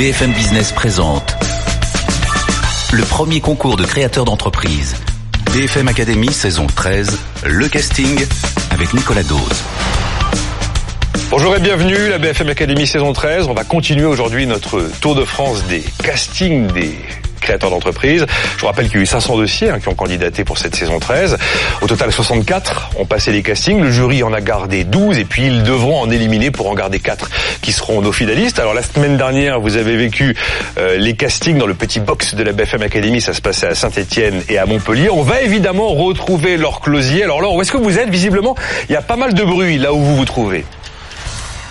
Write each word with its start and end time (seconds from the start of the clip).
BFM 0.00 0.32
Business 0.32 0.72
présente 0.72 1.36
le 2.90 3.02
premier 3.02 3.42
concours 3.42 3.76
de 3.76 3.84
créateurs 3.84 4.24
d'entreprise. 4.24 4.96
BFM 5.52 5.88
Academy 5.88 6.32
saison 6.32 6.66
13, 6.66 7.18
le 7.44 7.68
casting 7.68 8.18
avec 8.70 8.94
Nicolas 8.94 9.24
Dose. 9.24 9.62
Bonjour 11.30 11.54
et 11.54 11.60
bienvenue, 11.60 12.08
la 12.08 12.16
BFM 12.16 12.48
Academy 12.48 12.86
saison 12.86 13.12
13. 13.12 13.48
On 13.48 13.52
va 13.52 13.64
continuer 13.64 14.06
aujourd'hui 14.06 14.46
notre 14.46 14.90
tour 15.02 15.14
de 15.14 15.26
France 15.26 15.66
des 15.66 15.84
castings 16.02 16.68
des 16.68 16.94
créateurs 17.40 17.70
d'entreprise. 17.70 18.26
Je 18.56 18.60
vous 18.60 18.66
rappelle 18.66 18.86
qu'il 18.86 18.96
y 18.96 18.98
a 19.00 19.02
eu 19.02 19.06
500 19.06 19.36
dossiers 19.36 19.70
hein, 19.70 19.80
qui 19.80 19.88
ont 19.88 19.94
candidaté 19.94 20.44
pour 20.44 20.58
cette 20.58 20.74
saison 20.76 20.98
13. 20.98 21.36
Au 21.82 21.86
total, 21.86 22.12
64 22.12 22.90
ont 22.98 23.06
passé 23.06 23.32
les 23.32 23.42
castings. 23.42 23.80
Le 23.80 23.90
jury 23.90 24.22
en 24.22 24.32
a 24.32 24.40
gardé 24.40 24.84
12 24.84 25.18
et 25.18 25.24
puis 25.24 25.46
ils 25.46 25.62
devront 25.62 26.00
en 26.00 26.10
éliminer 26.10 26.50
pour 26.50 26.68
en 26.68 26.74
garder 26.74 27.00
4 27.00 27.30
qui 27.62 27.72
seront 27.72 28.00
nos 28.00 28.12
finalistes. 28.12 28.58
Alors 28.58 28.74
la 28.74 28.82
semaine 28.82 29.16
dernière, 29.16 29.60
vous 29.60 29.76
avez 29.76 29.96
vécu 29.96 30.36
euh, 30.78 30.96
les 30.96 31.14
castings 31.14 31.58
dans 31.58 31.66
le 31.66 31.74
petit 31.74 32.00
box 32.00 32.34
de 32.34 32.42
la 32.42 32.52
BFM 32.52 32.82
Academy. 32.82 33.20
Ça 33.20 33.32
se 33.32 33.40
passait 33.40 33.66
à 33.66 33.74
Saint-Etienne 33.74 34.42
et 34.48 34.58
à 34.58 34.66
Montpellier. 34.66 35.10
On 35.10 35.22
va 35.22 35.40
évidemment 35.42 35.88
retrouver 35.88 36.56
leur 36.56 36.80
closier. 36.80 37.24
Alors 37.24 37.40
là, 37.40 37.48
où 37.48 37.60
est-ce 37.60 37.72
que 37.72 37.78
vous 37.78 37.98
êtes? 37.98 38.08
Visiblement, 38.08 38.54
il 38.88 38.92
y 38.92 38.96
a 38.96 39.02
pas 39.02 39.16
mal 39.16 39.34
de 39.34 39.44
bruit 39.44 39.78
là 39.78 39.92
où 39.92 40.00
vous 40.00 40.16
vous 40.16 40.24
trouvez. 40.24 40.64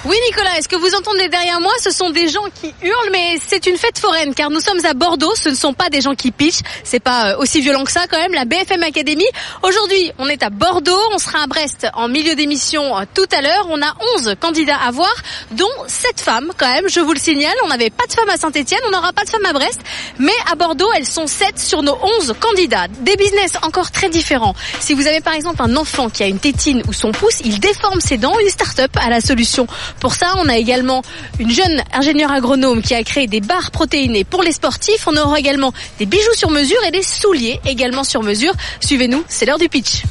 Oui 0.05 0.15
Nicolas, 0.27 0.57
est-ce 0.57 0.69
que 0.69 0.77
vous 0.77 0.95
entendez 0.95 1.27
derrière 1.27 1.59
moi? 1.59 1.73
Ce 1.81 1.91
sont 1.91 2.09
des 2.09 2.29
gens 2.29 2.45
qui 2.61 2.73
hurlent, 2.81 3.09
mais 3.11 3.37
c'est 3.45 3.65
une 3.65 3.75
fête 3.75 3.99
foraine 3.99 4.33
car 4.33 4.49
nous 4.49 4.61
sommes 4.61 4.79
à 4.85 4.93
Bordeaux. 4.93 5.33
Ce 5.35 5.49
ne 5.49 5.55
sont 5.55 5.73
pas 5.73 5.89
des 5.89 5.99
gens 5.99 6.15
qui 6.15 6.31
pitchent. 6.31 6.61
C'est 6.85 7.01
pas 7.01 7.31
euh, 7.31 7.37
aussi 7.39 7.59
violent 7.59 7.83
que 7.83 7.91
ça 7.91 8.07
quand 8.09 8.17
même. 8.17 8.33
La 8.33 8.45
BFM 8.45 8.81
Academy. 8.81 9.25
Aujourd'hui, 9.61 10.13
on 10.17 10.29
est 10.29 10.41
à 10.41 10.49
Bordeaux. 10.49 10.97
On 11.13 11.17
sera 11.17 11.43
à 11.43 11.47
Brest 11.47 11.85
en 11.95 12.07
milieu 12.07 12.33
d'émission 12.35 12.97
euh, 12.97 13.03
tout 13.13 13.25
à 13.33 13.41
l'heure. 13.41 13.67
On 13.69 13.81
a 13.81 13.93
11 14.15 14.35
candidats 14.39 14.77
à 14.77 14.89
voir, 14.91 15.13
dont 15.51 15.67
7 15.87 16.21
femmes 16.21 16.53
quand 16.57 16.71
même. 16.73 16.87
Je 16.87 17.01
vous 17.01 17.11
le 17.11 17.19
signale. 17.19 17.55
On 17.65 17.67
n'avait 17.67 17.89
pas 17.89 18.07
de 18.07 18.13
femmes 18.13 18.29
à 18.29 18.37
Saint-Etienne. 18.37 18.79
On 18.87 18.91
n'aura 18.91 19.11
pas 19.11 19.25
de 19.25 19.29
femmes 19.29 19.45
à 19.45 19.51
Brest. 19.51 19.81
Mais 20.17 20.31
à 20.49 20.55
Bordeaux, 20.55 20.89
elles 20.95 21.07
sont 21.07 21.27
7 21.27 21.59
sur 21.59 21.83
nos 21.83 21.97
11 22.21 22.35
candidats. 22.39 22.87
Des 23.01 23.17
business 23.17 23.51
encore 23.63 23.91
très 23.91 24.07
différents. 24.07 24.55
Si 24.79 24.93
vous 24.93 25.07
avez 25.07 25.19
par 25.19 25.33
exemple 25.33 25.61
un 25.61 25.75
enfant 25.75 26.09
qui 26.09 26.23
a 26.23 26.27
une 26.27 26.39
tétine 26.39 26.83
ou 26.87 26.93
son 26.93 27.11
pouce, 27.11 27.41
il 27.43 27.59
déforme 27.59 27.99
ses 27.99 28.17
dents. 28.17 28.39
Une 28.39 28.49
start-up 28.49 28.91
a 28.95 29.09
la 29.09 29.19
solution 29.19 29.67
pour 29.99 30.15
ça, 30.15 30.33
on 30.37 30.47
a 30.47 30.57
également 30.57 31.01
une 31.39 31.51
jeune 31.51 31.83
ingénieure 31.93 32.31
agronome 32.31 32.81
qui 32.81 32.95
a 32.95 33.03
créé 33.03 33.27
des 33.27 33.41
barres 33.41 33.71
protéinées 33.71 34.23
pour 34.23 34.43
les 34.43 34.51
sportifs. 34.51 35.07
On 35.07 35.15
aura 35.17 35.39
également 35.39 35.73
des 35.97 36.05
bijoux 36.05 36.33
sur 36.35 36.49
mesure 36.49 36.79
et 36.87 36.91
des 36.91 37.03
souliers 37.03 37.59
également 37.65 38.03
sur 38.03 38.23
mesure. 38.23 38.53
Suivez-nous, 38.79 39.23
c'est 39.27 39.45
l'heure 39.45 39.57
du 39.57 39.69
pitch. 39.69 40.03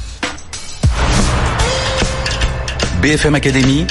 BFM 3.01 3.35
Academy, 3.35 3.87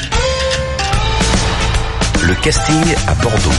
le 2.23 2.34
casting 2.34 2.95
à 3.06 3.14
Bordeaux. 3.14 3.50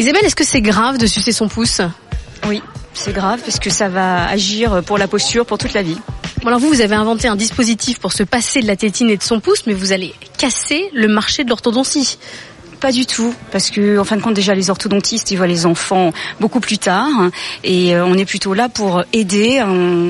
Isabelle, 0.00 0.24
est-ce 0.24 0.34
que 0.34 0.44
c'est 0.44 0.62
grave 0.62 0.98
de 0.98 1.06
sucer 1.06 1.30
son 1.30 1.46
pouce? 1.46 1.80
Oui, 2.48 2.62
c'est 2.94 3.12
grave 3.12 3.40
parce 3.44 3.58
que 3.58 3.70
ça 3.70 3.88
va 3.88 4.26
agir 4.28 4.82
pour 4.84 4.98
la 4.98 5.06
posture 5.06 5.46
pour 5.46 5.58
toute 5.58 5.72
la 5.72 5.82
vie. 5.82 5.98
Alors 6.46 6.58
vous, 6.58 6.68
vous 6.68 6.80
avez 6.80 6.94
inventé 6.94 7.28
un 7.28 7.36
dispositif 7.36 7.98
pour 7.98 8.14
se 8.14 8.22
passer 8.22 8.62
de 8.62 8.66
la 8.66 8.74
tétine 8.74 9.10
et 9.10 9.18
de 9.18 9.22
son 9.22 9.40
pouce, 9.40 9.64
mais 9.66 9.74
vous 9.74 9.92
allez 9.92 10.14
casser 10.38 10.88
le 10.94 11.06
marché 11.06 11.44
de 11.44 11.50
l'orthodontie. 11.50 12.18
Pas 12.80 12.92
du 12.92 13.04
tout, 13.04 13.34
parce 13.52 13.68
que 13.68 13.98
en 13.98 14.04
fin 14.04 14.16
de 14.16 14.22
compte 14.22 14.32
déjà 14.32 14.54
les 14.54 14.70
orthodontistes 14.70 15.30
ils 15.30 15.36
voient 15.36 15.46
les 15.46 15.66
enfants 15.66 16.14
beaucoup 16.40 16.60
plus 16.60 16.78
tard 16.78 17.10
et 17.62 17.94
euh, 17.94 18.06
on 18.06 18.14
est 18.14 18.24
plutôt 18.24 18.54
là 18.54 18.70
pour 18.70 19.02
aider. 19.12 19.62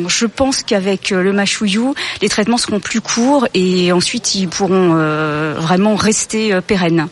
Je 0.07 0.27
pense 0.27 0.63
qu'avec 0.63 1.11
euh, 1.11 1.21
le 1.21 1.33
machouillou, 1.33 1.97
les 2.23 2.29
traitements 2.29 2.59
seront 2.59 2.79
plus 2.79 3.01
courts 3.01 3.49
et 3.55 3.91
ensuite 3.91 4.37
ils 4.37 4.47
pourront 4.47 4.93
euh, 4.95 5.57
vraiment 5.59 5.97
rester 5.97 6.61
pérennes. 6.65 7.09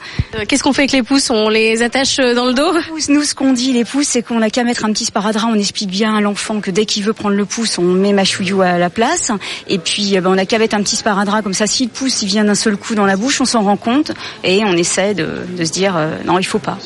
Qu'est-ce 0.46 0.62
qu'on 0.62 0.72
fait 0.72 0.82
avec 0.82 0.92
les 0.92 1.02
pouces 1.02 1.28
On 1.30 1.48
les 1.48 1.82
attache 1.82 2.18
dans 2.18 2.46
le 2.46 2.54
dos? 2.54 2.72
Nous 3.08 3.24
ce 3.24 3.34
qu'on 3.34 3.52
dit 3.52 3.72
les 3.72 3.84
pouces 3.84 4.06
c'est 4.06 4.22
qu'on 4.22 4.38
n'a 4.38 4.50
qu'à 4.50 4.62
mettre 4.62 4.84
un 4.84 4.92
petit 4.92 5.06
sparadrap, 5.06 5.50
on 5.52 5.58
explique 5.58 5.90
bien 5.90 6.14
à 6.14 6.20
l'enfant 6.20 6.60
que 6.60 6.70
dès 6.70 6.86
qu'il 6.86 7.02
veut 7.02 7.14
prendre 7.14 7.34
le 7.34 7.44
pouce, 7.44 7.78
on 7.78 7.82
met 7.82 8.12
machouillou 8.12 8.62
à 8.62 8.78
la 8.78 8.90
place 8.90 9.32
et 9.66 9.78
puis 9.78 10.20
ben, 10.20 10.30
on 10.30 10.36
n'a 10.36 10.46
qu'à 10.46 10.60
mettre 10.60 10.76
un 10.76 10.82
petit 10.82 10.94
sparadrap 10.94 11.42
comme 11.42 11.54
ça 11.54 11.66
si 11.66 11.82
le 11.84 11.90
pouce 11.90 12.22
il 12.22 12.28
vient 12.28 12.44
d'un 12.44 12.54
seul 12.54 12.76
coup 12.76 12.94
dans 12.94 13.06
la 13.06 13.16
bouche, 13.16 13.40
on 13.40 13.44
s'en 13.44 13.62
rend 13.62 13.76
compte 13.76 14.12
et 14.44 14.64
on 14.64 14.74
essaie 14.74 15.14
de 15.14 15.47
de 15.48 15.64
se 15.64 15.72
dire 15.72 15.96
euh, 15.96 16.18
non, 16.24 16.38
il 16.38 16.44
faut 16.44 16.58
pas. 16.58 16.78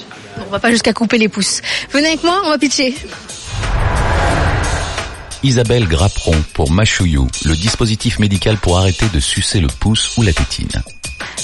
On 0.47 0.51
va 0.51 0.59
pas 0.59 0.71
jusqu'à 0.71 0.93
couper 0.93 1.19
les 1.19 1.29
pouces. 1.29 1.61
Venez 1.91 2.09
avec 2.09 2.25
moi, 2.25 2.43
on 2.45 2.51
va 2.51 2.59
pitcher. 2.59 2.95
Isabelle 5.43 5.89
Grapperon 5.89 6.37
pour 6.55 6.71
Machouillou, 6.71 7.27
le 7.45 7.57
dispositif 7.57 8.19
médical 8.21 8.57
pour 8.59 8.79
arrêter 8.79 9.07
de 9.13 9.19
sucer 9.19 9.61
le 9.61 9.67
pouce 9.67 10.17
ou 10.17 10.23
la 10.23 10.33
tétine. 10.33 10.71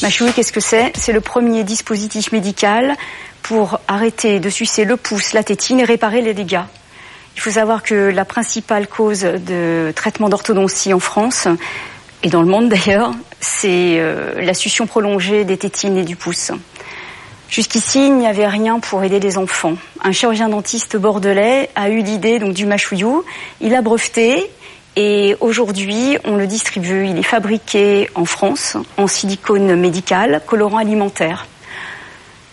Machouillou, 0.03 0.33
qu'est-ce 0.33 0.53
que 0.53 0.61
c'est? 0.61 0.93
C'est 0.97 1.13
le 1.13 1.21
premier 1.21 1.65
dispositif 1.65 2.31
médical 2.31 2.97
pour 3.43 3.81
arrêter 3.89 4.39
de 4.41 4.51
sucer 4.51 4.85
le 4.85 4.97
pouce, 4.97 5.33
la 5.33 5.43
tétine 5.43 5.81
et 5.81 5.85
réparer 5.85 6.23
les 6.23 6.35
dégâts. 6.35 6.63
Il 7.35 7.41
faut 7.41 7.51
savoir 7.51 7.83
que 7.83 7.95
la 7.95 8.25
principale 8.25 8.87
cause 8.87 9.21
de 9.23 9.93
traitement 9.95 10.29
d'orthodontie 10.29 10.93
en 10.93 11.01
France, 11.01 11.49
et 12.23 12.31
dans 12.31 12.43
le 12.43 12.49
monde 12.49 12.69
d'ailleurs, 12.69 13.13
c'est 13.41 13.99
euh, 13.99 14.41
la 14.41 14.55
succion 14.55 14.87
prolongée 14.87 15.45
des 15.45 15.57
tétines 15.57 15.97
et 15.97 16.05
du 16.05 16.17
pouce. 16.17 16.53
Jusqu'ici, 17.49 18.07
il 18.07 18.17
n'y 18.17 18.27
avait 18.27 18.47
rien 18.47 18.79
pour 18.79 19.03
aider 19.03 19.21
les 19.21 19.39
enfants. 19.39 19.75
Un 20.03 20.13
chirurgien 20.13 20.51
dentiste 20.51 20.97
bordelais 20.97 21.71
a 21.75 21.89
eu 21.89 22.03
l'idée 22.03 22.39
donc 22.39 22.53
du 22.53 22.67
machouillou. 22.67 23.25
Il 23.61 23.75
a 23.75 23.81
breveté 23.81 24.51
et 24.97 25.35
aujourd'hui, 25.41 26.19
on 26.25 26.37
le 26.37 26.47
distribue. 26.47 27.07
Il 27.07 27.19
est 27.19 27.23
fabriqué 27.23 28.11
en 28.15 28.27
France 28.27 28.77
en 28.99 29.07
silicone 29.07 29.77
médical, 29.77 30.43
colorant 30.47 30.77
alimentaire. 30.77 31.47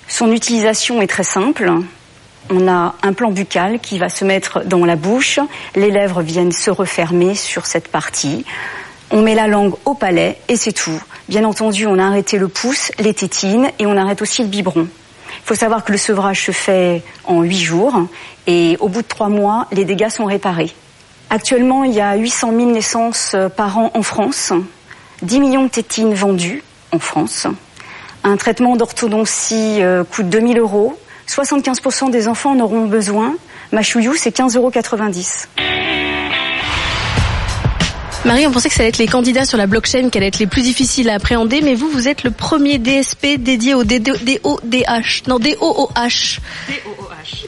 Son 0.07 0.31
utilisation 0.31 1.01
est 1.01 1.07
très 1.07 1.23
simple. 1.23 1.71
On 2.49 2.67
a 2.67 2.95
un 3.01 3.13
plan 3.13 3.31
buccal 3.31 3.79
qui 3.79 3.97
va 3.97 4.07
se 4.07 4.23
mettre 4.23 4.63
dans 4.63 4.85
la 4.85 4.95
bouche. 4.95 5.39
Les 5.75 5.91
lèvres 5.91 6.21
viennent 6.21 6.51
se 6.51 6.69
refermer 6.69 7.35
sur 7.35 7.65
cette 7.65 7.89
partie. 7.89 8.45
On 9.11 9.21
met 9.21 9.35
la 9.35 9.47
langue 9.47 9.73
au 9.85 9.93
palais 9.93 10.37
et 10.47 10.55
c'est 10.55 10.71
tout. 10.71 11.01
Bien 11.29 11.43
entendu, 11.43 11.87
on 11.87 11.99
a 11.99 12.05
arrêté 12.05 12.37
le 12.37 12.47
pouce, 12.47 12.91
les 12.99 13.13
tétines 13.13 13.69
et 13.79 13.85
on 13.85 13.97
arrête 13.97 14.21
aussi 14.21 14.41
le 14.41 14.47
biberon. 14.47 14.87
Il 15.45 15.47
faut 15.47 15.55
savoir 15.55 15.83
que 15.83 15.91
le 15.91 15.97
sevrage 15.97 16.45
se 16.45 16.51
fait 16.51 17.03
en 17.25 17.41
huit 17.41 17.59
jours 17.59 18.07
et 18.47 18.77
au 18.79 18.89
bout 18.89 19.01
de 19.01 19.07
trois 19.07 19.29
mois, 19.29 19.67
les 19.71 19.85
dégâts 19.85 20.09
sont 20.09 20.25
réparés. 20.25 20.71
Actuellement, 21.29 21.83
il 21.83 21.93
y 21.93 22.01
a 22.01 22.15
800 22.15 22.51
000 22.55 22.71
naissances 22.71 23.31
euh, 23.33 23.49
par 23.49 23.77
an 23.77 23.91
en 23.93 24.03
France, 24.03 24.53
10 25.23 25.39
millions 25.39 25.63
de 25.63 25.69
tétines 25.69 26.13
vendues 26.13 26.63
en 26.91 26.99
France. 26.99 27.47
Un 28.23 28.37
traitement 28.37 28.75
d'orthodontie 28.75 29.81
euh, 29.81 30.03
coûte 30.03 30.29
2000 30.29 30.59
euros. 30.59 30.97
75% 31.27 32.11
des 32.11 32.27
enfants 32.27 32.51
en 32.51 32.59
auront 32.59 32.85
besoin. 32.85 33.35
Machouillou, 33.71 34.15
c'est 34.15 34.35
15,90 34.35 34.57
euros. 34.57 34.71
Marie, 38.25 38.47
on 38.47 38.51
pensait 38.51 38.69
que 38.69 38.75
ça 38.75 38.81
allait 38.81 38.89
être 38.89 38.97
les 38.97 39.07
candidats 39.07 39.45
sur 39.45 39.57
la 39.57 39.67
blockchain 39.67 40.09
qui 40.09 40.17
allaient 40.17 40.27
être 40.27 40.39
les 40.39 40.47
plus 40.47 40.63
difficiles 40.63 41.09
à 41.09 41.13
appréhender, 41.13 41.61
mais 41.61 41.75
vous, 41.75 41.89
vous 41.89 42.07
êtes 42.07 42.23
le 42.23 42.31
premier 42.31 42.79
DSP 42.79 43.37
dédié 43.37 43.75
au 43.75 43.83
DODH. 43.83 45.27
Non, 45.27 45.37
DOOH. 45.37 46.39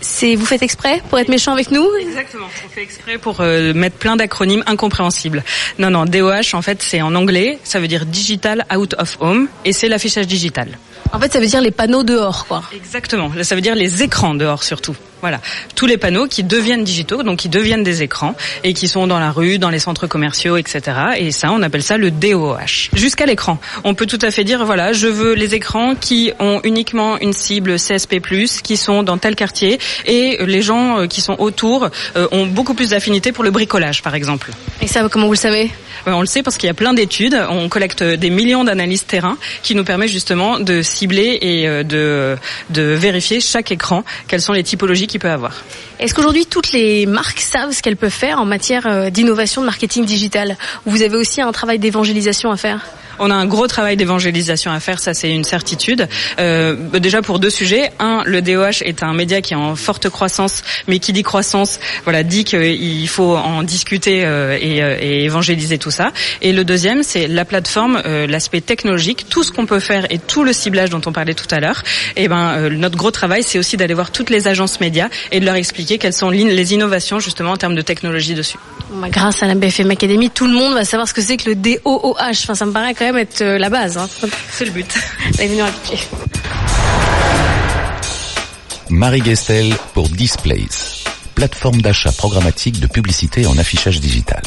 C'est, 0.01 0.35
vous 0.35 0.45
faites 0.45 0.63
exprès 0.63 1.01
pour 1.09 1.19
être 1.19 1.29
méchant 1.29 1.53
avec 1.53 1.71
nous? 1.71 1.87
Exactement. 1.99 2.47
On 2.65 2.69
fait 2.69 2.83
exprès 2.83 3.17
pour 3.17 3.41
euh, 3.41 3.73
mettre 3.73 3.97
plein 3.97 4.15
d'acronymes 4.15 4.63
incompréhensibles. 4.65 5.43
Non, 5.79 5.89
non, 5.89 6.05
DOH, 6.05 6.53
en 6.53 6.61
fait, 6.61 6.81
c'est 6.81 7.01
en 7.01 7.15
anglais. 7.15 7.59
Ça 7.63 7.79
veut 7.79 7.87
dire 7.87 8.05
Digital 8.05 8.65
Out 8.75 8.95
of 8.97 9.17
Home 9.19 9.47
et 9.65 9.73
c'est 9.73 9.87
l'affichage 9.87 10.27
digital. 10.27 10.77
En 11.13 11.19
fait, 11.19 11.31
ça 11.31 11.39
veut 11.39 11.47
dire 11.47 11.61
les 11.61 11.71
panneaux 11.71 12.03
dehors, 12.03 12.45
quoi. 12.47 12.63
Exactement. 12.75 13.31
Ça 13.41 13.55
veut 13.55 13.61
dire 13.61 13.75
les 13.75 14.03
écrans 14.03 14.35
dehors, 14.35 14.63
surtout. 14.63 14.95
Voilà, 15.21 15.41
tous 15.73 15.87
les 15.87 15.97
panneaux 15.97 16.27
qui 16.27 16.43
deviennent 16.43 16.83
digitaux, 16.83 17.23
donc 17.23 17.39
qui 17.39 17.49
deviennent 17.49 17.83
des 17.83 18.03
écrans 18.03 18.35
et 18.63 18.73
qui 18.73 18.87
sont 18.87 19.07
dans 19.07 19.19
la 19.19 19.31
rue, 19.31 19.57
dans 19.57 19.71
les 19.71 19.79
centres 19.79 20.05
commerciaux, 20.05 20.57
etc. 20.57 20.81
Et 21.17 21.31
ça, 21.31 21.51
on 21.51 21.63
appelle 21.63 21.81
ça 21.81 21.97
le 21.97 22.11
DOH. 22.11 22.91
Jusqu'à 22.93 23.25
l'écran, 23.25 23.57
on 23.83 23.95
peut 23.95 24.05
tout 24.05 24.19
à 24.21 24.29
fait 24.29 24.43
dire 24.43 24.63
voilà, 24.63 24.93
je 24.93 25.07
veux 25.07 25.33
les 25.33 25.55
écrans 25.55 25.95
qui 25.95 26.33
ont 26.39 26.61
uniquement 26.63 27.17
une 27.17 27.33
cible 27.33 27.77
CSP+, 27.77 28.21
qui 28.61 28.77
sont 28.77 29.01
dans 29.01 29.17
tel 29.17 29.35
quartier, 29.35 29.66
et 30.05 30.37
les 30.45 30.61
gens 30.61 30.99
euh, 30.99 31.07
qui 31.07 31.21
sont 31.21 31.35
autour 31.39 31.89
euh, 32.15 32.27
ont 32.31 32.45
beaucoup 32.45 32.73
plus 32.73 32.89
d'affinité 32.91 33.31
pour 33.31 33.43
le 33.43 33.51
bricolage, 33.51 34.01
par 34.01 34.15
exemple. 34.15 34.51
Et 34.81 34.87
ça, 34.87 35.07
comment 35.09 35.25
vous 35.27 35.33
le 35.33 35.37
savez? 35.37 35.71
Euh, 36.07 36.11
On 36.11 36.21
le 36.21 36.27
sait 36.27 36.43
parce 36.43 36.57
qu'il 36.57 36.67
y 36.67 36.69
a 36.69 36.73
plein 36.73 36.93
d'études. 36.93 37.37
On 37.49 37.69
collecte 37.69 38.03
des 38.03 38.29
millions 38.29 38.63
d'analyses 38.63 39.05
terrain 39.05 39.37
qui 39.63 39.75
nous 39.75 39.83
permet 39.83 40.07
justement 40.07 40.59
de 40.59 40.81
cibler 40.81 41.37
et 41.41 41.83
de 41.83 42.37
de 42.69 42.81
vérifier 42.81 43.39
chaque 43.39 43.71
écran 43.71 44.03
quelles 44.27 44.41
sont 44.41 44.53
les 44.53 44.63
typologies 44.63 45.07
qu'il 45.07 45.19
peut 45.19 45.29
avoir. 45.29 45.53
Est-ce 45.99 46.13
qu'aujourd'hui 46.13 46.45
toutes 46.45 46.71
les 46.71 47.05
marques 47.05 47.39
savent 47.39 47.71
ce 47.71 47.81
qu'elles 47.81 47.97
peuvent 47.97 48.09
faire 48.11 48.39
en 48.39 48.45
matière 48.45 49.11
d'innovation 49.11 49.61
de 49.61 49.65
marketing 49.65 50.05
digital? 50.05 50.57
Vous 50.85 51.01
avez 51.01 51.15
aussi 51.17 51.41
un 51.41 51.51
travail 51.51 51.79
d'évangélisation 51.79 52.51
à 52.51 52.57
faire? 52.57 52.81
On 53.19 53.31
a 53.31 53.35
un 53.35 53.45
gros 53.45 53.67
travail 53.67 53.97
d'évangélisation 53.97 54.71
à 54.71 54.79
faire, 54.79 54.99
ça 54.99 55.13
c'est 55.13 55.29
une 55.29 55.43
certitude. 55.43 56.07
Euh, 56.39 56.75
déjà 56.99 57.21
pour 57.21 57.39
deux 57.39 57.49
sujets. 57.49 57.91
Un, 57.99 58.23
le 58.25 58.41
DOH 58.41 58.81
est 58.83 59.03
un 59.03 59.13
média 59.13 59.41
qui 59.41 59.53
est 59.53 59.57
en 59.57 59.75
forte 59.75 60.09
croissance, 60.09 60.63
mais 60.87 60.99
qui 60.99 61.13
dit 61.13 61.23
croissance, 61.23 61.79
voilà, 62.03 62.23
dit 62.23 62.43
qu'il 62.43 63.07
faut 63.07 63.35
en 63.35 63.63
discuter 63.63 64.25
euh, 64.25 64.57
et, 64.59 64.81
euh, 64.83 64.97
et, 64.99 65.25
évangéliser 65.25 65.77
tout 65.77 65.91
ça. 65.91 66.11
Et 66.41 66.53
le 66.53 66.63
deuxième, 66.63 67.03
c'est 67.03 67.27
la 67.27 67.45
plateforme, 67.45 68.01
euh, 68.05 68.27
l'aspect 68.27 68.61
technologique, 68.61 69.25
tout 69.29 69.43
ce 69.43 69.51
qu'on 69.51 69.65
peut 69.65 69.79
faire 69.79 70.05
et 70.09 70.19
tout 70.19 70.43
le 70.43 70.53
ciblage 70.53 70.89
dont 70.89 71.01
on 71.05 71.11
parlait 71.11 71.33
tout 71.33 71.47
à 71.51 71.59
l'heure. 71.59 71.83
Et 72.15 72.27
ben 72.27 72.69
notre 72.69 72.97
gros 72.97 73.11
travail, 73.11 73.43
c'est 73.43 73.59
aussi 73.59 73.77
d'aller 73.77 73.93
voir 73.93 74.11
toutes 74.11 74.29
les 74.29 74.47
agences 74.47 74.79
médias 74.79 75.09
et 75.31 75.39
de 75.39 75.45
leur 75.45 75.55
expliquer 75.55 75.97
quelles 75.97 76.13
sont 76.13 76.29
les 76.29 76.73
innovations 76.73 77.19
justement 77.19 77.51
en 77.51 77.57
termes 77.57 77.75
de 77.75 77.81
technologie 77.81 78.33
dessus. 78.33 78.57
Bah, 78.89 79.09
grâce 79.09 79.43
à 79.43 79.47
la 79.47 79.55
BFM 79.55 79.91
Academy, 79.91 80.29
tout 80.29 80.47
le 80.47 80.53
monde 80.53 80.73
va 80.73 80.85
savoir 80.85 81.07
ce 81.07 81.13
que 81.13 81.21
c'est 81.21 81.35
que 81.37 81.49
le 81.49 81.55
DOOH. 81.55 82.15
Enfin, 82.19 82.55
ça 82.55 82.65
me 82.65 82.71
paraît 82.71 82.93
quand 82.93 83.05
même 83.05 83.06
être 83.15 83.43
la 83.43 83.69
base. 83.69 83.97
Hein. 83.97 84.07
C'est 84.51 84.65
le 84.65 84.71
but. 84.71 84.93
Marie 88.89 89.23
Gestel 89.23 89.73
pour 89.93 90.09
Displays, 90.09 91.03
plateforme 91.35 91.81
d'achat 91.81 92.11
programmatique 92.11 92.79
de 92.79 92.87
publicité 92.87 93.45
en 93.45 93.57
affichage 93.57 93.99
digital. 93.99 94.41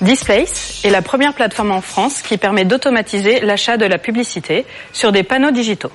Displays 0.00 0.80
est 0.82 0.90
la 0.90 1.02
première 1.02 1.34
plateforme 1.34 1.72
en 1.72 1.80
France 1.80 2.22
qui 2.22 2.38
permet 2.38 2.64
d'automatiser 2.64 3.40
l'achat 3.40 3.76
de 3.76 3.84
la 3.84 3.98
publicité 3.98 4.64
sur 4.92 5.12
des 5.12 5.22
panneaux 5.22 5.50
digitaux. 5.50 5.92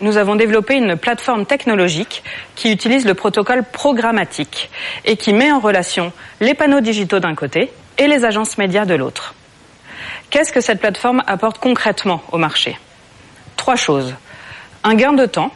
Nous 0.00 0.16
avons 0.16 0.36
développé 0.36 0.74
une 0.74 0.96
plateforme 0.96 1.46
technologique 1.46 2.22
qui 2.54 2.72
utilise 2.72 3.04
le 3.04 3.14
protocole 3.14 3.64
programmatique 3.64 4.70
et 5.04 5.16
qui 5.16 5.32
met 5.32 5.52
en 5.52 5.60
relation 5.60 6.12
les 6.40 6.54
panneaux 6.54 6.80
digitaux 6.80 7.20
d'un 7.20 7.34
côté 7.34 7.70
et 7.98 8.06
les 8.06 8.24
agences 8.24 8.58
médias 8.58 8.84
de 8.84 8.94
l'autre. 8.94 9.34
Qu'est-ce 10.30 10.52
que 10.52 10.60
cette 10.60 10.80
plateforme 10.80 11.22
apporte 11.26 11.58
concrètement 11.58 12.22
au 12.32 12.38
marché? 12.38 12.78
Trois 13.56 13.76
choses. 13.76 14.14
Un 14.82 14.94
gain 14.94 15.12
de 15.12 15.26
temps, 15.26 15.52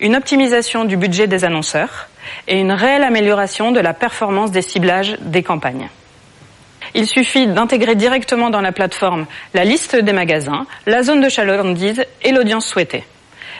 une 0.00 0.16
optimisation 0.16 0.84
du 0.84 0.96
budget 0.96 1.26
des 1.26 1.44
annonceurs 1.44 2.08
et 2.48 2.58
une 2.58 2.72
réelle 2.72 3.02
amélioration 3.02 3.72
de 3.72 3.80
la 3.80 3.94
performance 3.94 4.50
des 4.50 4.62
ciblages 4.62 5.16
des 5.20 5.42
campagnes. 5.42 5.88
Il 6.94 7.06
suffit 7.06 7.46
d'intégrer 7.46 7.94
directement 7.94 8.50
dans 8.50 8.60
la 8.60 8.72
plateforme 8.72 9.26
la 9.54 9.64
liste 9.64 9.96
des 9.96 10.12
magasins, 10.12 10.66
la 10.86 11.02
zone 11.02 11.20
de 11.20 11.28
chalandise 11.28 12.04
et 12.22 12.32
l'audience 12.32 12.66
souhaitée. 12.66 13.04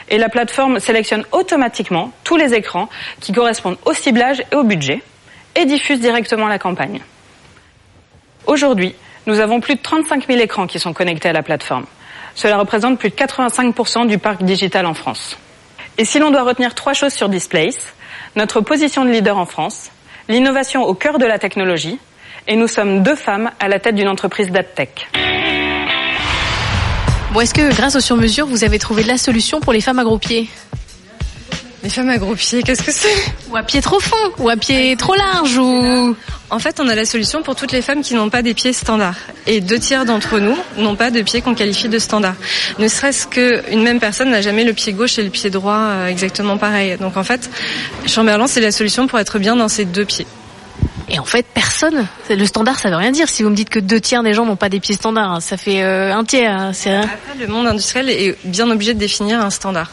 Et 0.09 0.17
la 0.17 0.29
plateforme 0.29 0.79
sélectionne 0.79 1.23
automatiquement 1.31 2.11
tous 2.23 2.35
les 2.35 2.53
écrans 2.53 2.89
qui 3.21 3.31
correspondent 3.31 3.77
au 3.85 3.93
ciblage 3.93 4.43
et 4.51 4.55
au 4.55 4.63
budget 4.63 5.01
et 5.55 5.65
diffuse 5.65 5.99
directement 5.99 6.47
la 6.47 6.59
campagne. 6.59 7.01
Aujourd'hui, 8.47 8.95
nous 9.25 9.39
avons 9.39 9.59
plus 9.59 9.75
de 9.75 9.81
35 9.81 10.27
000 10.27 10.39
écrans 10.39 10.67
qui 10.67 10.79
sont 10.79 10.93
connectés 10.93 11.29
à 11.29 11.33
la 11.33 11.43
plateforme. 11.43 11.85
Cela 12.35 12.57
représente 12.57 12.97
plus 12.97 13.09
de 13.09 13.15
85% 13.15 14.07
du 14.07 14.17
parc 14.17 14.43
digital 14.43 14.85
en 14.85 14.93
France. 14.93 15.37
Et 15.97 16.05
si 16.05 16.19
l'on 16.19 16.31
doit 16.31 16.43
retenir 16.43 16.73
trois 16.73 16.93
choses 16.93 17.13
sur 17.13 17.29
Displace, 17.29 17.77
notre 18.35 18.61
position 18.61 19.05
de 19.05 19.11
leader 19.11 19.37
en 19.37 19.45
France, 19.45 19.91
l'innovation 20.29 20.83
au 20.83 20.93
cœur 20.93 21.19
de 21.19 21.25
la 21.25 21.39
technologie, 21.39 21.99
et 22.47 22.55
nous 22.55 22.67
sommes 22.67 23.03
deux 23.03 23.15
femmes 23.15 23.51
à 23.59 23.67
la 23.67 23.79
tête 23.79 23.95
d'une 23.95 24.07
entreprise 24.07 24.49
d'AdTech. 24.49 25.07
Bon, 27.33 27.39
est-ce 27.41 27.53
que 27.53 27.73
grâce 27.73 27.95
aux 27.95 28.01
sur-mesures, 28.01 28.47
vous 28.47 28.63
avez 28.63 28.79
trouvé 28.79 29.03
la 29.03 29.17
solution 29.17 29.59
pour 29.61 29.73
les 29.73 29.81
femmes 29.81 29.99
à 29.99 30.03
gros 30.03 30.17
pieds? 30.17 30.49
Les 31.83 31.89
femmes 31.89 32.09
à 32.09 32.17
gros 32.17 32.35
pieds, 32.35 32.61
qu'est-ce 32.61 32.83
que 32.83 32.91
c'est? 32.91 33.09
Ou 33.49 33.55
à 33.55 33.63
pied 33.63 33.81
trop 33.81 33.99
fin, 33.99 34.15
ou 34.37 34.49
à 34.49 34.55
pied 34.55 34.95
trop 34.97 35.15
large, 35.15 35.57
ou... 35.57 36.15
En 36.49 36.59
fait, 36.59 36.79
on 36.79 36.87
a 36.87 36.95
la 36.95 37.05
solution 37.05 37.41
pour 37.41 37.55
toutes 37.55 37.71
les 37.71 37.81
femmes 37.81 38.01
qui 38.01 38.13
n'ont 38.13 38.29
pas 38.29 38.41
des 38.41 38.53
pieds 38.53 38.73
standards. 38.73 39.17
Et 39.47 39.61
deux 39.61 39.79
tiers 39.79 40.05
d'entre 40.05 40.39
nous 40.39 40.57
n'ont 40.77 40.95
pas 40.95 41.09
de 41.09 41.21
pieds 41.21 41.41
qu'on 41.41 41.55
qualifie 41.55 41.87
de 41.87 41.97
standards. 41.97 42.35
Ne 42.77 42.87
serait-ce 42.87 43.25
qu'une 43.25 43.81
même 43.81 43.99
personne 43.99 44.29
n'a 44.29 44.41
jamais 44.41 44.63
le 44.63 44.73
pied 44.73 44.93
gauche 44.93 45.17
et 45.17 45.23
le 45.23 45.29
pied 45.29 45.49
droit 45.49 45.77
euh, 45.77 46.07
exactement 46.07 46.57
pareil. 46.57 46.97
Donc 46.97 47.15
en 47.15 47.23
fait, 47.23 47.49
Chamberlain, 48.05 48.47
c'est 48.47 48.61
la 48.61 48.71
solution 48.71 49.07
pour 49.07 49.17
être 49.17 49.39
bien 49.39 49.55
dans 49.55 49.69
ces 49.69 49.85
deux 49.85 50.05
pieds. 50.05 50.27
Et 51.09 51.19
en 51.19 51.25
fait, 51.25 51.45
personne. 51.53 52.05
Le 52.29 52.45
standard, 52.45 52.79
ça 52.79 52.89
veut 52.89 52.95
rien 52.95 53.11
dire. 53.11 53.27
Si 53.27 53.43
vous 53.43 53.49
me 53.49 53.55
dites 53.55 53.69
que 53.69 53.79
deux 53.79 53.99
tiers 53.99 54.21
des 54.21 54.33
gens 54.33 54.45
n'ont 54.45 54.55
pas 54.55 54.69
des 54.69 54.79
pieds 54.79 54.95
standards, 54.95 55.31
hein, 55.31 55.39
ça 55.39 55.57
fait 55.57 55.83
euh, 55.83 56.13
un 56.13 56.23
tiers. 56.25 56.53
Hein, 56.53 56.71
Après, 56.73 57.37
le 57.39 57.47
monde 57.47 57.67
industriel 57.67 58.09
est 58.09 58.37
bien 58.45 58.69
obligé 58.69 58.93
de 58.93 58.99
définir 58.99 59.41
un 59.41 59.49
standard 59.49 59.89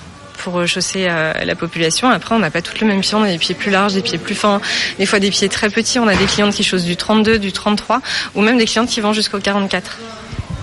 pour 0.50 0.66
chausser 0.66 1.06
euh, 1.08 1.32
la 1.44 1.54
population. 1.54 2.08
Après, 2.08 2.34
on 2.34 2.38
n'a 2.38 2.50
pas 2.50 2.62
toutes 2.62 2.80
le 2.80 2.86
même 2.86 3.00
pied. 3.00 3.14
On 3.14 3.22
a 3.22 3.30
des 3.30 3.38
pieds 3.38 3.54
plus 3.54 3.70
larges, 3.70 3.94
des 3.94 4.02
pieds 4.02 4.18
plus 4.18 4.34
fins, 4.34 4.60
des 4.98 5.06
fois 5.06 5.18
des 5.18 5.30
pieds 5.30 5.48
très 5.48 5.70
petits. 5.70 5.98
On 5.98 6.08
a 6.08 6.14
des 6.14 6.24
clientes 6.24 6.54
qui 6.54 6.64
chaussent 6.64 6.84
du 6.84 6.96
32, 6.96 7.38
du 7.38 7.52
33, 7.52 8.00
ou 8.34 8.40
même 8.40 8.58
des 8.58 8.66
clientes 8.66 8.88
qui 8.88 9.00
vont 9.00 9.12
jusqu'au 9.12 9.38
44. 9.38 9.98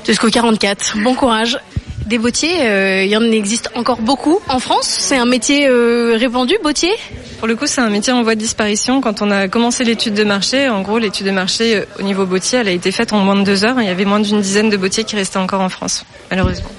Jusqu'au 0.05 0.29
44. 0.29 0.97
Bon 1.03 1.15
courage. 1.15 1.57
Des 2.05 2.19
bottiers, 2.19 2.67
euh, 2.67 3.03
il 3.03 3.09
y 3.09 3.17
en 3.17 3.23
existe 3.23 3.71
encore 3.73 3.99
beaucoup 3.99 4.39
en 4.47 4.59
France. 4.59 4.85
C'est 4.87 5.17
un 5.17 5.25
métier 5.25 5.67
euh, 5.67 6.15
répandu, 6.19 6.53
bottier 6.61 6.91
Pour 7.39 7.47
le 7.47 7.55
coup, 7.55 7.65
c'est 7.65 7.81
un 7.81 7.89
métier 7.89 8.13
en 8.13 8.21
voie 8.21 8.35
de 8.35 8.39
disparition. 8.39 9.01
Quand 9.01 9.23
on 9.23 9.31
a 9.31 9.47
commencé 9.47 9.83
l'étude 9.83 10.13
de 10.13 10.23
marché, 10.23 10.69
en 10.69 10.81
gros, 10.81 10.99
l'étude 10.99 11.25
de 11.25 11.31
marché 11.31 11.83
au 11.97 12.03
niveau 12.03 12.27
bottier, 12.27 12.59
elle 12.59 12.67
a 12.67 12.71
été 12.71 12.91
faite 12.91 13.11
en 13.11 13.19
moins 13.21 13.35
de 13.35 13.43
deux 13.43 13.65
heures. 13.65 13.81
Il 13.81 13.87
y 13.87 13.89
avait 13.89 14.05
moins 14.05 14.19
d'une 14.19 14.39
dizaine 14.39 14.69
de 14.69 14.77
bottiers 14.77 15.03
qui 15.03 15.15
restaient 15.15 15.39
encore 15.39 15.61
en 15.61 15.69
France, 15.69 16.05
malheureusement. 16.29 16.69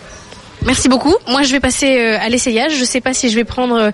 Merci 0.66 0.88
beaucoup. 0.88 1.14
Moi, 1.28 1.44
je 1.44 1.52
vais 1.52 1.60
passer 1.60 1.96
euh, 1.96 2.18
à 2.20 2.28
l'essayage. 2.28 2.74
Je 2.74 2.80
ne 2.80 2.84
sais 2.84 3.00
pas 3.00 3.14
si 3.14 3.30
je 3.30 3.36
vais 3.36 3.44
prendre 3.44 3.92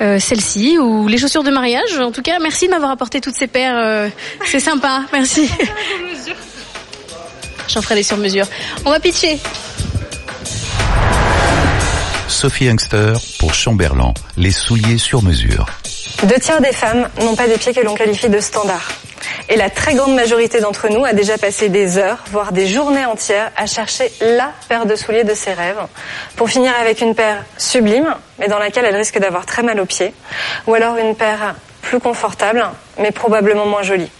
euh, 0.00 0.18
celle-ci 0.18 0.78
ou 0.78 1.08
les 1.08 1.18
chaussures 1.18 1.42
de 1.42 1.50
mariage. 1.50 1.98
En 2.00 2.10
tout 2.10 2.22
cas, 2.22 2.38
merci 2.40 2.66
de 2.66 2.70
m'avoir 2.70 2.90
apporté 2.90 3.20
toutes 3.20 3.34
ces 3.34 3.46
paires. 3.46 3.76
Euh, 3.76 4.08
c'est 4.46 4.60
sympa. 4.60 5.02
Merci. 5.12 5.50
J'en 7.68 7.82
ferai 7.82 7.96
des 7.96 8.02
sur 8.02 8.16
mesure. 8.16 8.46
On 8.86 8.90
va 8.90 8.98
pitcher. 8.98 9.38
Sophie 12.28 12.64
Youngster 12.64 13.12
pour 13.38 13.52
Chamberlain, 13.52 14.14
les 14.36 14.52
souliers 14.52 14.98
sur 14.98 15.22
mesure. 15.22 15.66
Deux 16.22 16.38
tiers 16.38 16.60
des 16.60 16.72
femmes 16.72 17.08
n'ont 17.20 17.36
pas 17.36 17.46
des 17.46 17.58
pieds 17.58 17.74
que 17.74 17.80
l'on 17.80 17.94
qualifie 17.94 18.28
de 18.28 18.40
standards. 18.40 18.88
Et 19.48 19.56
la 19.56 19.70
très 19.70 19.94
grande 19.94 20.14
majorité 20.14 20.60
d'entre 20.60 20.88
nous 20.88 21.04
a 21.04 21.12
déjà 21.12 21.38
passé 21.38 21.68
des 21.68 21.98
heures, 21.98 22.18
voire 22.30 22.52
des 22.52 22.66
journées 22.66 23.04
entières, 23.04 23.50
à 23.56 23.66
chercher 23.66 24.10
la 24.20 24.52
paire 24.68 24.86
de 24.86 24.96
souliers 24.96 25.24
de 25.24 25.34
ses 25.34 25.52
rêves, 25.52 25.80
pour 26.36 26.50
finir 26.50 26.72
avec 26.80 27.00
une 27.00 27.14
paire 27.14 27.44
sublime, 27.56 28.14
mais 28.38 28.48
dans 28.48 28.58
laquelle 28.58 28.84
elle 28.84 28.96
risque 28.96 29.18
d'avoir 29.18 29.46
très 29.46 29.62
mal 29.62 29.80
aux 29.80 29.86
pieds, 29.86 30.12
ou 30.66 30.74
alors 30.74 30.96
une 30.96 31.14
paire 31.14 31.54
plus 31.82 32.00
confortable, 32.00 32.64
mais 32.98 33.12
probablement 33.12 33.66
moins 33.66 33.82
jolie. 33.82 34.10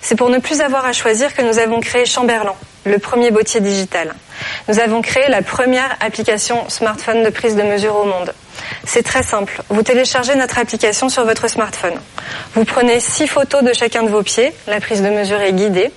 C'est 0.00 0.16
pour 0.16 0.30
ne 0.30 0.38
plus 0.38 0.60
avoir 0.60 0.84
à 0.84 0.92
choisir 0.92 1.34
que 1.34 1.42
nous 1.42 1.58
avons 1.58 1.80
créé 1.80 2.06
Chamberlain, 2.06 2.54
le 2.84 2.98
premier 2.98 3.30
bottier 3.30 3.60
digital. 3.60 4.14
Nous 4.68 4.78
avons 4.78 5.02
créé 5.02 5.28
la 5.28 5.42
première 5.42 5.96
application 6.00 6.68
smartphone 6.68 7.22
de 7.22 7.30
prise 7.30 7.56
de 7.56 7.62
mesure 7.62 7.96
au 7.96 8.04
monde. 8.04 8.32
C'est 8.84 9.02
très 9.02 9.22
simple. 9.22 9.62
Vous 9.68 9.82
téléchargez 9.82 10.34
notre 10.34 10.58
application 10.58 11.08
sur 11.08 11.24
votre 11.24 11.48
smartphone. 11.48 12.00
Vous 12.54 12.64
prenez 12.64 13.00
six 13.00 13.26
photos 13.26 13.62
de 13.62 13.72
chacun 13.72 14.02
de 14.02 14.10
vos 14.10 14.22
pieds. 14.22 14.52
La 14.66 14.80
prise 14.80 15.02
de 15.02 15.10
mesure 15.10 15.40
est 15.40 15.52
guidée. 15.52 15.90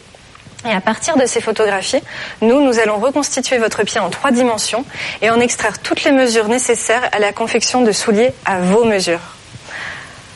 Et 0.66 0.72
à 0.72 0.80
partir 0.80 1.18
de 1.18 1.26
ces 1.26 1.42
photographies, 1.42 2.02
nous, 2.42 2.62
nous 2.62 2.80
allons 2.80 2.97
reconstituer 2.97 3.57
votre 3.57 3.83
pied 3.83 4.00
en 4.00 4.09
trois 4.09 4.31
dimensions 4.31 4.86
et 5.21 5.30
en 5.30 5.40
extraire 5.40 5.80
toutes 5.80 6.04
les 6.04 6.14
mesures 6.14 6.47
nécessaires 6.47 7.09
à 7.12 7.19
la 7.19 7.33
confection 7.33 7.81
de 7.81 7.92
souliers 7.92 8.33
à 8.45 8.59
vos 8.59 8.86
mesures. 8.86 9.19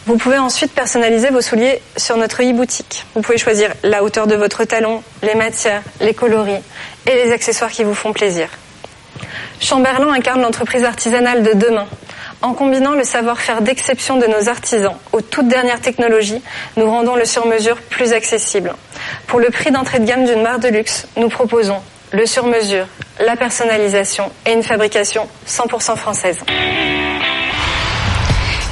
Vous 0.08 0.16
pouvez 0.16 0.38
ensuite 0.38 0.72
personnaliser 0.72 1.32
vos 1.32 1.42
souliers 1.42 1.82
sur 1.98 2.16
notre 2.16 2.42
e-boutique. 2.42 3.04
Vous 3.14 3.22
pouvez 3.22 3.38
choisir 3.38 3.74
la 3.84 4.04
hauteur 4.04 4.26
de 4.26 4.36
votre 4.36 4.64
talon, 4.64 5.04
les 5.22 5.36
matières, 5.36 5.82
les 6.00 6.14
coloris 6.14 6.64
et 7.06 7.26
les 7.26 7.34
accessoires 7.34 7.70
qui 7.70 7.84
vous 7.84 7.94
font 7.94 8.14
plaisir. 8.14 8.48
Chamberlain 9.60 10.14
incarne 10.14 10.42
l'entreprise 10.42 10.86
artisanale 10.86 11.44
de 11.44 11.52
demain. 11.52 11.88
En 12.42 12.54
combinant 12.54 12.94
le 12.94 13.04
savoir-faire 13.04 13.62
d'exception 13.62 14.16
de 14.16 14.28
nos 14.28 14.48
artisans 14.48 14.96
aux 15.12 15.20
toutes 15.20 15.50
dernières 15.50 15.82
technologies, 15.82 16.42
nous 16.78 16.90
rendons 16.90 17.18
le 17.18 17.26
sur-mesure 17.26 17.76
plus 17.90 18.14
accessible. 18.14 18.76
Pour 19.28 19.42
le 19.42 19.50
prix 19.50 19.72
d'entrée 19.72 20.00
de 20.00 20.06
gamme 20.06 20.24
d'une 20.24 20.42
marque 20.42 20.62
de 20.62 20.70
luxe, 20.70 21.06
nous 21.18 21.28
proposons 21.28 21.82
le 22.14 22.26
sur-mesure, 22.26 22.88
la 23.20 23.36
personnalisation 23.36 24.32
et 24.46 24.54
une 24.54 24.64
fabrication 24.64 25.28
100% 25.46 25.98
française. 25.98 26.38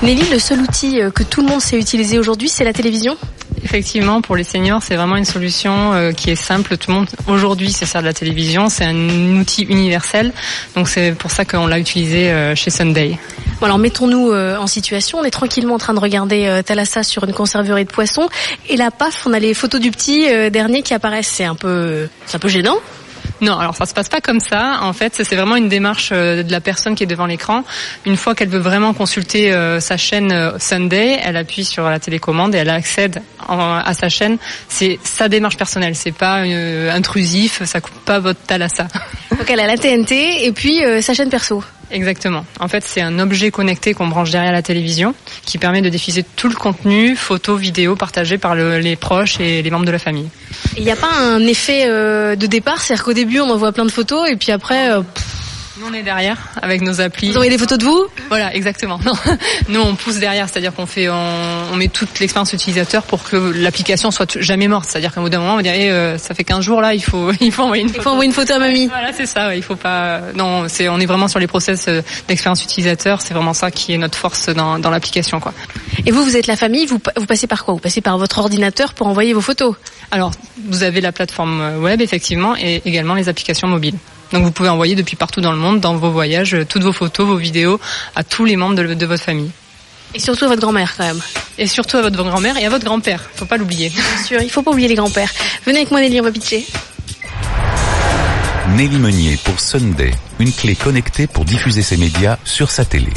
Nelly, 0.04 0.30
le 0.30 0.40
seul 0.40 0.60
outil 0.60 1.02
euh, 1.02 1.10
que 1.10 1.24
tout 1.24 1.42
le 1.42 1.48
monde 1.48 1.62
sait 1.62 1.80
utiliser 1.80 2.20
aujourd'hui, 2.20 2.50
c'est 2.50 2.66
la 2.66 2.74
télévision? 2.74 3.18
Effectivement, 3.64 4.22
pour 4.22 4.36
les 4.36 4.44
seniors, 4.44 4.84
c'est 4.84 4.96
vraiment 4.96 5.16
une 5.16 5.26
solution 5.26 5.94
euh, 5.94 6.12
qui 6.12 6.30
est 6.30 6.36
simple. 6.36 6.78
Tout 6.78 6.92
le 6.92 6.98
monde 6.98 7.08
aujourd'hui 7.28 7.72
se 7.72 7.86
sert 7.86 8.02
de 8.02 8.06
la 8.06 8.14
télévision. 8.14 8.68
C'est 8.70 8.84
un 8.84 9.40
outil 9.40 9.64
universel. 9.64 10.34
Donc 10.76 10.90
c'est 10.90 11.14
pour 11.14 11.32
ça 11.32 11.46
qu'on 11.46 11.66
l'a 11.66 11.80
utilisé 11.80 12.30
euh, 12.30 12.56
chez 12.56 12.70
Sunday. 12.70 13.18
Bon, 13.60 13.68
alors 13.68 13.80
mettons-nous 13.80 14.34
en 14.34 14.68
situation. 14.68 15.20
On 15.20 15.24
est 15.24 15.32
tranquillement 15.32 15.76
en 15.76 15.80
train 15.80 15.94
de 15.94 16.00
regarder 16.00 16.62
Thalassa 16.66 17.04
sur 17.04 17.24
une 17.24 17.34
conserverie 17.34 17.86
de 17.86 17.90
poissons. 17.90 18.28
Et 18.68 18.76
là, 18.76 18.92
paf, 18.92 19.26
on 19.26 19.32
a 19.34 19.40
les 19.40 19.54
photos 19.54 19.80
du 19.80 19.92
petit 19.92 20.28
dernier 20.52 20.82
qui 20.82 20.94
apparaissent. 20.94 21.32
C'est 21.34 21.46
un 21.46 21.56
peu, 21.56 22.10
c'est 22.26 22.36
un 22.36 22.40
peu 22.40 22.50
gênant. 22.50 22.76
Non, 23.42 23.58
alors 23.58 23.76
ça 23.76 23.86
se 23.86 23.94
passe 23.94 24.10
pas 24.10 24.22
comme 24.22 24.40
ça. 24.40 24.80
En 24.82 24.94
fait, 24.94 25.14
c'est 25.24 25.36
vraiment 25.36 25.56
une 25.56 25.68
démarche 25.68 26.10
euh, 26.12 26.44
de 26.44 26.52
la 26.52 26.62
personne 26.62 26.96
qui 26.96 27.04
est 27.04 27.08
devant 27.08 27.26
l'écran. 27.26 27.64
Une 28.06 28.16
fois 28.16 28.34
qu'elle 28.34 28.48
veut 28.48 28.60
vraiment 28.60 28.94
consulter 28.94 29.54
euh, 29.54 29.80
sa 29.80 29.98
chaîne 29.98 30.32
euh, 30.32 30.58
Sunday, 30.58 31.20
elle 31.24 31.36
appuie 31.36 31.66
sur 31.66 31.90
la 31.90 32.00
télécommande 32.00 32.56
et 32.56 32.60
elle 32.60 32.70
accède 32.70 33.22
à 33.48 33.94
sa 33.94 34.10
chaîne. 34.10 34.38
C'est 34.70 35.00
sa 35.04 35.28
démarche 35.28 35.58
personnelle. 35.58 35.96
C'est 35.96 36.14
pas 36.14 36.38
intrusif. 36.38 37.64
Ça 37.66 37.82
coupe 37.82 38.00
pas 38.06 38.20
votre 38.20 38.40
talassa. 38.42 38.88
Donc 39.32 39.50
elle 39.50 39.60
a 39.60 39.68
la 39.68 39.78
TNT 39.78 40.46
et 40.46 40.52
puis 40.52 40.82
sa 41.02 41.14
chaîne 41.14 41.30
perso. 41.30 41.64
Exactement. 41.92 42.46
En 42.60 42.68
fait, 42.68 42.84
c'est 42.84 43.02
un 43.02 43.20
objet 43.20 43.52
connecté 43.52 43.94
qu'on 43.94 44.08
branche 44.08 44.32
derrière 44.32 44.52
la 44.52 44.62
télévision 44.62 45.14
qui 45.46 45.58
permet 45.58 45.82
de 45.82 45.90
diffuser 45.90 46.24
tout 46.36 46.50
le 46.50 46.56
contenu, 46.56 47.16
photos, 47.16 47.60
vidéos 47.60 47.96
partagées 47.96 48.38
par 48.38 48.56
le, 48.56 48.80
les 48.80 48.96
proches 48.96 49.40
et 49.40 49.62
les 49.62 49.70
membres 49.70 49.86
de 49.86 49.92
la 49.92 50.00
famille. 50.00 50.30
Il 50.78 50.84
n'y 50.84 50.92
a 50.92 50.96
pas 50.96 51.12
un 51.22 51.42
effet 51.42 51.86
euh, 51.88 52.36
de 52.36 52.48
départ, 52.48 52.82
c'est-à-dire 52.82 53.06
qu'au 53.06 53.14
début 53.14 53.40
on 53.40 53.50
envoie 53.50 53.72
plein 53.72 53.86
de 53.86 53.92
photos 53.92 54.30
et 54.30 54.36
puis 54.36 54.52
après... 54.52 54.92
Euh, 54.92 55.02
nous, 55.78 55.88
on 55.88 55.94
est 55.94 56.04
derrière 56.04 56.38
avec 56.62 56.82
nos 56.82 57.02
applis. 57.02 57.28
Vous 57.28 57.34
envoyez 57.34 57.52
des 57.52 57.58
photos 57.58 57.78
de 57.78 57.84
vous? 57.84 58.08
Voilà, 58.30 58.56
exactement. 58.56 58.98
Non. 59.06 59.14
Nous, 59.70 59.82
on 59.82 59.96
pousse 59.96 60.20
derrière, 60.20 60.48
c'est-à-dire 60.48 60.74
qu'on 60.74 60.86
fait, 60.86 61.10
on, 61.10 61.74
on 61.74 61.76
met 61.76 61.90
toute 61.90 62.18
l'expérience 62.22 62.54
utilisateur 62.54 63.04
pour 63.04 63.24
que 63.24 63.36
l'application 63.36 64.10
soit 64.10 64.40
jamais 64.40 64.70
morte. 64.70 64.88
C'est-à-dire 64.90 65.14
qu'au 65.14 65.22
bout 65.22 65.30
d'un 65.30 65.40
moment, 65.40 65.54
on 65.54 65.58
va 65.58 65.64
dire, 65.64 65.74
eh, 65.76 65.92
euh, 65.92 66.18
ça 66.18 66.34
fait 66.34 66.46
15 66.46 66.64
jours 66.64 66.80
là, 66.80 66.94
il 66.94 67.04
faut, 67.04 67.30
il 67.42 67.52
faut 67.52 67.64
envoyer 67.64 67.84
une 67.84 67.90
photo. 67.90 68.00
Il 68.00 68.04
faut 68.04 68.10
envoyer 68.12 68.28
une 68.28 68.34
photo 68.34 68.54
à 68.54 68.60
mamie. 68.60 68.88
Voilà, 68.88 69.12
c'est 69.12 69.26
ça. 69.26 69.48
Ouais, 69.48 69.58
il 69.58 69.64
faut 69.64 69.76
pas. 69.76 70.22
Non, 70.34 70.68
c'est, 70.70 70.88
on 70.88 70.98
est 71.00 71.06
vraiment 71.06 71.28
sur 71.28 71.40
les 71.40 71.48
process 71.48 71.86
euh, 71.90 72.02
d'expérience 72.30 72.64
utilisateur. 72.64 73.22
C'est 73.22 73.34
vraiment 73.34 73.54
ça 73.54 73.70
qui 73.70 73.94
est 73.94 73.98
notre 73.98 74.18
force 74.18 74.48
dans, 74.48 74.80
dans 74.80 74.90
l'application, 74.90 75.42
quoi. 75.42 75.54
Et 76.06 76.12
vous, 76.12 76.24
vous 76.24 76.38
êtes 76.38 76.48
la 76.48 76.56
famille. 76.56 76.86
Vous, 76.86 77.02
vous 77.18 77.26
passez 77.26 77.48
par 77.48 77.66
quoi? 77.66 77.74
Vous 77.74 77.82
passez 77.82 78.00
par 78.00 78.18
votre 78.18 78.40
ordinateur 78.40 78.94
pour 78.94 79.08
envoyer 79.08 79.34
vos 79.34 79.42
photos? 79.42 79.76
Alors, 80.12 80.32
vous 80.70 80.84
avez 80.84 81.02
la 81.02 81.12
plateforme 81.12 81.80
web 81.82 82.00
effectivement 82.00 82.56
et 82.56 82.82
également 82.86 83.16
les 83.16 83.28
applications 83.28 83.68
mobiles. 83.68 83.98
Donc 84.36 84.44
vous 84.44 84.52
pouvez 84.52 84.68
envoyer 84.68 84.96
depuis 84.96 85.16
partout 85.16 85.40
dans 85.40 85.54
le 85.54 85.58
monde, 85.58 85.80
dans 85.80 85.96
vos 85.96 86.12
voyages, 86.12 86.58
toutes 86.68 86.84
vos 86.84 86.92
photos, 86.92 87.26
vos 87.26 87.38
vidéos 87.38 87.80
à 88.18 88.26
tous 88.26 88.44
les 88.44 88.58
membres 88.58 88.76
de, 88.76 88.94
de 88.94 89.06
votre 89.06 89.24
famille. 89.24 89.50
Et 90.14 90.20
surtout 90.20 90.44
à 90.44 90.50
votre 90.50 90.60
grand-mère 90.60 90.94
quand 90.98 91.06
même. 91.06 91.22
Et 91.58 91.68
surtout 91.68 91.96
à 91.96 92.02
votre 92.02 92.18
grand-mère 92.22 92.58
et 92.58 92.66
à 92.66 92.70
votre 92.70 92.84
grand-père. 92.84 93.24
Faut 93.36 93.46
pas 93.46 93.56
l'oublier. 93.56 93.88
Bien 93.88 94.24
sûr, 94.26 94.42
il 94.42 94.52
faut 94.52 94.62
pas 94.62 94.72
oublier 94.72 94.90
les 94.90 94.96
grands-pères. 94.96 95.32
Venez 95.66 95.78
avec 95.78 95.92
moi 95.92 96.02
Nelly, 96.02 96.20
on 96.20 96.24
va 96.26 96.34
pitcher. 96.34 96.66
Nelly 98.76 98.98
Meunier 98.98 99.40
pour 99.42 99.58
Sunday, 99.58 100.12
une 100.40 100.52
clé 100.52 100.76
connectée 100.76 101.28
pour 101.28 101.46
diffuser 101.46 101.82
ses 101.82 101.96
médias 101.96 102.38
sur 102.44 102.70
sa 102.70 102.84
télé. 102.84 103.14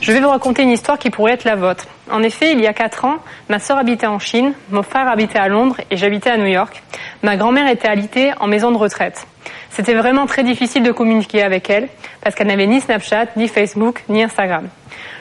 Je 0.00 0.12
vais 0.12 0.20
vous 0.20 0.28
raconter 0.28 0.62
une 0.62 0.70
histoire 0.70 0.96
qui 0.96 1.10
pourrait 1.10 1.32
être 1.32 1.44
la 1.44 1.56
vôtre. 1.56 1.86
En 2.08 2.22
effet, 2.22 2.52
il 2.52 2.60
y 2.60 2.68
a 2.68 2.72
quatre 2.72 3.04
ans, 3.04 3.18
ma 3.48 3.58
sœur 3.58 3.78
habitait 3.78 4.06
en 4.06 4.20
Chine, 4.20 4.52
mon 4.70 4.84
frère 4.84 5.08
habitait 5.08 5.40
à 5.40 5.48
Londres 5.48 5.80
et 5.90 5.96
j'habitais 5.96 6.30
à 6.30 6.36
New 6.36 6.46
York. 6.46 6.82
Ma 7.22 7.36
grand-mère 7.36 7.68
était 7.68 7.88
alitée 7.88 8.30
en 8.38 8.46
maison 8.46 8.70
de 8.70 8.76
retraite. 8.76 9.26
C'était 9.72 9.94
vraiment 9.94 10.26
très 10.26 10.44
difficile 10.44 10.82
de 10.82 10.92
communiquer 10.92 11.42
avec 11.42 11.70
elle 11.70 11.88
parce 12.22 12.34
qu'elle 12.34 12.48
n'avait 12.48 12.66
ni 12.66 12.80
Snapchat, 12.80 13.28
ni 13.36 13.48
Facebook, 13.48 14.04
ni 14.10 14.22
Instagram. 14.22 14.68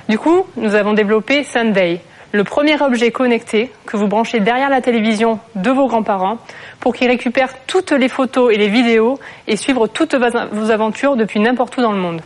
Du 0.10 0.17
coup, 0.17 0.46
nous 0.58 0.75
avons 0.75 0.93
développé 0.93 1.46
Sunday, 1.46 2.01
le 2.34 2.43
premier 2.43 2.81
objet 2.81 3.12
connecté 3.12 3.72
que 3.86 3.96
vous 3.96 4.08
branchez 4.08 4.41
derrière 4.41 4.70
la 4.70 4.81
télévision 4.81 5.39
de 5.55 5.70
vos 5.70 5.88
grands-parents 5.88 6.38
pour 6.81 6.93
qu'ils 6.93 7.08
récupèrent 7.08 7.53
toutes 7.65 7.91
les 7.91 8.10
photos 8.10 8.53
et 8.53 8.58
les 8.58 8.67
vidéos 8.67 9.20
et 9.48 9.55
suivre 9.55 9.88
toutes 9.88 10.15
vos 10.15 10.72
aventures 10.72 11.15
depuis 11.15 11.39
n'importe 11.39 11.77
où 11.77 11.81
dans 11.81 11.93
le 11.93 12.00
monde. 12.00 12.22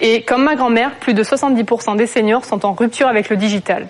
Et 0.00 0.22
comme 0.22 0.44
ma 0.44 0.56
grand-mère, 0.56 0.92
plus 0.96 1.14
de 1.14 1.22
70% 1.22 1.96
des 1.96 2.06
seniors 2.06 2.44
sont 2.44 2.66
en 2.66 2.72
rupture 2.72 3.06
avec 3.06 3.28
le 3.28 3.36
digital. 3.36 3.86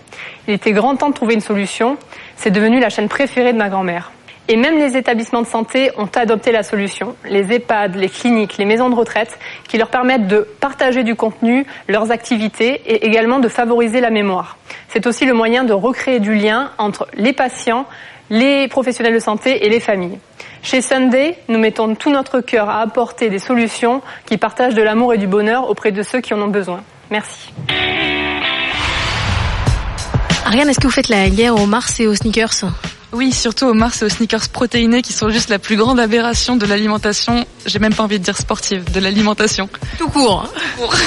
Il 0.49 0.55
était 0.55 0.73
grand 0.73 0.97
temps 0.97 1.09
de 1.09 1.15
trouver 1.15 1.35
une 1.35 1.41
solution. 1.41 1.97
C'est 2.37 2.51
devenu 2.51 2.79
la 2.79 2.91
chaîne 2.91 3.09
préférée 3.09 3.53
de 3.53 3.59
ma 3.59 3.69
grand-mère. 3.69 4.13
Et 4.53 4.57
même 4.57 4.79
les 4.79 4.97
établissements 4.97 5.43
de 5.43 5.47
santé 5.47 5.93
ont 5.97 6.09
adopté 6.13 6.51
la 6.51 6.65
solution. 6.65 7.15
Les 7.25 7.53
EHPAD, 7.53 7.95
les 7.95 8.09
cliniques, 8.09 8.59
les 8.59 8.65
maisons 8.65 8.91
de 8.91 8.97
retraite, 8.97 9.39
qui 9.69 9.79
leur 9.79 9.91
permettent 9.91 10.27
de 10.27 10.45
partager 10.59 11.05
du 11.05 11.15
contenu, 11.15 11.65
leurs 11.87 12.11
activités 12.11 12.83
et 12.85 13.07
également 13.07 13.39
de 13.39 13.47
favoriser 13.47 14.01
la 14.01 14.11
mémoire. 14.11 14.59
C'est 14.89 15.07
aussi 15.07 15.25
le 15.25 15.35
moyen 15.35 15.63
de 15.63 15.73
recréer 15.73 16.19
du 16.19 16.35
lien 16.35 16.73
entre 16.79 17.07
les 17.15 17.33
patients, 17.33 17.87
les 18.29 18.67
professionnels 18.67 19.15
de 19.15 19.21
santé 19.21 19.67
et 19.67 19.69
les 19.69 19.79
familles. 19.79 20.19
Chez 20.65 20.83
Sunday, 20.83 21.39
nous 21.49 21.61
mettons 21.61 21.95
tout 21.95 22.11
notre 22.11 22.41
cœur 22.41 22.69
à 22.69 22.81
apporter 22.81 23.31
des 23.31 23.39
solutions 23.39 24.03
qui 24.27 24.37
partagent 24.37 24.75
de 24.75 24.83
l'amour 24.83 25.15
et 25.15 25.19
du 25.19 25.29
bonheur 25.29 25.71
auprès 25.71 25.93
de 25.93 26.03
ceux 26.03 26.21
qui 26.21 26.35
en 26.35 26.43
ont 26.43 26.49
besoin. 26.49 26.83
Merci. 27.09 27.53
Ariane, 30.45 30.69
est-ce 30.69 30.81
que 30.81 30.89
vous 30.89 30.93
faites 30.93 31.09
la 31.09 31.31
guerre 31.31 31.55
aux 31.55 31.67
Mars 31.67 32.01
et 32.01 32.09
aux 32.09 32.17
sneakers? 32.17 32.65
Oui, 33.13 33.33
surtout 33.33 33.67
aux 33.67 33.75
Mars 33.75 34.03
et 34.03 34.05
aux 34.05 34.09
sneakers 34.09 34.49
protéinés 34.49 35.03
qui 35.03 35.13
sont 35.13 35.31
juste 35.31 35.49
la 35.49 35.59
plus 35.59 35.77
grande 35.77 35.99
aberration 35.99 36.57
de 36.57 36.67
l'alimentation. 36.67 37.45
J'ai 37.67 37.79
même 37.79 37.95
pas 37.95 38.05
envie 38.05 38.19
de 38.19 38.25
dire 38.25 38.37
sportive, 38.37 38.91
de 38.93 39.01
l'alimentation. 39.01 39.69
Tout 39.99 40.09
court. 40.09 40.49
Tout 40.77 40.83
court. 40.83 40.95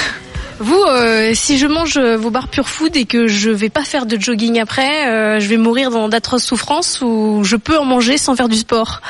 Vous, 0.60 0.82
euh, 0.88 1.32
si 1.34 1.58
je 1.58 1.66
mange 1.66 1.98
vos 1.98 2.30
barres 2.30 2.46
Pure 2.46 2.68
Food 2.68 2.96
et 2.96 3.06
que 3.06 3.26
je 3.26 3.50
vais 3.50 3.70
pas 3.70 3.82
faire 3.82 4.06
de 4.06 4.20
jogging 4.20 4.60
après, 4.60 5.08
euh, 5.08 5.40
je 5.40 5.48
vais 5.48 5.56
mourir 5.56 5.90
dans 5.90 6.08
d'atroces 6.08 6.44
souffrances 6.44 7.00
ou 7.02 7.42
je 7.42 7.56
peux 7.56 7.76
en 7.76 7.84
manger 7.84 8.18
sans 8.18 8.36
faire 8.36 8.48
du 8.48 8.56
sport? 8.56 9.00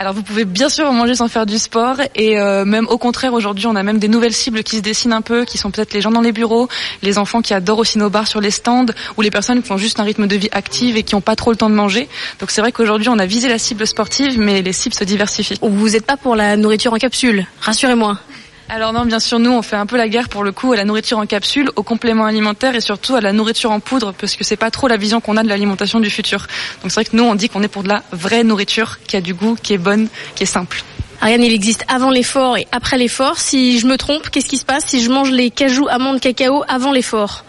Alors 0.00 0.14
vous 0.14 0.22
pouvez 0.22 0.46
bien 0.46 0.70
sûr 0.70 0.90
manger 0.94 1.14
sans 1.14 1.28
faire 1.28 1.44
du 1.44 1.58
sport 1.58 1.96
et 2.14 2.38
euh, 2.38 2.64
même 2.64 2.86
au 2.88 2.96
contraire 2.96 3.34
aujourd'hui 3.34 3.66
on 3.66 3.76
a 3.76 3.82
même 3.82 3.98
des 3.98 4.08
nouvelles 4.08 4.32
cibles 4.32 4.62
qui 4.62 4.76
se 4.76 4.80
dessinent 4.80 5.12
un 5.12 5.20
peu, 5.20 5.44
qui 5.44 5.58
sont 5.58 5.70
peut-être 5.70 5.92
les 5.92 6.00
gens 6.00 6.10
dans 6.10 6.22
les 6.22 6.32
bureaux, 6.32 6.70
les 7.02 7.18
enfants 7.18 7.42
qui 7.42 7.52
adorent 7.52 7.80
aussi 7.80 7.98
nos 7.98 8.08
bars 8.08 8.26
sur 8.26 8.40
les 8.40 8.50
stands 8.50 8.86
ou 9.18 9.20
les 9.20 9.30
personnes 9.30 9.62
qui 9.62 9.70
ont 9.72 9.76
juste 9.76 10.00
un 10.00 10.04
rythme 10.04 10.26
de 10.26 10.36
vie 10.36 10.48
active 10.52 10.96
et 10.96 11.02
qui 11.02 11.14
n'ont 11.14 11.20
pas 11.20 11.36
trop 11.36 11.50
le 11.50 11.58
temps 11.58 11.68
de 11.68 11.74
manger. 11.74 12.08
Donc 12.38 12.50
c'est 12.50 12.62
vrai 12.62 12.72
qu'aujourd'hui 12.72 13.10
on 13.10 13.18
a 13.18 13.26
visé 13.26 13.46
la 13.50 13.58
cible 13.58 13.86
sportive 13.86 14.38
mais 14.38 14.62
les 14.62 14.72
cibles 14.72 14.94
se 14.94 15.04
diversifient. 15.04 15.58
Vous 15.60 15.90
n'êtes 15.90 16.06
pas 16.06 16.16
pour 16.16 16.34
la 16.34 16.56
nourriture 16.56 16.94
en 16.94 16.98
capsule, 16.98 17.46
rassurez-moi. 17.60 18.18
Alors 18.72 18.92
non, 18.92 19.04
bien 19.04 19.18
sûr, 19.18 19.40
nous 19.40 19.50
on 19.50 19.62
fait 19.62 19.74
un 19.74 19.84
peu 19.84 19.96
la 19.96 20.08
guerre 20.08 20.28
pour 20.28 20.44
le 20.44 20.52
coup 20.52 20.72
à 20.72 20.76
la 20.76 20.84
nourriture 20.84 21.18
en 21.18 21.26
capsule, 21.26 21.70
aux 21.74 21.82
compléments 21.82 22.24
alimentaires 22.24 22.76
et 22.76 22.80
surtout 22.80 23.16
à 23.16 23.20
la 23.20 23.32
nourriture 23.32 23.72
en 23.72 23.80
poudre, 23.80 24.12
parce 24.12 24.36
que 24.36 24.44
c'est 24.44 24.56
pas 24.56 24.70
trop 24.70 24.86
la 24.86 24.96
vision 24.96 25.20
qu'on 25.20 25.36
a 25.36 25.42
de 25.42 25.48
l'alimentation 25.48 25.98
du 25.98 26.08
futur. 26.08 26.46
Donc 26.82 26.92
c'est 26.92 27.00
vrai 27.00 27.04
que 27.04 27.16
nous 27.16 27.24
on 27.24 27.34
dit 27.34 27.48
qu'on 27.48 27.64
est 27.64 27.68
pour 27.68 27.82
de 27.82 27.88
la 27.88 28.04
vraie 28.12 28.44
nourriture 28.44 29.00
qui 29.08 29.16
a 29.16 29.20
du 29.20 29.34
goût, 29.34 29.56
qui 29.60 29.72
est 29.72 29.78
bonne, 29.78 30.06
qui 30.36 30.44
est 30.44 30.46
simple. 30.46 30.84
Ariane, 31.20 31.42
il 31.42 31.52
existe 31.52 31.84
avant 31.88 32.10
l'effort 32.10 32.58
et 32.58 32.68
après 32.70 32.96
l'effort. 32.96 33.38
Si 33.38 33.80
je 33.80 33.88
me 33.88 33.96
trompe, 33.96 34.30
qu'est-ce 34.30 34.48
qui 34.48 34.56
se 34.56 34.64
passe 34.64 34.84
si 34.86 35.02
je 35.02 35.10
mange 35.10 35.32
les 35.32 35.50
cajous, 35.50 35.88
amandes, 35.88 36.20
cacao 36.20 36.62
avant 36.68 36.92
l'effort? 36.92 37.44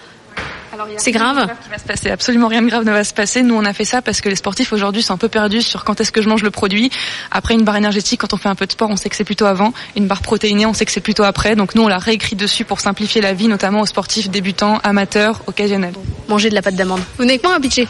C'est 0.97 1.11
grave. 1.11 1.47
Qui 1.63 1.69
va 1.69 1.77
se 1.77 1.83
passer. 1.83 2.09
Absolument 2.09 2.47
rien 2.47 2.61
de 2.61 2.67
grave 2.67 2.83
ne 2.83 2.91
va 2.91 3.03
se 3.03 3.13
passer. 3.13 3.43
Nous, 3.43 3.55
on 3.55 3.65
a 3.65 3.73
fait 3.73 3.85
ça 3.85 4.01
parce 4.01 4.21
que 4.21 4.29
les 4.29 4.35
sportifs 4.35 4.73
aujourd'hui 4.73 5.01
sont 5.01 5.13
un 5.13 5.17
peu 5.17 5.29
perdus 5.29 5.61
sur 5.61 5.83
quand 5.83 5.99
est-ce 6.01 6.11
que 6.11 6.21
je 6.21 6.29
mange 6.29 6.43
le 6.43 6.51
produit. 6.51 6.91
Après 7.31 7.53
une 7.53 7.63
barre 7.63 7.77
énergétique, 7.77 8.21
quand 8.21 8.33
on 8.33 8.37
fait 8.37 8.49
un 8.49 8.55
peu 8.55 8.65
de 8.65 8.71
sport, 8.71 8.89
on 8.89 8.95
sait 8.95 9.09
que 9.09 9.15
c'est 9.15 9.23
plutôt 9.23 9.45
avant. 9.45 9.73
Une 9.95 10.07
barre 10.07 10.21
protéinée, 10.21 10.65
on 10.65 10.73
sait 10.73 10.85
que 10.85 10.91
c'est 10.91 11.01
plutôt 11.01 11.23
après. 11.23 11.55
Donc 11.55 11.75
nous, 11.75 11.83
on 11.83 11.87
l'a 11.87 11.97
réécrit 11.97 12.35
dessus 12.35 12.65
pour 12.65 12.79
simplifier 12.79 13.21
la 13.21 13.33
vie, 13.33 13.47
notamment 13.47 13.81
aux 13.81 13.85
sportifs 13.85 14.29
débutants, 14.29 14.79
amateurs, 14.83 15.41
occasionnels. 15.47 15.93
Manger 16.27 16.49
de 16.49 16.55
la 16.55 16.61
pâte 16.61 16.75
d'amande. 16.75 17.01
Vous 17.17 17.25
n'êtes 17.25 17.41
pas 17.41 17.55
un 17.55 17.59
pitcher 17.59 17.87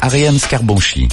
Ariane 0.00 0.38
Scarbonchi 0.38 1.08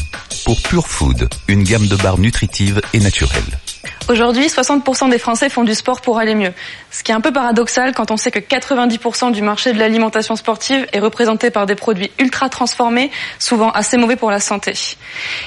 pour 0.46 0.62
Pure 0.62 0.88
Food, 0.88 1.28
une 1.48 1.64
gamme 1.64 1.88
de 1.88 1.96
barres 1.96 2.20
nutritives 2.20 2.82
et 2.94 3.00
naturelles. 3.00 3.60
Aujourd'hui, 4.08 4.46
60% 4.46 5.10
des 5.10 5.18
Français 5.18 5.50
font 5.50 5.64
du 5.64 5.74
sport 5.74 6.00
pour 6.00 6.20
aller 6.20 6.36
mieux. 6.36 6.54
Ce 6.92 7.02
qui 7.02 7.12
est 7.12 7.16
un 7.16 7.22
peu 7.22 7.34
paradoxal 7.34 7.92
quand 7.92 8.12
on 8.12 8.18
sait 8.18 8.30
que 8.30 8.38
90% 8.38 9.32
du 9.32 9.42
marché 9.42 9.74
de 9.74 9.80
l'alimentation 9.80 10.36
sportive 10.36 10.86
est 10.94 11.00
représenté 11.00 11.50
par 11.50 11.66
des 11.66 11.74
produits 11.74 12.12
ultra 12.20 12.48
transformés, 12.48 13.10
souvent 13.40 13.72
assez 13.72 13.98
mauvais 13.98 14.16
pour 14.16 14.30
la 14.30 14.40
santé. 14.40 14.74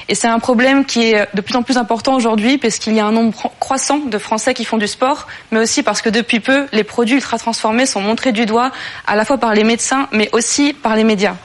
Et 0.09 0.15
c'est 0.15 0.27
un 0.27 0.39
problème 0.39 0.83
qui 0.83 1.13
est 1.13 1.33
de 1.33 1.39
plus 1.39 1.55
en 1.55 1.63
plus 1.63 1.77
important 1.77 2.15
aujourd'hui 2.15 2.57
parce 2.57 2.79
qu'il 2.79 2.95
y 2.95 2.99
a 2.99 3.05
un 3.05 3.13
nombre 3.13 3.33
croissant 3.61 3.99
de 3.99 4.17
Français 4.17 4.53
qui 4.53 4.65
font 4.65 4.77
du 4.77 4.87
sport, 4.87 5.27
mais 5.51 5.59
aussi 5.61 5.81
parce 5.81 6.01
que 6.01 6.09
depuis 6.09 6.41
peu, 6.41 6.67
les 6.73 6.83
produits 6.83 7.15
ultra 7.15 7.37
transformés 7.37 7.85
sont 7.85 8.01
montrés 8.01 8.33
du 8.33 8.45
doigt 8.45 8.71
à 9.07 9.15
la 9.15 9.23
fois 9.23 9.37
par 9.37 9.53
les 9.53 9.63
médecins, 9.63 10.09
mais 10.11 10.27
aussi 10.33 10.73
par 10.73 10.97
les 10.97 11.05
médias. 11.05 11.35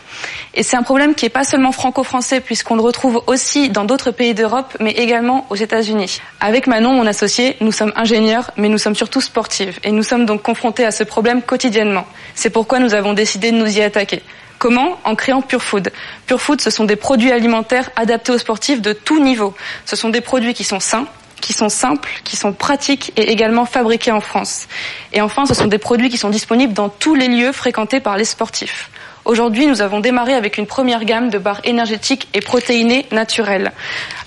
Et 0.55 0.63
c'est 0.63 0.77
un 0.77 0.83
problème 0.83 1.15
qui 1.15 1.25
n'est 1.25 1.31
pas 1.31 1.45
seulement 1.45 1.73
franco-français 1.73 2.41
puisqu'on 2.41 2.77
le 2.77 2.83
retrouve 2.83 3.23
aussi 3.27 3.71
dans 3.71 3.85
d'autres 3.85 4.11
pays 4.11 4.35
d'Europe, 4.35 4.77
mais 4.81 4.93
également 4.93 5.47
aux 5.51 5.57
États-Unis. 5.57 6.21
Avec 6.41 6.67
Manon, 6.67 6.93
mon 6.93 7.07
associé, 7.07 7.57
nous 7.61 7.73
sommes 7.73 7.93
ingénieurs, 7.97 8.51
mais 8.57 8.69
nous 8.69 8.79
sommes 8.79 8.95
surtout 8.95 9.21
sportives. 9.21 9.79
Et 9.83 9.91
nous 9.91 10.03
sommes 10.03 10.27
donc 10.27 10.43
confrontés 10.43 10.85
à 10.85 10.91
ce 10.91 11.05
problème 11.05 11.43
quotidiennement. 11.43 12.07
C'est 12.35 12.51
pourquoi 12.51 12.79
nous 12.79 12.95
avons 12.95 13.13
décidé 13.13 13.51
de 13.51 13.57
nous 13.57 13.79
y 13.79 13.83
attaquer. 13.83 14.23
Comment? 14.59 14.99
En 15.05 15.15
créant 15.15 15.43
Pure 15.43 15.63
Food. 15.63 15.93
Pure 16.27 16.41
Food, 16.41 16.61
ce 16.61 16.71
sont 16.71 16.85
des 16.85 16.97
produits 16.97 17.33
alimentaires 17.33 17.91
adaptés 17.97 18.33
aux 18.33 18.39
sportifs 18.39 18.81
de 18.81 18.93
tout 18.93 19.21
niveau. 19.21 19.55
Ce 19.85 19.97
sont 19.97 20.09
des 20.09 20.21
produits 20.21 20.55
qui 20.55 20.65
sont 20.65 20.81
sains, 20.81 21.07
qui 21.41 21.53
sont 21.53 21.69
simples, 21.69 22.09
qui 22.25 22.37
sont 22.37 22.53
pratiques 22.53 23.13
et 23.17 23.31
également 23.31 23.67
fabriqués 23.67 24.13
en 24.13 24.21
France. 24.21 24.67
Et 25.13 25.21
enfin, 25.21 25.45
ce 25.45 25.53
sont 25.53 25.67
des 25.67 25.79
produits 25.79 26.09
qui 26.09 26.17
sont 26.17 26.31
disponibles 26.31 26.73
dans 26.73 26.89
tous 26.89 27.15
les 27.15 27.29
lieux 27.29 27.53
fréquentés 27.53 28.01
par 28.01 28.17
les 28.17 28.25
sportifs. 28.25 28.91
Aujourd'hui, 29.25 29.67
nous 29.67 29.81
avons 29.81 30.01
démarré 30.01 30.35
avec 30.35 30.59
une 30.59 30.67
première 30.67 31.05
gamme 31.05 31.31
de 31.31 31.39
barres 31.39 31.63
énergétiques 31.65 32.29
et 32.35 32.41
protéinées 32.41 33.07
naturelles. 33.11 33.73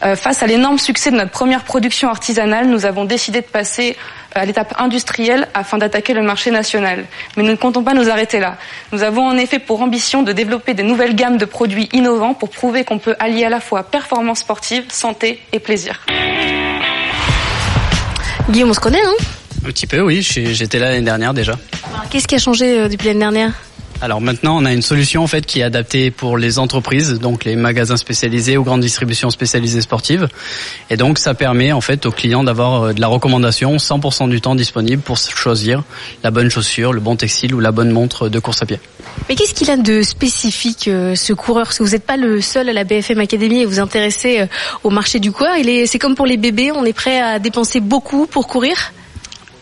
Euh, 0.03 0.15
face 0.15 0.41
à 0.41 0.47
l'énorme 0.47 0.79
succès 0.79 1.11
de 1.11 1.17
notre 1.17 1.29
première 1.29 1.63
production 1.63 2.09
artisanale, 2.09 2.67
nous 2.67 2.85
avons 2.85 3.05
décidé 3.05 3.41
de 3.41 3.45
passer 3.45 3.95
à 4.33 4.45
l'étape 4.45 4.73
industrielle 4.79 5.47
afin 5.53 5.77
d'attaquer 5.77 6.13
le 6.13 6.23
marché 6.23 6.49
national. 6.49 7.05
Mais 7.35 7.43
nous 7.43 7.51
ne 7.51 7.55
comptons 7.55 7.83
pas 7.83 7.93
nous 7.93 8.09
arrêter 8.09 8.39
là. 8.39 8.57
Nous 8.91 9.03
avons 9.03 9.27
en 9.27 9.37
effet 9.37 9.59
pour 9.59 9.81
ambition 9.83 10.23
de 10.23 10.31
développer 10.31 10.73
des 10.73 10.83
nouvelles 10.83 11.15
gammes 11.15 11.37
de 11.37 11.45
produits 11.45 11.89
innovants 11.93 12.33
pour 12.33 12.49
prouver 12.49 12.83
qu'on 12.83 12.97
peut 12.97 13.15
allier 13.19 13.45
à 13.45 13.49
la 13.49 13.59
fois 13.59 13.83
performance 13.83 14.39
sportive, 14.39 14.85
santé 14.89 15.39
et 15.53 15.59
plaisir. 15.59 16.01
Guillaume, 18.49 18.71
on 18.71 18.73
se 18.73 18.79
connaît, 18.79 19.03
non? 19.03 19.15
Un 19.63 19.69
petit 19.69 19.85
peu, 19.85 20.01
oui. 20.01 20.21
J'étais 20.21 20.79
là 20.79 20.89
l'année 20.89 21.01
dernière 21.01 21.35
déjà. 21.35 21.53
Qu'est-ce 22.09 22.27
qui 22.27 22.35
a 22.35 22.39
changé 22.39 22.79
euh, 22.79 22.87
depuis 22.87 23.07
l'année 23.07 23.19
dernière? 23.19 23.53
Alors 23.99 24.21
maintenant, 24.21 24.57
on 24.61 24.65
a 24.65 24.73
une 24.73 24.83
solution 24.83 25.23
en 25.23 25.27
fait 25.27 25.45
qui 25.45 25.61
est 25.61 25.63
adaptée 25.63 26.11
pour 26.11 26.37
les 26.37 26.59
entreprises, 26.59 27.15
donc 27.15 27.45
les 27.45 27.55
magasins 27.55 27.97
spécialisés 27.97 28.55
ou 28.55 28.63
grandes 28.63 28.81
distributions 28.81 29.31
spécialisées 29.31 29.81
sportives. 29.81 30.27
Et 30.91 30.97
donc 30.97 31.17
ça 31.17 31.33
permet 31.33 31.71
en 31.71 31.81
fait 31.81 32.05
aux 32.05 32.11
clients 32.11 32.43
d'avoir 32.43 32.83
euh, 32.83 32.93
de 32.93 33.01
la 33.01 33.07
recommandation 33.07 33.77
100% 33.77 34.29
du 34.29 34.39
temps 34.39 34.53
disponible 34.53 35.01
pour 35.01 35.17
choisir 35.17 35.83
la 36.23 36.29
bonne 36.29 36.49
chaussure, 36.49 36.93
le 36.93 36.99
bon 36.99 37.15
textile 37.15 37.55
ou 37.55 37.59
la 37.59 37.71
bonne 37.71 37.91
montre 37.91 38.29
de 38.29 38.39
course 38.39 38.61
à 38.61 38.67
pied. 38.67 38.79
Mais 39.29 39.35
qu'est-ce 39.35 39.55
qu'il 39.55 39.71
a 39.71 39.77
de 39.77 40.03
spécifique 40.03 40.87
euh, 40.87 41.15
ce 41.15 41.33
coureur? 41.33 41.65
Parce 41.65 41.79
que 41.79 41.83
vous 41.83 41.91
n'êtes 41.91 42.05
pas 42.05 42.17
le 42.17 42.39
seul 42.39 42.69
à 42.69 42.73
la 42.73 42.83
BFM 42.83 43.19
Academy 43.19 43.61
et 43.61 43.65
vous 43.65 43.79
intéressez 43.79 44.41
euh, 44.41 44.45
au 44.83 44.91
marché 44.91 45.19
du 45.19 45.31
coureur. 45.31 45.55
C'est 45.87 45.99
comme 45.99 46.13
pour 46.13 46.27
les 46.27 46.37
bébés, 46.37 46.71
on 46.71 46.85
est 46.85 46.93
prêt 46.93 47.19
à 47.19 47.39
dépenser 47.39 47.79
beaucoup 47.79 48.27
pour 48.27 48.47
courir? 48.47 48.93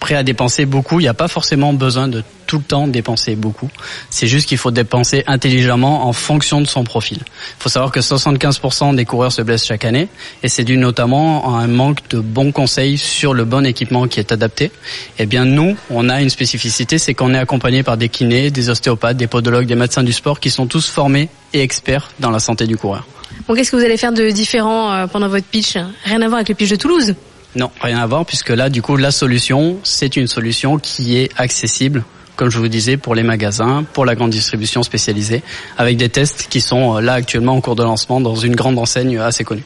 Prêt 0.06 0.14
à 0.14 0.22
dépenser 0.22 0.68
beaucoup. 0.68 1.00
Il 1.00 1.04
n'y 1.04 1.10
a 1.10 1.16
pas 1.16 1.28
forcément 1.28 1.74
besoin 1.74 2.08
de 2.08 2.24
tout 2.46 2.60
le 2.60 2.64
temps 2.64 2.88
dépenser 2.88 3.36
beaucoup. 3.36 3.72
C'est 4.12 4.28
juste 4.28 4.48
qu'il 4.48 4.60
faut 4.60 4.70
dépenser 4.70 5.24
intelligemment 5.26 6.06
en 6.08 6.14
fonction 6.14 6.62
de 6.62 6.68
son 6.68 6.84
profil. 6.84 7.18
Il 7.24 7.64
faut 7.64 7.70
savoir 7.70 7.92
que 7.92 8.02
75% 8.02 8.94
des 8.94 9.04
coureurs 9.04 9.32
se 9.32 9.42
blessent 9.42 9.66
chaque 9.66 9.84
année 9.84 10.08
et 10.44 10.48
c'est 10.48 10.64
dû 10.64 10.78
notamment 10.78 11.58
à 11.58 11.62
un 11.64 11.66
manque 11.66 12.08
de 12.10 12.20
bons 12.20 12.52
conseils 12.52 13.00
sur 13.00 13.34
le 13.34 13.46
bon 13.46 13.66
équipement 13.66 14.08
qui 14.08 14.20
est 14.20 14.32
adapté. 14.32 14.72
Eh 15.18 15.26
bien, 15.26 15.44
nous, 15.44 15.76
on 15.90 16.08
a 16.08 16.22
une 16.22 16.30
spécificité, 16.30 17.00
c'est 17.00 17.16
qu'on 17.16 17.34
est 17.34 17.40
accompagné 17.40 17.82
par 17.82 17.98
des 17.98 18.10
kinés, 18.10 18.52
des 18.52 18.70
ostéopathes, 18.70 19.18
des 19.18 19.26
podologues, 19.26 19.66
des 19.66 19.74
médecins 19.74 20.04
du 20.04 20.14
sport 20.14 20.40
qui 20.40 20.52
sont 20.52 20.68
tous 20.68 20.88
formés 20.88 21.30
et 21.52 21.62
experts 21.62 22.12
dans 22.20 22.30
la 22.30 22.38
santé 22.38 22.68
du 22.68 22.78
coureur. 22.78 23.08
Bon, 23.48 23.56
qu'est-ce 23.56 23.72
que 23.72 23.76
vous 23.76 23.84
allez 23.84 23.98
faire 23.98 24.14
de 24.14 24.30
différent 24.30 24.94
euh, 24.94 25.08
pendant 25.08 25.30
votre 25.30 25.48
pitch? 25.48 25.78
Rien 26.04 26.22
à 26.22 26.28
voir 26.28 26.36
avec 26.36 26.50
le 26.50 26.54
pitch 26.54 26.70
de 26.70 26.76
Toulouse? 26.76 27.16
Non, 27.56 27.72
rien 27.82 28.00
à 28.00 28.06
voir, 28.06 28.26
puisque 28.26 28.50
là, 28.50 28.70
du 28.70 28.82
coup, 28.82 28.98
la 28.98 29.12
solution, 29.12 29.78
c'est 29.84 30.18
une 30.18 30.28
solution 30.28 30.78
qui 30.78 31.18
est 31.18 31.32
accessible, 31.38 32.04
comme 32.36 32.50
je 32.50 32.60
vous 32.60 32.68
disais, 32.68 32.98
pour 32.98 33.16
les 33.16 33.24
magasins, 33.24 33.86
pour 33.94 34.06
la 34.06 34.16
grande 34.16 34.32
distribution 34.32 34.84
spécialisée, 34.84 35.42
avec 35.78 35.96
des 35.96 36.10
tests 36.10 36.48
qui 36.50 36.60
sont 36.60 36.98
euh, 36.98 37.02
là 37.02 37.14
actuellement 37.14 37.54
en 37.54 37.62
cours 37.62 37.76
de 37.76 37.84
lancement 37.84 38.20
dans 38.20 38.36
une 38.36 38.56
grande 38.56 38.78
enseigne 38.78 39.20
assez 39.20 39.46
connue. 39.46 39.64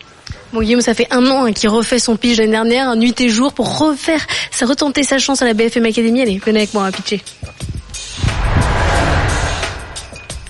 Bon 0.53 0.61
Guillaume, 0.61 0.81
ça 0.81 0.93
fait 0.93 1.07
un 1.11 1.25
an 1.27 1.45
hein, 1.45 1.51
qu'il 1.51 1.69
refait 1.69 1.99
son 1.99 2.15
pitch 2.15 2.37
l'année 2.37 2.51
dernière, 2.51 2.95
nuit 2.95 3.19
et 3.21 3.29
jour, 3.29 3.53
pour 3.53 3.79
refaire, 3.79 4.25
ça 4.51 4.67
retenter 4.67 5.03
sa 5.03 5.17
chance 5.17 5.41
à 5.41 5.45
la 5.45 5.53
BFM 5.53 5.85
Academy. 5.85 6.21
Allez, 6.21 6.39
venez 6.43 6.59
avec 6.59 6.73
moi 6.73 6.85
à 6.85 6.91
pitcher. 6.91 7.21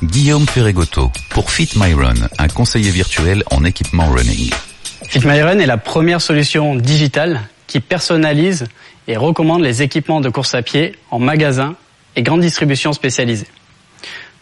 Guillaume 0.04 0.48
Ferregoto 0.48 1.12
pour 1.30 1.52
Fit 1.52 1.70
My 1.76 1.94
Run, 1.94 2.16
un 2.38 2.48
conseiller 2.48 2.92
virtuel 2.92 3.44
en 3.52 3.66
équipement 3.66 4.10
running. 4.10 4.50
FitMyRun 5.10 5.58
est 5.58 5.66
la 5.66 5.78
première 5.78 6.22
solution 6.22 6.76
digitale 6.76 7.42
qui 7.66 7.80
personnalise 7.80 8.66
et 9.08 9.18
recommande 9.18 9.64
les 9.64 9.82
équipements 9.82 10.22
de 10.22 10.30
course 10.30 10.54
à 10.54 10.62
pied 10.62 10.96
en 11.10 11.18
magasin 11.18 11.76
et 12.16 12.22
grande 12.22 12.42
distribution 12.42 12.94
spécialisée. 12.94 13.48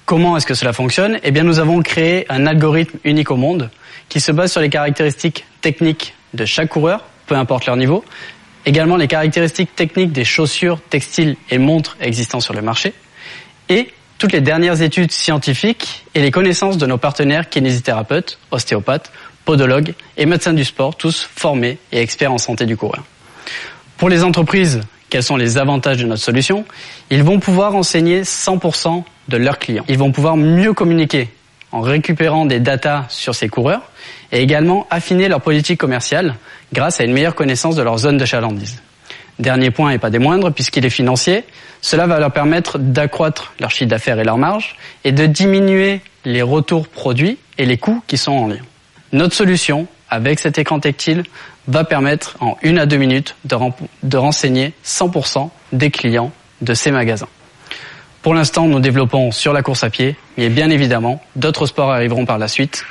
Comment 0.06 0.36
est-ce 0.36 0.46
que 0.46 0.54
cela 0.54 0.74
fonctionne? 0.74 1.20
Eh 1.24 1.32
bien, 1.32 1.44
nous 1.44 1.60
avons 1.60 1.82
créé 1.82 2.26
un 2.28 2.46
algorithme 2.46 2.98
unique 3.06 3.32
au 3.32 3.38
monde 3.38 3.70
qui 4.10 4.20
se 4.20 4.34
base 4.34 4.52
sur 4.52 4.60
les 4.60 4.70
caractéristiques 4.70 5.46
techniques 5.62 6.16
de 6.34 6.44
chaque 6.44 6.68
coureur, 6.68 7.06
peu 7.28 7.36
importe 7.36 7.66
leur 7.66 7.78
niveau, 7.78 8.04
également 8.66 8.98
les 8.98 9.08
caractéristiques 9.08 9.74
techniques 9.74 10.12
des 10.12 10.26
chaussures, 10.26 10.82
textiles 10.90 11.38
et 11.50 11.60
montres 11.60 11.96
existants 12.02 12.42
sur 12.42 12.54
le 12.54 12.62
marché, 12.62 12.94
et 13.70 13.94
toutes 14.18 14.34
les 14.34 14.42
dernières 14.42 14.82
études 14.82 15.14
scientifiques 15.14 16.04
et 16.14 16.22
les 16.22 16.32
connaissances 16.32 16.78
de 16.78 16.86
nos 16.88 16.98
partenaires 16.98 17.48
kinésithérapeutes, 17.48 18.38
ostéopathes 18.52 19.14
podologues 19.48 19.94
et 20.18 20.26
médecins 20.26 20.52
du 20.52 20.66
sport, 20.66 20.98
tous 20.98 21.28
formés 21.34 21.78
et 21.94 22.02
experts 22.02 22.34
en 22.34 22.38
santé 22.38 22.66
du 22.66 22.76
coureur. 22.76 23.06
Pour 23.96 24.10
les 24.10 24.26
entreprises, 24.26 24.82
quels 25.10 25.24
sont 25.24 25.38
les 25.38 25.58
avantages 25.58 25.96
de 25.96 26.06
notre 26.06 26.22
solution? 26.22 26.66
Ils 27.10 27.24
vont 27.24 27.40
pouvoir 27.40 27.74
enseigner 27.74 28.24
100% 28.24 29.06
de 29.30 29.38
leurs 29.38 29.58
clients. 29.58 29.86
Ils 29.88 29.98
vont 29.98 30.12
pouvoir 30.12 30.36
mieux 30.36 30.74
communiquer 30.74 31.30
en 31.72 31.80
récupérant 31.80 32.46
des 32.46 32.60
datas 32.60 33.06
sur 33.08 33.36
ces 33.36 33.48
coureurs 33.48 33.84
et 34.34 34.42
également 34.42 34.86
affiner 34.90 35.30
leur 35.30 35.40
politique 35.40 35.80
commerciale 35.80 36.36
grâce 36.74 37.00
à 37.00 37.06
une 37.06 37.14
meilleure 37.14 37.36
connaissance 37.36 37.78
de 37.78 37.82
leur 37.82 37.98
zone 38.00 38.18
de 38.18 38.26
chalandise. 38.26 38.82
Dernier 39.40 39.72
point 39.72 39.92
et 39.92 39.98
pas 39.98 40.10
des 40.10 40.20
moindres, 40.20 40.52
puisqu'il 40.52 40.86
est 40.86 40.90
financier, 40.90 41.46
cela 41.80 42.06
va 42.06 42.20
leur 42.20 42.34
permettre 42.34 42.80
d'accroître 42.80 43.54
leur 43.62 43.72
chiffre 43.72 43.90
d'affaires 43.90 44.20
et 44.20 44.26
leur 44.26 44.38
marge 44.38 44.76
et 45.06 45.14
de 45.14 45.26
diminuer 45.26 46.02
les 46.26 46.42
retours 46.42 46.90
produits 46.90 47.38
et 47.58 47.66
les 47.66 47.78
coûts 47.78 48.04
qui 48.08 48.18
sont 48.18 48.34
en 48.34 48.48
lien. 48.48 48.60
Notre 49.14 49.34
solution, 49.34 49.88
avec 50.10 50.40
cet 50.40 50.58
écran 50.58 50.80
tactile, 50.80 51.24
va 51.68 51.84
permettre 51.84 52.36
en 52.40 52.58
une 52.62 52.78
à 52.78 52.86
deux 52.86 52.98
minutes 52.98 53.36
de, 53.46 54.18
renseigner 54.18 54.74
100% 54.86 55.50
des 55.72 55.92
clients 55.92 56.32
de 56.62 56.74
ces 56.74 56.92
magasins. 56.92 57.28
Pour 58.22 58.34
l'instant, 58.34 58.68
nous 58.68 58.80
développons 58.80 59.32
sur 59.32 59.54
la 59.54 59.62
course 59.62 59.84
à 59.84 59.90
pied, 59.90 60.16
mais 60.38 60.50
bien 60.50 60.70
évidemment, 60.70 61.22
d'autres 61.36 61.66
sports 61.66 61.92
arriveront 61.92 62.26
par 62.26 62.38
la 62.38 62.48
suite. 62.48 62.84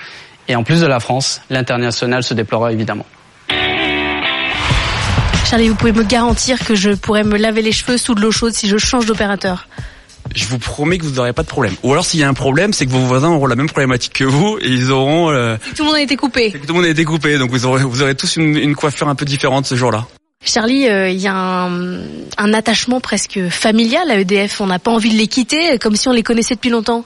Et 0.48 0.56
en 0.56 0.62
plus 0.62 0.80
de 0.80 0.86
la 0.86 1.00
France, 1.00 1.42
l'international 1.50 2.22
se 2.22 2.32
déploiera 2.32 2.72
évidemment. 2.72 3.06
Charlie, 5.44 5.68
vous 5.68 5.74
pouvez 5.74 5.92
me 5.92 6.02
garantir 6.02 6.64
que 6.64 6.74
je 6.74 6.90
pourrais 6.90 7.24
me 7.24 7.36
laver 7.36 7.62
les 7.62 7.72
cheveux 7.72 7.98
sous 7.98 8.14
de 8.14 8.20
l'eau 8.20 8.32
chaude 8.32 8.52
si 8.52 8.68
je 8.68 8.78
change 8.78 9.06
d'opérateur? 9.06 9.68
Je 10.36 10.46
vous 10.46 10.58
promets 10.58 10.98
que 10.98 11.04
vous 11.04 11.14
n'aurez 11.14 11.32
pas 11.32 11.42
de 11.42 11.48
problème. 11.48 11.74
Ou 11.82 11.92
alors 11.92 12.04
s'il 12.04 12.20
y 12.20 12.22
a 12.22 12.28
un 12.28 12.34
problème, 12.34 12.72
c'est 12.72 12.86
que 12.86 12.90
vos 12.90 13.00
voisins 13.00 13.30
auront 13.30 13.46
la 13.46 13.56
même 13.56 13.68
problématique 13.68 14.12
que 14.12 14.24
vous 14.24 14.58
et 14.60 14.68
ils 14.68 14.92
auront. 14.92 15.30
Euh, 15.30 15.56
tout 15.74 15.82
le 15.82 15.86
monde 15.86 15.96
a 15.96 16.02
été 16.02 16.16
coupé. 16.16 16.52
tout 16.52 16.68
le 16.68 16.74
monde 16.74 16.84
a 16.84 16.90
été 16.90 17.04
coupé, 17.04 17.38
donc 17.38 17.50
vous 17.50 17.66
aurez, 17.66 17.82
vous 17.82 18.02
aurez 18.02 18.14
tous 18.14 18.36
une, 18.36 18.56
une 18.56 18.76
coiffure 18.76 19.08
un 19.08 19.14
peu 19.14 19.24
différente 19.24 19.66
ce 19.66 19.74
jour-là. 19.74 20.06
Charlie, 20.44 20.88
euh, 20.88 21.08
il 21.08 21.18
y 21.18 21.26
a 21.26 21.34
un, 21.34 22.00
un, 22.36 22.54
attachement 22.54 23.00
presque 23.00 23.48
familial 23.48 24.10
à 24.10 24.20
EDF. 24.20 24.60
On 24.60 24.66
n'a 24.66 24.78
pas 24.78 24.90
envie 24.90 25.10
de 25.10 25.16
les 25.16 25.26
quitter, 25.26 25.78
comme 25.78 25.96
si 25.96 26.06
on 26.08 26.12
les 26.12 26.22
connaissait 26.22 26.54
depuis 26.54 26.70
longtemps. 26.70 27.04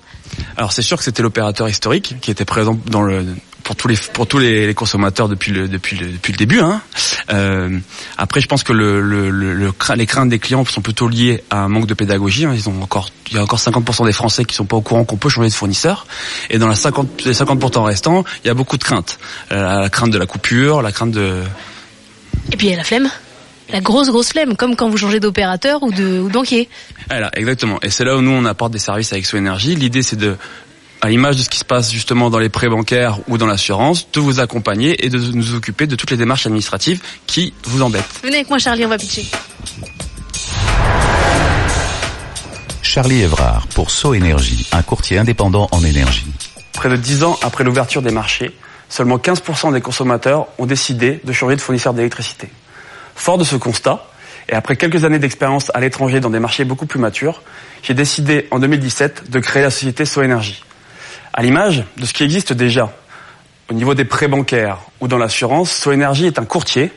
Alors 0.57 0.73
c'est 0.73 0.83
sûr 0.83 0.99
que 0.99 1.05
c'était 1.05 1.23
l'opérateur 1.23 1.69
historique 1.69 2.17
qui 2.21 2.31
était 2.31 2.45
présent 2.45 2.79
dans 2.87 3.03
le 3.03 3.25
pour 3.71 3.77
tous 3.77 3.87
les 3.87 3.97
pour 4.13 4.27
tous 4.27 4.39
les, 4.39 4.75
consommateurs 4.75 5.29
depuis 5.29 5.53
le 5.53 5.69
depuis 5.69 5.97
le 5.97 6.09
depuis 6.09 6.33
le 6.33 6.39
début. 6.39 6.59
Hein. 6.59 6.83
Euh, 7.33 7.79
après, 8.19 8.41
je 8.41 8.49
pense 8.49 8.65
que 8.65 8.73
le, 8.73 9.01
le, 9.01 9.31
le, 9.31 9.73
les 9.95 10.07
craintes 10.07 10.29
des 10.29 10.41
clients 10.41 10.65
sont 10.65 10.81
plutôt 10.81 11.07
liées 11.07 11.45
à 11.51 11.59
un 11.59 11.69
manque 11.69 11.87
de 11.87 11.95
pédagogie. 11.95 12.47
Hein. 12.47 12.53
Ils 12.53 12.69
ont 12.69 12.83
encore 12.83 13.11
il 13.31 13.37
y 13.37 13.39
a 13.39 13.45
encore 13.45 13.61
50% 13.61 14.07
des 14.07 14.13
Français 14.13 14.45
qui 14.45 14.57
sont 14.57 14.65
pas 14.65 14.77
au 14.77 14.81
courant 14.81 15.05
qu'on 15.05 15.19
peut 15.19 15.29
changer 15.29 15.51
de 15.51 15.55
fournisseur. 15.55 16.09
Et 16.49 16.59
dans 16.59 16.67
la 16.67 16.75
50 16.75 17.25
les 17.25 17.33
50% 17.33 17.85
restants, 17.85 18.25
il 18.43 18.49
y 18.49 18.51
a 18.51 18.55
beaucoup 18.55 18.77
de 18.77 18.83
craintes. 18.83 19.21
Euh, 19.53 19.83
la 19.83 19.89
crainte 19.89 20.11
de 20.11 20.19
la 20.19 20.27
coupure, 20.27 20.83
la 20.83 20.91
crainte 20.91 21.13
de 21.13 21.41
et 22.51 22.57
puis 22.57 22.67
il 22.67 22.71
y 22.71 22.75
a 22.75 22.77
la 22.77 22.83
flemme 22.83 23.09
la 23.73 23.81
grosse 23.81 24.09
grosse 24.09 24.31
flemme, 24.31 24.57
comme 24.57 24.75
quand 24.75 24.89
vous 24.89 24.97
changez 24.97 25.21
d'opérateur 25.21 25.85
ou 25.85 25.93
de 25.93 26.19
ou 26.19 26.29
banquier. 26.29 26.69
Voilà, 27.09 27.31
exactement. 27.35 27.79
Et 27.83 27.91
c'est 27.91 28.05
là 28.05 28.17
où 28.17 28.21
nous 28.21 28.33
on 28.33 28.45
apporte 28.47 28.73
des 28.73 28.81
services 28.81 29.13
avec 29.13 29.33
Énergie. 29.33 29.77
L'idée 29.77 30.03
c'est 30.03 30.17
de 30.17 30.37
à 31.01 31.09
l'image 31.09 31.37
de 31.37 31.43
ce 31.43 31.49
qui 31.49 31.59
se 31.59 31.65
passe 31.65 31.91
justement 31.91 32.31
dans 32.31 32.39
les 32.39 32.49
prêts 32.49 32.69
bancaires 32.69 33.19
ou 33.29 33.39
dans 33.39 33.47
l'assurance, 33.47 34.11
de 34.13 34.21
vous 34.21 34.41
accompagner 34.41 35.05
et 35.05 35.09
de 35.09 35.19
nous 35.19 35.55
occuper 35.55 35.87
de 35.87 35.97
toutes 35.97 36.11
les 36.11 36.17
démarches 36.17 36.47
administratives 36.47 37.01
qui 37.27 37.55
vous 37.65 37.83
embêtent. 37.83 38.21
Venez 38.23 38.37
avec 38.37 38.51
moi 38.51 38.59
Charlie, 38.59 38.85
on 38.85 38.89
va 38.89 38.99
pitcher. 38.99 39.25
Charlie 42.83 43.23
Evrard 43.23 43.67
pour 43.69 43.91
So 43.91 44.15
Énergie, 44.15 44.67
un 44.73 44.83
courtier 44.83 45.19
indépendant 45.19 45.69
en 45.71 45.85
énergie. 45.85 46.27
Près 46.73 46.89
de 46.89 46.97
10 46.97 47.25
ans 47.25 47.39
après 47.43 47.63
l'ouverture 47.65 48.03
des 48.03 48.11
marchés, 48.11 48.51
seulement 48.89 49.19
15% 49.19 49.73
des 49.73 49.81
consommateurs 49.81 50.49
ont 50.59 50.67
décidé 50.67 51.21
de 51.25 51.33
changer 51.33 51.57
de 51.57 51.61
fournisseur 51.61 51.95
d'électricité. 51.95 52.49
Fort 53.15 53.39
de 53.39 53.45
ce 53.45 53.57
constat, 53.57 54.07
et 54.49 54.55
après 54.55 54.77
quelques 54.77 55.05
années 55.05 55.19
d'expérience 55.19 55.71
à 55.75 55.81
l'étranger 55.81 56.21
dans 56.21 56.31
des 56.31 56.41
marchés 56.41 56.65
beaucoup 56.65 56.87
plus 56.87 56.99
matures, 56.99 57.43
j'ai 57.83 57.95
décidé 57.95 58.49
en 58.51 58.59
2017 58.59 59.31
de 59.31 59.39
créer 59.39 59.63
la 59.63 59.71
société 59.71 60.05
So 60.05 60.23
Énergie. 60.23 60.65
À 61.33 61.43
l'image 61.43 61.85
de 61.97 62.07
ce 62.07 62.13
qui 62.13 62.25
existe 62.25 62.53
déjà 62.53 62.93
au 63.71 63.75
niveau 63.75 63.95
des 63.95 64.05
prêts 64.05 64.27
bancaires 64.27 64.79
ou 65.01 65.07
dans 65.07 65.19
l'assurance, 65.19 65.71
SoEnergie 65.71 66.27
est 66.27 66.39
un 66.39 66.45
courtier 66.45 66.91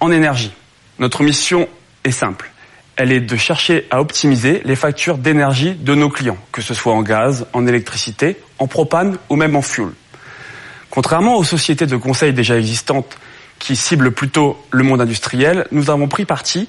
en 0.00 0.10
énergie. 0.10 0.52
Notre 0.98 1.22
mission 1.22 1.68
est 2.04 2.10
simple. 2.10 2.50
Elle 2.96 3.12
est 3.12 3.20
de 3.20 3.36
chercher 3.36 3.86
à 3.90 4.00
optimiser 4.00 4.60
les 4.64 4.76
factures 4.76 5.16
d'énergie 5.16 5.74
de 5.74 5.94
nos 5.94 6.10
clients, 6.10 6.36
que 6.52 6.60
ce 6.60 6.74
soit 6.74 6.92
en 6.92 7.02
gaz, 7.02 7.46
en 7.52 7.66
électricité, 7.66 8.36
en 8.58 8.66
propane 8.66 9.16
ou 9.30 9.36
même 9.36 9.56
en 9.56 9.62
fuel. 9.62 9.90
Contrairement 10.90 11.36
aux 11.36 11.44
sociétés 11.44 11.86
de 11.86 11.96
conseil 11.96 12.32
déjà 12.32 12.58
existantes 12.58 13.16
qui 13.58 13.76
ciblent 13.76 14.12
plutôt 14.12 14.62
le 14.70 14.82
monde 14.82 15.00
industriel, 15.00 15.66
nous 15.70 15.90
avons 15.90 16.08
pris 16.08 16.24
parti 16.24 16.68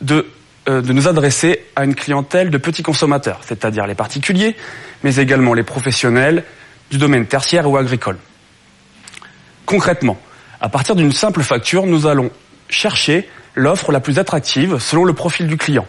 de, 0.00 0.26
euh, 0.68 0.80
de 0.80 0.92
nous 0.92 1.08
adresser 1.08 1.64
à 1.76 1.84
une 1.84 1.94
clientèle 1.94 2.50
de 2.50 2.58
petits 2.58 2.82
consommateurs, 2.82 3.40
c'est-à-dire 3.46 3.86
les 3.86 3.94
particuliers, 3.94 4.56
mais 5.04 5.16
également 5.16 5.54
les 5.54 5.62
professionnels 5.62 6.42
du 6.90 6.98
domaine 6.98 7.26
tertiaire 7.26 7.70
ou 7.70 7.76
agricole. 7.76 8.16
Concrètement, 9.66 10.18
à 10.60 10.68
partir 10.68 10.96
d'une 10.96 11.12
simple 11.12 11.42
facture, 11.42 11.86
nous 11.86 12.06
allons 12.06 12.30
chercher 12.68 13.28
l'offre 13.54 13.92
la 13.92 14.00
plus 14.00 14.18
attractive 14.18 14.78
selon 14.78 15.04
le 15.04 15.12
profil 15.12 15.46
du 15.46 15.56
client. 15.56 15.86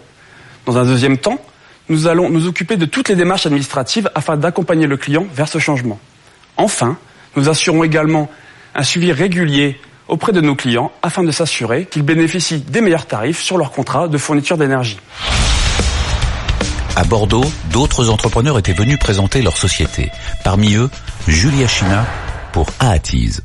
Dans 0.66 0.78
un 0.78 0.86
deuxième 0.86 1.18
temps, 1.18 1.40
nous 1.88 2.08
allons 2.08 2.30
nous 2.30 2.48
occuper 2.48 2.78
de 2.78 2.86
toutes 2.86 3.10
les 3.10 3.16
démarches 3.16 3.46
administratives 3.46 4.10
afin 4.16 4.38
d'accompagner 4.38 4.86
le 4.86 4.98
client 4.98 5.26
vers 5.34 5.48
ce 5.48 5.60
changement. 5.60 6.00
Enfin, 6.58 6.98
nous 7.36 7.50
assurons 7.50 7.84
également 7.84 8.30
un 8.74 8.84
suivi 8.84 9.12
régulier 9.12 9.80
auprès 10.08 10.34
de 10.34 10.42
nos 10.42 10.56
clients 10.56 10.92
afin 11.02 11.24
de 11.24 11.32
s'assurer 11.32 11.86
qu'ils 11.86 12.04
bénéficient 12.04 12.60
des 12.60 12.82
meilleurs 12.82 13.06
tarifs 13.06 13.42
sur 13.42 13.58
leur 13.58 13.72
contrat 13.72 14.08
de 14.08 14.18
fourniture 14.18 14.58
d'énergie. 14.58 15.00
À 16.96 17.04
Bordeaux, 17.04 17.44
d'autres 17.72 18.10
entrepreneurs 18.10 18.58
étaient 18.58 18.74
venus 18.74 18.98
présenter 18.98 19.42
leur 19.42 19.58
société. 19.58 20.12
Parmi 20.44 20.76
eux, 20.76 20.90
Julia 21.28 21.68
China 21.68 22.06
pour 22.54 22.68
Aatiz. 22.80 23.44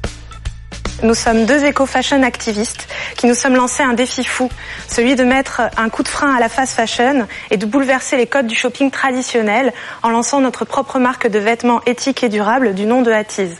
Nous 1.03 1.15
sommes 1.15 1.47
deux 1.47 1.65
éco-fashion 1.65 2.23
activistes 2.23 2.87
qui 3.17 3.27
nous 3.27 3.35
sommes 3.35 3.57
lancés 3.57 3.83
un 3.83 3.95
défi 3.95 4.23
fou, 4.23 4.51
celui 4.87 5.17
de 5.17 5.25
mettre 5.25 5.63
un 5.79 5.89
coup 5.89 6.03
de 6.03 6.09
frein 6.09 6.35
à 6.35 6.41
la 6.41 6.51
fast 6.51 6.75
fashion 6.75 7.27
et 7.51 7.57
de 7.57 7.65
bouleverser 7.65 8.19
les 8.19 8.27
codes 8.27 8.47
du 8.47 8.55
shopping 8.55 8.91
traditionnel 8.91 9.73
en 10.03 10.11
lançant 10.11 10.41
notre 10.41 10.67
propre 10.67 10.99
marque 10.99 11.27
de 11.27 11.39
vêtements 11.39 11.81
éthiques 11.87 12.23
et 12.23 12.29
durables 12.29 12.75
du 12.75 12.85
nom 12.85 13.01
de 13.01 13.11
Hatiz. 13.11 13.57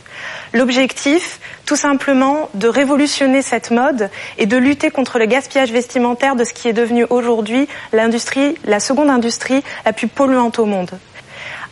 L'objectif, 0.53 1.39
tout 1.65 1.75
simplement, 1.75 2.49
de 2.53 2.67
révolutionner 2.67 3.41
cette 3.41 3.71
mode 3.71 4.11
et 4.37 4.45
de 4.45 4.57
lutter 4.57 4.91
contre 4.91 5.17
le 5.17 5.25
gaspillage 5.25 5.71
vestimentaire 5.71 6.35
de 6.35 6.43
ce 6.43 6.53
qui 6.53 6.67
est 6.67 6.73
devenu 6.73 7.07
aujourd'hui 7.09 7.67
l'industrie, 7.91 8.53
la 8.65 8.79
seconde 8.79 9.09
industrie 9.09 9.63
la 9.83 9.93
plus 9.93 10.07
polluante 10.07 10.59
au 10.59 10.65
monde. 10.65 10.91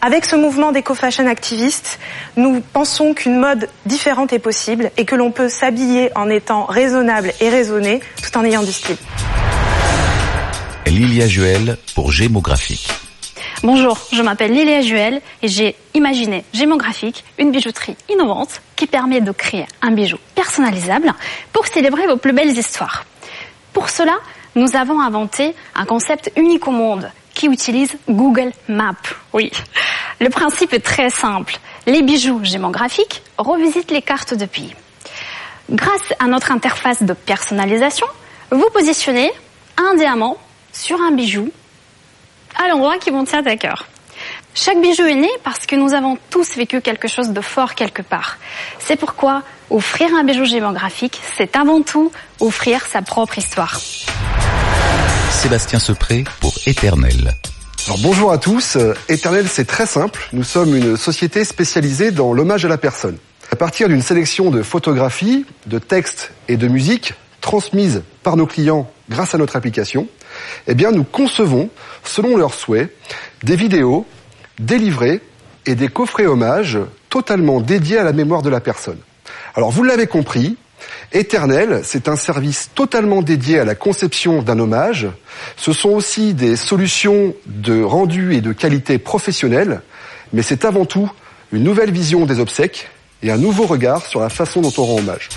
Avec 0.02 0.24
ce 0.24 0.38
mouvement 0.38 0.72
d'éco-fashion 0.72 1.28
activiste, 1.28 2.00
nous 2.38 2.62
pensons 2.62 3.14
qu'une 3.14 3.38
mode 3.38 3.68
différente 3.86 4.32
est 4.32 4.40
possible 4.40 4.92
et 4.96 5.04
que 5.04 5.14
l'on 5.14 5.32
peut 5.32 5.50
s'habiller 5.50 6.10
en 6.16 6.30
étant 6.30 6.64
raisonnable 6.64 7.34
et 7.42 7.50
raisonné 7.50 8.00
tout 8.24 8.38
en 8.38 8.46
ayant 8.46 8.64
du 8.64 8.72
style. 8.72 8.96
Lilia 10.88 11.28
Juel 11.28 11.78
pour 11.96 12.14
Gémographique. 12.14 12.88
Bonjour, 13.62 13.98
je 14.14 14.22
m'appelle 14.22 14.54
Lilia 14.54 14.80
Juel 14.80 15.22
et 15.42 15.50
j'ai 15.50 15.76
imaginé 15.94 16.46
Gémographique, 16.54 17.26
une 17.38 17.52
bijouterie 17.52 17.98
innovante 18.08 18.62
qui 18.78 18.88
permet 18.88 19.20
de 19.20 19.34
créer 19.34 19.66
un 19.82 19.92
bijou 19.92 20.18
personnalisable 20.34 21.14
pour 21.52 21.68
célébrer 21.68 22.08
vos 22.08 22.16
plus 22.16 22.32
belles 22.32 22.58
histoires. 22.58 23.04
Pour 23.74 23.90
cela, 23.90 24.16
nous 24.56 24.78
avons 24.78 25.02
inventé 25.02 25.54
un 25.76 25.84
concept 25.84 26.32
unique 26.38 26.70
au 26.70 26.72
monde 26.72 27.12
qui 27.40 27.48
utilise 27.48 27.96
Google 28.10 28.52
Maps. 28.68 29.16
Oui. 29.32 29.50
Le 30.20 30.30
principe 30.30 30.74
est 30.74 30.82
très 30.82 31.10
simple. 31.10 31.58
Les 31.86 32.02
bijoux 32.02 32.42
gémographiques 32.44 33.22
revisitent 33.38 33.92
les 33.92 34.02
cartes 34.02 34.34
de 34.34 34.46
pays. 34.46 34.76
Grâce 35.70 36.14
à 36.20 36.26
notre 36.26 36.52
interface 36.52 37.02
de 37.02 37.14
personnalisation, 37.14 38.08
vous 38.52 38.70
positionnez 38.74 39.32
un 39.78 39.96
diamant 39.96 40.36
sur 40.74 41.00
un 41.00 41.12
bijou 41.12 41.50
à 42.62 42.68
l'endroit 42.68 42.98
qui 42.98 43.10
vous 43.10 43.24
tient 43.24 43.46
à 43.46 43.56
cœur. 43.56 43.86
Chaque 44.54 44.82
bijou 44.82 45.06
est 45.06 45.16
né 45.16 45.30
parce 45.46 45.66
que 45.66 45.78
nous 45.78 45.94
avons 45.94 46.18
tous 46.30 46.58
vécu 46.58 46.82
quelque 46.82 47.08
chose 47.08 47.30
de 47.30 47.40
fort 47.40 47.74
quelque 47.74 48.02
part. 48.02 48.38
C'est 48.80 48.98
pourquoi 48.98 49.44
offrir 49.70 50.10
un 50.14 50.26
bijou 50.26 50.44
gémographique, 50.44 51.22
c'est 51.38 51.56
avant 51.56 51.84
tout 51.84 52.12
offrir 52.42 52.86
sa 52.86 53.02
propre 53.02 53.38
histoire. 53.38 53.80
Sébastien 55.40 55.80
Sepré 55.80 56.26
pour 56.42 56.54
Éternel. 56.66 57.34
Bonjour 58.02 58.34
à 58.34 58.38
tous. 58.38 58.78
Éternel, 59.08 59.48
c'est 59.48 59.64
très 59.64 59.86
simple. 59.86 60.28
Nous 60.34 60.44
sommes 60.44 60.76
une 60.76 60.98
société 60.98 61.46
spécialisée 61.46 62.12
dans 62.12 62.34
l'hommage 62.34 62.66
à 62.66 62.68
la 62.68 62.78
personne. 62.78 63.16
À 63.50 63.56
partir 63.56 63.88
d'une 63.88 64.02
sélection 64.02 64.52
de 64.52 64.62
photographies, 64.62 65.46
de 65.66 65.80
textes 65.80 66.34
et 66.50 66.58
de 66.58 66.68
musique 66.68 67.14
transmises 67.40 68.04
par 68.22 68.36
nos 68.36 68.48
clients 68.48 68.92
grâce 69.10 69.34
à 69.34 69.38
notre 69.38 69.56
application, 69.56 70.10
eh 70.68 70.76
bien, 70.76 70.92
nous 70.92 71.06
concevons, 71.06 71.70
selon 72.04 72.36
leurs 72.36 72.54
souhaits, 72.54 72.94
des 73.44 73.56
vidéos, 73.56 74.06
des 74.60 74.78
livrets 74.78 75.22
et 75.66 75.76
des 75.76 75.88
coffrets 75.88 76.26
hommages 76.26 76.80
totalement 77.08 77.62
dédiés 77.62 77.98
à 77.98 78.04
la 78.04 78.12
mémoire 78.12 78.42
de 78.42 78.50
la 78.50 78.60
personne. 78.60 79.00
Alors, 79.56 79.72
vous 79.72 79.84
l'avez 79.84 80.06
compris, 80.06 80.58
Éternel, 81.12 81.82
c'est 81.84 82.08
un 82.08 82.16
service 82.16 82.70
totalement 82.76 83.22
dédié 83.22 83.60
à 83.60 83.66
la 83.66 83.76
conception 83.76 84.42
d'un 84.42 84.60
hommage. 84.60 85.08
Ce 85.58 85.74
sont 85.74 85.90
aussi 85.90 86.34
des 86.34 86.56
solutions 86.56 87.34
de 87.46 87.82
rendu 87.82 88.36
et 88.36 88.42
de 88.42 88.54
qualité 88.54 88.98
professionnelle, 88.98 89.82
mais 90.34 90.42
c'est 90.42 90.66
avant 90.66 90.86
tout 90.86 91.12
une 91.52 91.64
nouvelle 91.64 91.92
vision 91.92 92.26
des 92.26 92.40
obsèques 92.40 92.90
et 93.24 93.32
un 93.32 93.38
nouveau 93.38 93.66
regard 93.66 94.06
sur 94.06 94.20
la 94.20 94.30
façon 94.30 94.62
dont 94.62 94.74
on 94.78 94.86
rend 94.86 95.00
hommage. 95.00 95.30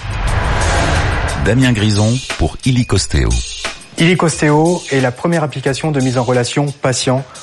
Damien 1.45 1.73
Grison 1.73 2.17
pour 2.39 2.57
Illicostéo. 2.65 3.29
Illicostéo 3.99 4.83
est 4.91 5.01
la 5.01 5.11
première 5.11 5.43
application 5.43 5.91
de 5.91 6.01
mise 6.01 6.17
en 6.17 6.23
relation 6.23 6.67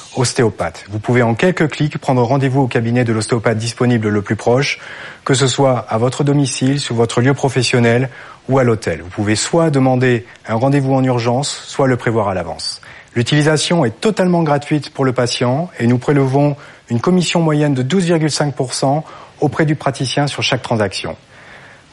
patient-ostéopathe. 0.10 0.86
Vous 0.89 1.00
pouvez 1.00 1.22
en 1.22 1.36
quelques 1.36 1.69
clics 1.69 1.98
prendre 1.98 2.24
rendez-vous 2.24 2.62
au 2.62 2.67
cabinet 2.67 3.04
de 3.04 3.13
l'ostéopathe 3.13 3.58
disponible 3.58 4.10
le 4.10 4.22
plus 4.22 4.36
proche, 4.36 4.80
que 5.26 5.34
ce 5.34 5.48
soit 5.48 5.80
à 5.89 5.98
votre 5.98 6.24
domicile, 6.24 6.80
sur 6.80 6.95
votre 6.95 7.22
lieu 7.22 7.34
professionnel 7.34 8.10
ou 8.48 8.60
à 8.60 8.63
l'hôtel. 8.63 9.02
Vous 9.02 9.10
pouvez 9.10 9.36
soit 9.36 9.69
demander 9.69 10.26
un 10.48 10.56
rendez-vous 10.56 10.93
en 10.93 11.04
urgence, 11.04 11.50
soit 11.50 11.88
le 11.88 11.98
prévoir 11.98 12.30
à 12.30 12.34
l'avance. 12.34 12.82
L'utilisation 13.15 13.86
est 13.86 14.00
totalement 14.00 14.43
gratuite 14.43 14.91
pour 14.91 15.06
le 15.06 15.13
patient 15.13 15.69
et 15.80 15.88
nous 15.88 15.98
prélevons 15.98 16.56
une 16.89 17.00
commission 17.00 17.41
moyenne 17.41 17.74
de 17.74 17.84
12,5% 17.84 19.04
auprès 19.41 19.65
du 19.65 19.76
praticien 19.76 20.28
sur 20.28 20.43
chaque 20.43 20.62
transaction. 20.62 21.15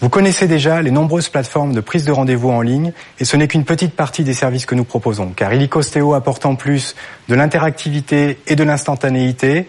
Vous 0.03 0.11
connaissez 0.11 0.47
déjà 0.47 0.83
les 0.83 0.91
nombreuses 0.91 1.31
plateformes 1.31 1.73
de 1.73 1.81
prise 1.81 2.05
de 2.05 2.13
rendez-vous 2.13 2.51
en 2.51 2.61
ligne 2.61 2.93
et 3.19 3.25
ce 3.25 3.35
n'est 3.37 3.49
qu'une 3.49 3.65
petite 3.65 3.95
partie 3.95 4.25
des 4.25 4.35
services 4.35 4.67
que 4.67 4.75
nous 4.75 4.85
proposons 4.85 5.33
car 5.35 5.55
Illicostéo 5.55 6.13
apporte 6.13 6.45
en 6.45 6.55
plus 6.55 6.95
de 7.29 7.35
l'interactivité 7.35 8.39
et 8.47 8.57
de 8.57 8.65
l'instantanéité 8.65 9.67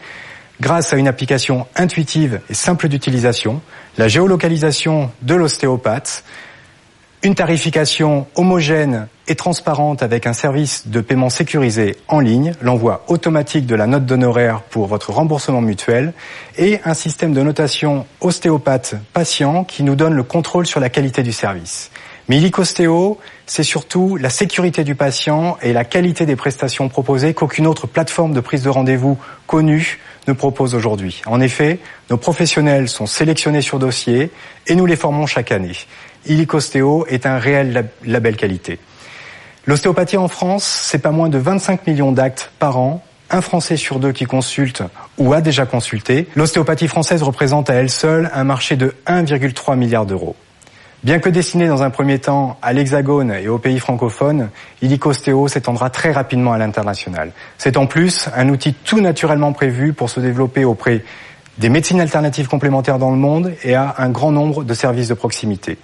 grâce 0.60 0.92
à 0.92 0.98
une 0.98 1.08
application 1.08 1.66
intuitive 1.76 2.42
et 2.50 2.54
simple 2.54 2.90
d'utilisation, 2.90 3.62
la 3.98 4.10
géolocalisation 4.10 5.12
de 5.22 5.36
l'ostéopathe, 5.36 6.26
une 7.24 7.36
tarification 7.36 8.28
homogène 8.36 9.08
et 9.28 9.36
transparente 9.36 10.04
avec 10.04 10.28
un 10.28 10.34
service 10.34 10.88
de 10.88 11.02
paiement 11.02 11.30
sécurisé 11.30 11.96
en 12.08 12.20
ligne, 12.20 12.54
l'envoi 12.62 13.04
automatique 13.08 13.66
de 13.66 13.76
la 13.76 13.88
note 13.88 14.06
d'honoraire 14.06 14.62
pour 14.62 14.86
votre 14.86 15.12
remboursement 15.12 15.62
mutuel 15.62 16.14
et 16.58 16.80
un 16.86 16.94
système 16.94 17.34
de 17.34 17.42
notation 17.42 18.06
ostéopathe-patient 18.22 19.64
qui 19.64 19.84
nous 19.84 19.96
donne 19.96 20.14
le 20.14 20.24
contrôle 20.24 20.68
sur 20.68 20.80
la 20.80 20.90
qualité 20.90 21.24
du 21.24 21.34
service. 21.34 21.92
Mais 22.30 22.38
Illicostéo, 22.38 23.18
c'est 23.46 23.64
surtout 23.64 24.18
la 24.18 24.30
sécurité 24.30 24.84
du 24.84 24.96
patient 24.96 25.58
et 25.62 25.72
la 25.72 25.86
qualité 25.86 26.26
des 26.26 26.36
prestations 26.36 26.90
proposées 26.90 27.34
qu'aucune 27.34 27.68
autre 27.68 27.88
plateforme 27.88 28.34
de 28.34 28.42
prise 28.42 28.64
de 28.64 28.70
rendez-vous 28.70 29.18
connue 29.48 30.00
ne 30.28 30.34
propose 30.34 30.76
aujourd'hui. 30.76 31.22
En 31.26 31.40
effet, 31.40 31.80
nos 32.10 32.18
professionnels 32.18 32.90
sont 32.90 33.06
sélectionnés 33.06 33.62
sur 33.62 33.80
dossier 33.80 34.30
et 34.68 34.76
nous 34.76 34.86
les 34.86 34.98
formons 34.98 35.26
chaque 35.26 35.54
année. 35.54 35.72
Illicostéo 36.30 37.06
est 37.08 37.26
un 37.26 37.38
réel 37.38 37.90
label 38.06 38.36
qualité. 38.36 38.80
L'ostéopathie 39.66 40.18
en 40.18 40.28
France, 40.28 40.64
c'est 40.64 41.00
pas 41.00 41.12
moins 41.12 41.30
de 41.30 41.38
25 41.38 41.88
millions 41.88 42.12
d'actes 42.12 42.52
par 42.60 42.78
an, 42.78 43.04
un 43.30 43.42
Français 43.42 43.76
sur 43.76 44.00
deux 44.00 44.14
qui 44.14 44.26
consulte 44.26 44.84
ou 45.18 45.34
a 45.34 45.42
déjà 45.42 45.66
consulté. 45.66 46.28
L'ostéopathie 46.36 46.88
française 46.88 47.24
représente 47.24 47.70
à 47.70 47.74
elle 47.74 47.90
seule 47.90 48.30
un 48.34 48.44
marché 48.44 48.76
de 48.76 48.96
1,3 49.08 49.76
milliard 49.76 50.06
d'euros. 50.06 50.36
Bien 51.04 51.20
que 51.20 51.30
destiné 51.30 51.68
dans 51.68 51.84
un 51.84 51.90
premier 51.90 52.18
temps 52.18 52.58
à 52.62 52.74
l'Hexagone 52.74 53.32
et 53.32 53.48
aux 53.48 53.60
pays 53.60 53.80
francophones, 53.80 54.50
Illicostéo 54.82 55.48
s'étendra 55.48 55.90
très 55.90 56.12
rapidement 56.12 56.54
à 56.54 56.58
l'international. 56.58 57.34
C'est 57.58 57.78
en 57.78 57.86
plus 57.86 58.30
un 58.36 58.50
outil 58.50 58.74
tout 58.74 59.00
naturellement 59.00 59.54
prévu 59.54 59.94
pour 59.94 60.10
se 60.10 60.20
développer 60.20 60.66
auprès 60.66 61.04
des 61.60 61.70
médecines 61.70 62.02
alternatives 62.02 62.48
complémentaires 62.48 63.00
dans 63.00 63.12
le 63.12 63.18
monde 63.18 63.54
et 63.64 63.76
à 63.76 63.96
un 63.98 64.10
grand 64.10 64.32
nombre 64.32 64.64
de 64.64 64.74
services 64.74 65.08
de 65.08 65.14
proximité. 65.14 65.78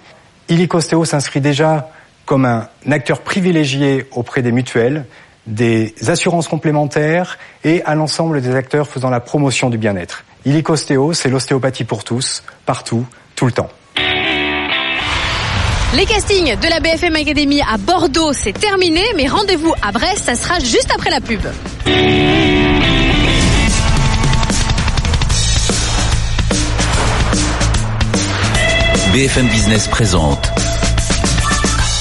Illicostéo 0.48 1.04
s'inscrit 1.04 1.40
déjà 1.40 1.90
comme 2.26 2.44
un 2.44 2.68
acteur 2.90 3.20
privilégié 3.20 4.06
auprès 4.12 4.42
des 4.42 4.52
mutuelles, 4.52 5.04
des 5.46 5.94
assurances 6.08 6.48
complémentaires 6.48 7.38
et 7.64 7.82
à 7.84 7.94
l'ensemble 7.94 8.40
des 8.40 8.54
acteurs 8.54 8.88
faisant 8.88 9.10
la 9.10 9.20
promotion 9.20 9.70
du 9.70 9.78
bien-être. 9.78 10.24
Illicostéo, 10.44 11.12
c'est 11.12 11.28
l'ostéopathie 11.28 11.84
pour 11.84 12.04
tous, 12.04 12.42
partout, 12.66 13.06
tout 13.34 13.46
le 13.46 13.52
temps. 13.52 13.68
Les 15.96 16.06
castings 16.06 16.58
de 16.58 16.68
la 16.68 16.80
BFM 16.80 17.14
Academy 17.14 17.60
à 17.62 17.76
Bordeaux, 17.78 18.32
c'est 18.32 18.52
terminé, 18.52 19.02
mais 19.16 19.28
rendez-vous 19.28 19.74
à 19.80 19.92
Brest, 19.92 20.24
ça 20.24 20.34
sera 20.34 20.58
juste 20.58 20.90
après 20.92 21.10
la 21.10 21.20
pub. 21.20 21.40
BFM 29.14 29.46
Business 29.46 29.86
présente 29.86 30.50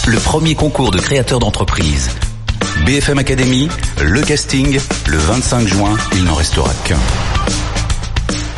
le 0.08 0.18
premier 0.18 0.56
concours 0.56 0.90
de 0.90 0.98
créateurs 0.98 1.38
d'entreprise. 1.38 2.10
BFM 2.88 3.20
Academy, 3.20 3.70
le 4.02 4.20
casting, 4.24 4.80
le 5.06 5.18
25 5.20 5.68
juin, 5.68 5.96
il 6.16 6.24
n'en 6.24 6.34
restera 6.34 6.72
qu'un. 6.86 6.98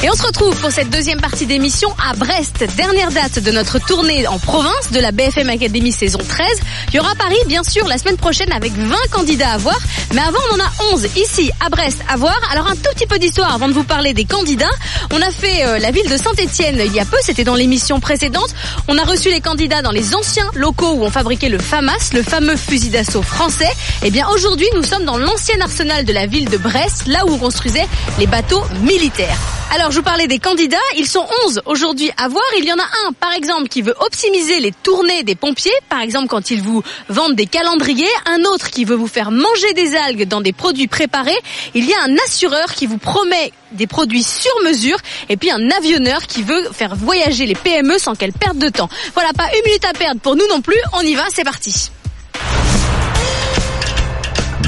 Et 0.06 0.10
on 0.12 0.13
se 0.13 0.22
retrouve 0.22 0.56
pour 0.58 0.70
cette 0.70 0.91
deuxième 0.91 1.20
partie 1.20 1.48
d'émission 1.48 1.89
à 1.98 2.13
Brest, 2.13 2.63
dernière 2.78 3.10
date 3.10 3.39
de 3.39 3.50
notre 3.50 3.80
tournée 3.80 4.28
en 4.28 4.38
province 4.38 4.91
de 4.91 5.00
la 5.00 5.12
BFM 5.12 5.50
Academy 5.50 5.91
saison 5.91 6.20
13. 6.20 6.48
Il 6.89 6.98
y 6.98 7.00
aura 7.00 7.15
Paris, 7.15 7.39
bien 7.48 7.63
sûr, 7.63 7.88
la 7.88 7.98
semaine 7.98 8.18
prochaine 8.18 8.54
avec 8.54 8.72
20 8.74 8.96
candidats 9.10 9.50
à 9.50 9.58
voir. 9.58 9.80
Mais 10.13 10.22
avant, 10.22 10.38
on 10.52 10.58
en 10.58 10.63
a 10.63 10.94
11 10.94 11.08
ici 11.15 11.50
à 11.60 11.70
Brest 11.70 11.98
à 12.08 12.18
voir. 12.18 12.39
Alors 12.52 12.68
un 12.68 12.76
tout 12.76 12.91
petit 12.94 13.08
peu 13.08 13.18
d'histoire 13.18 13.52
avant 13.52 13.68
de 13.68 13.74
vous 13.74 13.84
parler 13.84 14.13
des 14.13 14.26
candidats. 14.26 14.70
On 15.12 15.20
a 15.24 15.32
fait 15.32 15.65
euh, 15.65 15.80
la 15.80 15.89
ville 15.89 16.08
de 16.08 16.18
Saint-Etienne 16.18 16.80
il 16.86 16.94
y 16.94 17.00
a 17.00 17.06
peu, 17.06 17.18
c'était 17.22 17.44
dans 17.44 17.56
l'émission 17.56 18.00
précédente. 18.00 18.54
On 18.88 19.00
a 19.00 19.04
reçu 19.06 19.32
les 19.32 19.41
candidats 19.41 19.82
dans 19.82 19.89
les 19.89 20.13
anciens 20.13 20.52
locaux 20.54 20.91
où 20.98 21.04
on 21.04 21.10
fabriquait 21.10 21.50
le 21.50 21.58
FAMAS, 21.58 22.12
le 22.13 22.22
fameux 22.22 22.58
fusil 22.58 22.89
d'assaut 22.89 23.24
français. 23.24 23.74
Et 24.04 24.10
eh 24.10 24.12
bien 24.12 24.28
aujourd'hui, 24.28 24.68
nous 24.76 24.84
sommes 24.84 25.06
dans 25.06 25.18
l'ancien 25.18 25.60
arsenal 25.62 26.06
de 26.06 26.13
la 26.13 26.28
ville 26.28 26.48
de 26.48 26.58
Brest, 26.58 27.08
là 27.08 27.26
où 27.26 27.32
on 27.32 27.38
construisait 27.39 27.88
les 28.20 28.28
bateaux 28.28 28.62
militaires. 28.84 29.39
Alors 29.71 29.91
je 29.91 29.97
vous 29.97 30.04
parlais 30.04 30.28
des 30.28 30.39
candidats, 30.39 30.78
ils 30.95 31.08
sont 31.08 31.25
11 31.45 31.62
aujourd'hui 31.65 32.12
à 32.17 32.28
voir. 32.28 32.43
Il 32.58 32.65
y 32.65 32.71
en 32.71 32.78
a 32.78 33.08
un 33.08 33.12
par 33.13 33.34
exemple 33.34 33.67
qui 33.67 33.82
veut 33.82 33.95
optimiser 33.99 34.60
les 34.60 34.71
tournées 34.71 35.23
des 35.23 35.36
pompiers, 35.36 35.73
par 35.89 36.01
exemple 36.01 36.28
quand 36.28 36.49
ils 36.51 36.62
vous 36.62 36.84
vendent 37.10 37.36
des 37.36 37.45
calendriers, 37.45 38.08
un 38.25 38.43
autre 38.45 38.69
qui 38.69 38.86
veut 38.86 38.95
vous 38.95 39.08
faire 39.08 39.32
manger 39.32 39.73
des 39.73 39.95
algues 39.95 40.28
dans 40.28 40.39
des 40.39 40.54
produits 40.54 40.88
préparés, 40.88 41.38
il 41.73 41.86
y 41.86 41.93
a 41.93 42.04
un 42.04 42.15
assureur 42.25 42.73
qui 42.73 42.86
vous 42.86 42.97
promet 42.97 43.51
des 43.71 43.88
produits 43.88 44.23
sur 44.23 44.51
mesure 44.63 44.97
et 45.30 45.36
puis 45.36 45.51
un 45.51 45.69
avionneur 45.71 46.21
qui 46.28 46.43
veut 46.43 46.69
faire 46.71 46.95
voyager 46.95 47.45
les 47.45 47.56
PME 47.56 47.97
sans 47.97 48.15
qu'elles 48.15 48.34
perdent 48.34 48.60
de 48.60 48.69
temps. 48.69 48.89
Voilà, 49.13 49.34
pas 49.34 49.49
une 49.58 49.65
minute 49.65 49.86
à 49.86 49.93
perdre 49.93 50.21
pour 50.21 50.36
nous 50.36 50.47
non 50.47 50.62
plus, 50.62 50.80
on 50.93 51.01
y 51.01 51.15
va, 51.15 51.23
c'est 51.34 51.43
parti. 51.43 51.91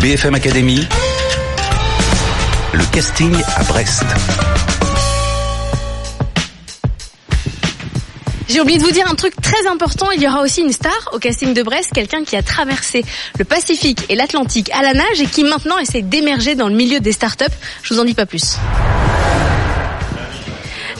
BFM 0.01 0.36
Academy, 0.36 0.86
le 2.73 2.83
casting 2.91 3.36
à 3.55 3.63
Brest. 3.63 4.03
J'ai 8.49 8.62
oublié 8.62 8.79
de 8.79 8.83
vous 8.83 8.91
dire 8.91 9.10
un 9.10 9.15
truc 9.15 9.33
très 9.41 9.67
important. 9.67 10.10
Il 10.12 10.21
y 10.21 10.27
aura 10.27 10.41
aussi 10.41 10.62
une 10.62 10.71
star 10.71 11.10
au 11.12 11.19
casting 11.19 11.53
de 11.53 11.63
Brest, 11.63 11.91
quelqu'un 11.93 12.23
qui 12.23 12.36
a 12.36 12.41
traversé 12.41 13.03
le 13.38 13.45
Pacifique 13.45 14.05
et 14.10 14.15
l'Atlantique 14.15 14.71
à 14.71 14.81
la 14.81 14.93
nage 14.93 15.19
et 15.19 15.25
qui 15.25 15.43
maintenant 15.43 15.77
essaie 15.77 16.01
d'émerger 16.01 16.55
dans 16.55 16.69
le 16.69 16.75
milieu 16.75 16.99
des 16.99 17.12
startups. 17.12 17.45
Je 17.83 17.93
vous 17.93 17.99
en 17.99 18.05
dis 18.05 18.13
pas 18.13 18.25
plus. 18.25 18.57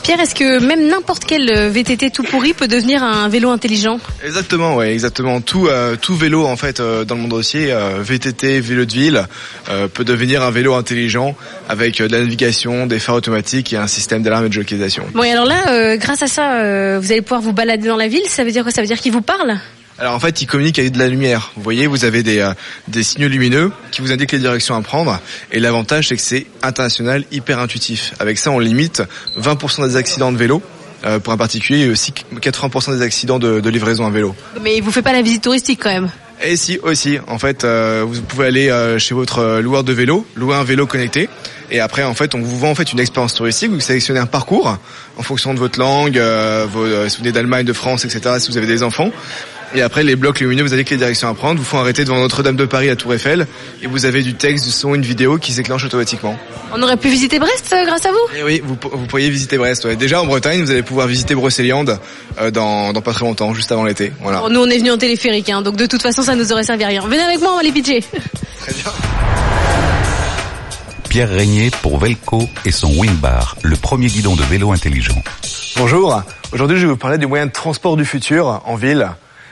Pierre, 0.08 0.22
est-ce 0.22 0.36
que 0.36 0.66
même 0.66 0.88
n'importe 0.88 1.26
quel 1.26 1.52
euh, 1.54 1.70
VTT 1.70 2.12
tout 2.12 2.24
pourri 2.24 2.54
peut 2.54 2.70
devenir 2.70 3.04
un 3.04 3.28
vélo 3.28 3.50
intelligent? 3.50 4.00
Exactement, 4.24 4.78
ouais, 4.78 4.94
exactement. 4.94 5.42
Tout, 5.42 5.68
euh, 5.68 5.98
tout 5.98 6.16
vélo 6.16 6.46
en 6.46 6.56
fait 6.56 6.80
euh, 6.80 7.04
dans 7.04 7.16
le 7.16 7.24
monde 7.24 7.34
entier, 7.34 7.76
VTT, 8.00 8.62
vélo 8.62 8.86
de 8.86 8.94
ville, 8.94 9.28
peut 9.94 10.06
devenir 10.06 10.44
un 10.44 10.50
vélo 10.50 10.76
intelligent 10.76 11.36
avec 11.68 11.98
de 11.98 12.06
la 12.06 12.20
navigation, 12.20 12.88
des 12.88 13.00
phares 13.00 13.16
automatiques 13.16 13.74
et 13.74 13.76
un 13.76 13.88
système 13.88 14.24
d'alarme 14.24 14.46
et 14.46 14.50
de 14.50 14.56
localisation. 14.56 15.04
Bon, 15.14 15.24
et 15.24 15.32
alors 15.34 15.46
là, 15.46 15.98
grâce 15.98 16.24
à 16.24 16.28
ça, 16.28 17.00
vous 17.00 17.12
allez 17.12 17.22
pouvoir 17.22 17.42
vous 17.42 17.52
balader 17.52 17.90
dans 17.90 17.98
la 17.98 18.08
ville. 18.08 18.24
Ça 18.30 18.46
veut 18.46 18.52
dire 18.52 18.64
quoi? 18.64 18.72
Ça 18.72 18.80
veut 18.80 18.88
dire 18.88 19.02
qu'il 19.02 19.12
vous 19.12 19.22
parle? 19.22 19.60
Alors 20.00 20.14
en 20.14 20.20
fait, 20.20 20.42
il 20.42 20.46
communique 20.46 20.78
avec 20.78 20.92
de 20.92 21.00
la 21.00 21.08
lumière. 21.08 21.52
Vous 21.56 21.64
voyez, 21.64 21.88
vous 21.88 22.06
avez 22.06 22.22
des, 22.22 22.40
euh, 22.40 22.54
des 22.88 23.02
signaux 23.02 23.28
lumineux 23.28 23.72
qui 23.92 24.02
vous 24.02 24.12
indiquent 24.12 24.32
les 24.32 24.40
directions 24.40 24.76
à 24.76 24.82
prendre. 24.82 25.20
Et 25.52 25.60
l'avantage, 25.60 26.10
c'est 26.10 26.16
que 26.16 26.22
c'est 26.22 26.46
international, 26.62 27.24
hyper 27.32 27.60
intuitif. 27.60 28.14
Avec 28.20 28.38
ça, 28.38 28.52
on 28.52 28.60
limite 28.60 29.02
20% 29.40 29.88
des 29.88 29.96
accidents 29.96 30.32
de 30.32 30.38
vélo. 30.38 30.62
Euh, 31.06 31.20
pour 31.20 31.32
un 31.32 31.38
particulier 31.38 31.86
et 31.86 31.90
aussi 31.92 32.12
80% 32.12 32.98
des 32.98 33.04
accidents 33.04 33.38
de, 33.38 33.60
de 33.60 33.70
livraison 33.70 34.08
à 34.08 34.10
vélo. 34.10 34.36
Mais 34.64 34.82
vous 34.82 34.92
faites 34.92 35.04
pas 35.04 35.14
la 35.14 35.22
visite 35.22 35.44
touristique 35.44 35.80
quand 35.84 35.92
même 35.92 36.10
et 36.44 36.56
si 36.56 36.78
aussi, 36.80 37.18
en 37.28 37.40
fait, 37.40 37.64
euh, 37.64 38.04
vous 38.08 38.22
pouvez 38.22 38.46
aller 38.46 38.96
chez 39.00 39.16
votre 39.16 39.60
loueur 39.60 39.84
de 39.84 39.92
vélo, 39.92 40.24
louer 40.36 40.56
un 40.56 40.64
vélo 40.64 40.86
connecté, 40.86 41.30
et 41.72 41.80
après, 41.80 42.04
en 42.04 42.14
fait, 42.14 42.36
on 42.36 42.40
vous 42.40 42.60
vend 42.60 42.70
en 42.70 42.76
fait 42.76 42.94
une 42.94 43.00
expérience 43.00 43.34
touristique. 43.34 43.72
Vous 43.72 43.80
sélectionnez 43.80 44.20
un 44.20 44.28
parcours 44.28 44.78
en 45.18 45.24
fonction 45.24 45.56
de 45.56 45.60
votre 45.60 45.80
langue, 45.80 46.22
vos, 46.72 47.10
si 47.10 47.18
vous 47.18 47.24
venez 47.24 47.32
d'Allemagne, 47.32 47.66
de 47.66 47.74
France, 47.74 48.06
etc. 48.06 48.36
Si 48.40 48.52
vous 48.52 48.58
avez 48.58 48.68
des 48.68 48.84
enfants, 48.84 49.10
et 49.76 49.82
après, 49.82 50.04
les 50.04 50.16
blocs 50.16 50.40
lumineux, 50.40 50.64
vous 50.64 50.74
avez 50.74 50.84
que 50.84 50.92
les 50.92 50.98
directions 50.98 51.28
à 51.28 51.34
prendre, 51.34 51.60
vous 51.60 51.66
font 51.66 51.80
arrêter 51.80 52.04
devant 52.04 52.20
Notre-Dame 52.20 52.56
de 52.56 52.66
Paris 52.66 52.90
à 52.90 52.96
Tour 52.96 53.14
Eiffel, 53.14 53.48
et 53.82 53.88
vous 53.88 54.06
avez 54.06 54.24
du 54.24 54.34
texte, 54.34 54.66
du 54.66 54.72
son, 54.72 54.96
une 54.96 55.02
vidéo 55.02 55.38
qui 55.38 55.52
s'éclenche 55.52 55.84
automatiquement. 55.86 56.38
On 56.74 56.82
aurait 56.82 56.98
pu 56.98 57.10
visiter 57.10 57.40
Brest 57.40 57.74
euh, 57.74 57.86
grâce 57.86 58.06
à 58.06 58.12
vous 58.12 58.18
et 58.36 58.40
eh 58.40 58.44
Oui, 58.44 58.62
vous, 58.64 58.78
vous 58.92 59.06
pourriez 59.08 59.30
visiter 59.30 59.58
Brest. 59.58 59.86
Ouais. 59.86 59.96
Déjà 59.96 60.22
en 60.22 60.26
Bretagne, 60.26 60.62
vous 60.62 60.72
allez 60.72 60.84
pouvoir 60.84 61.08
visiter 61.08 61.36
Brocéliande 61.36 62.00
euh, 62.40 62.52
dans, 62.52 62.94
dans 62.94 63.02
pas 63.02 63.14
très 63.14 63.26
longtemps, 63.26 63.54
juste 63.54 63.72
avant 63.72 63.84
l'été. 63.84 64.12
Voilà. 64.22 64.44
nous, 64.50 64.60
on 64.60 64.70
est 64.70 64.78
venu 64.78 64.92
en 64.92 64.98
téléphérique, 64.98 65.50
hein, 65.50 65.62
donc 65.62 65.76
de 65.76 65.86
toute 65.86 66.02
façon, 66.02 66.22
ça 66.22 66.36
nous 66.36 66.52
aurait 66.52 66.64
servi 66.64 66.84
à 66.84 66.88
rien. 66.88 67.02
Venez 67.08 67.24
avec 67.24 67.40
moi, 67.40 67.54
on 67.54 67.58
va 67.58 67.64
les 67.64 67.72
pitcher. 67.72 68.02
Très 68.60 68.74
bien. 68.74 68.92
Pierre 71.10 71.30
Régnier 71.30 71.72
pour 71.82 72.00
Velco 72.00 72.48
et 72.66 72.72
son 72.72 72.94
Wingbar, 72.94 73.56
le 73.64 73.76
premier 73.76 74.08
guidon 74.08 74.36
de 74.36 74.44
vélo 74.44 74.72
intelligent. 74.72 75.22
Bonjour, 75.78 76.22
aujourd'hui 76.52 76.78
je 76.78 76.86
vais 76.86 76.92
vous 76.92 76.98
parler 76.98 77.18
du 77.18 77.28
moyen 77.28 77.46
de 77.46 77.52
transport 77.52 77.96
du 77.98 78.06
futur 78.06 78.62
en 78.66 78.76
ville, 78.76 79.10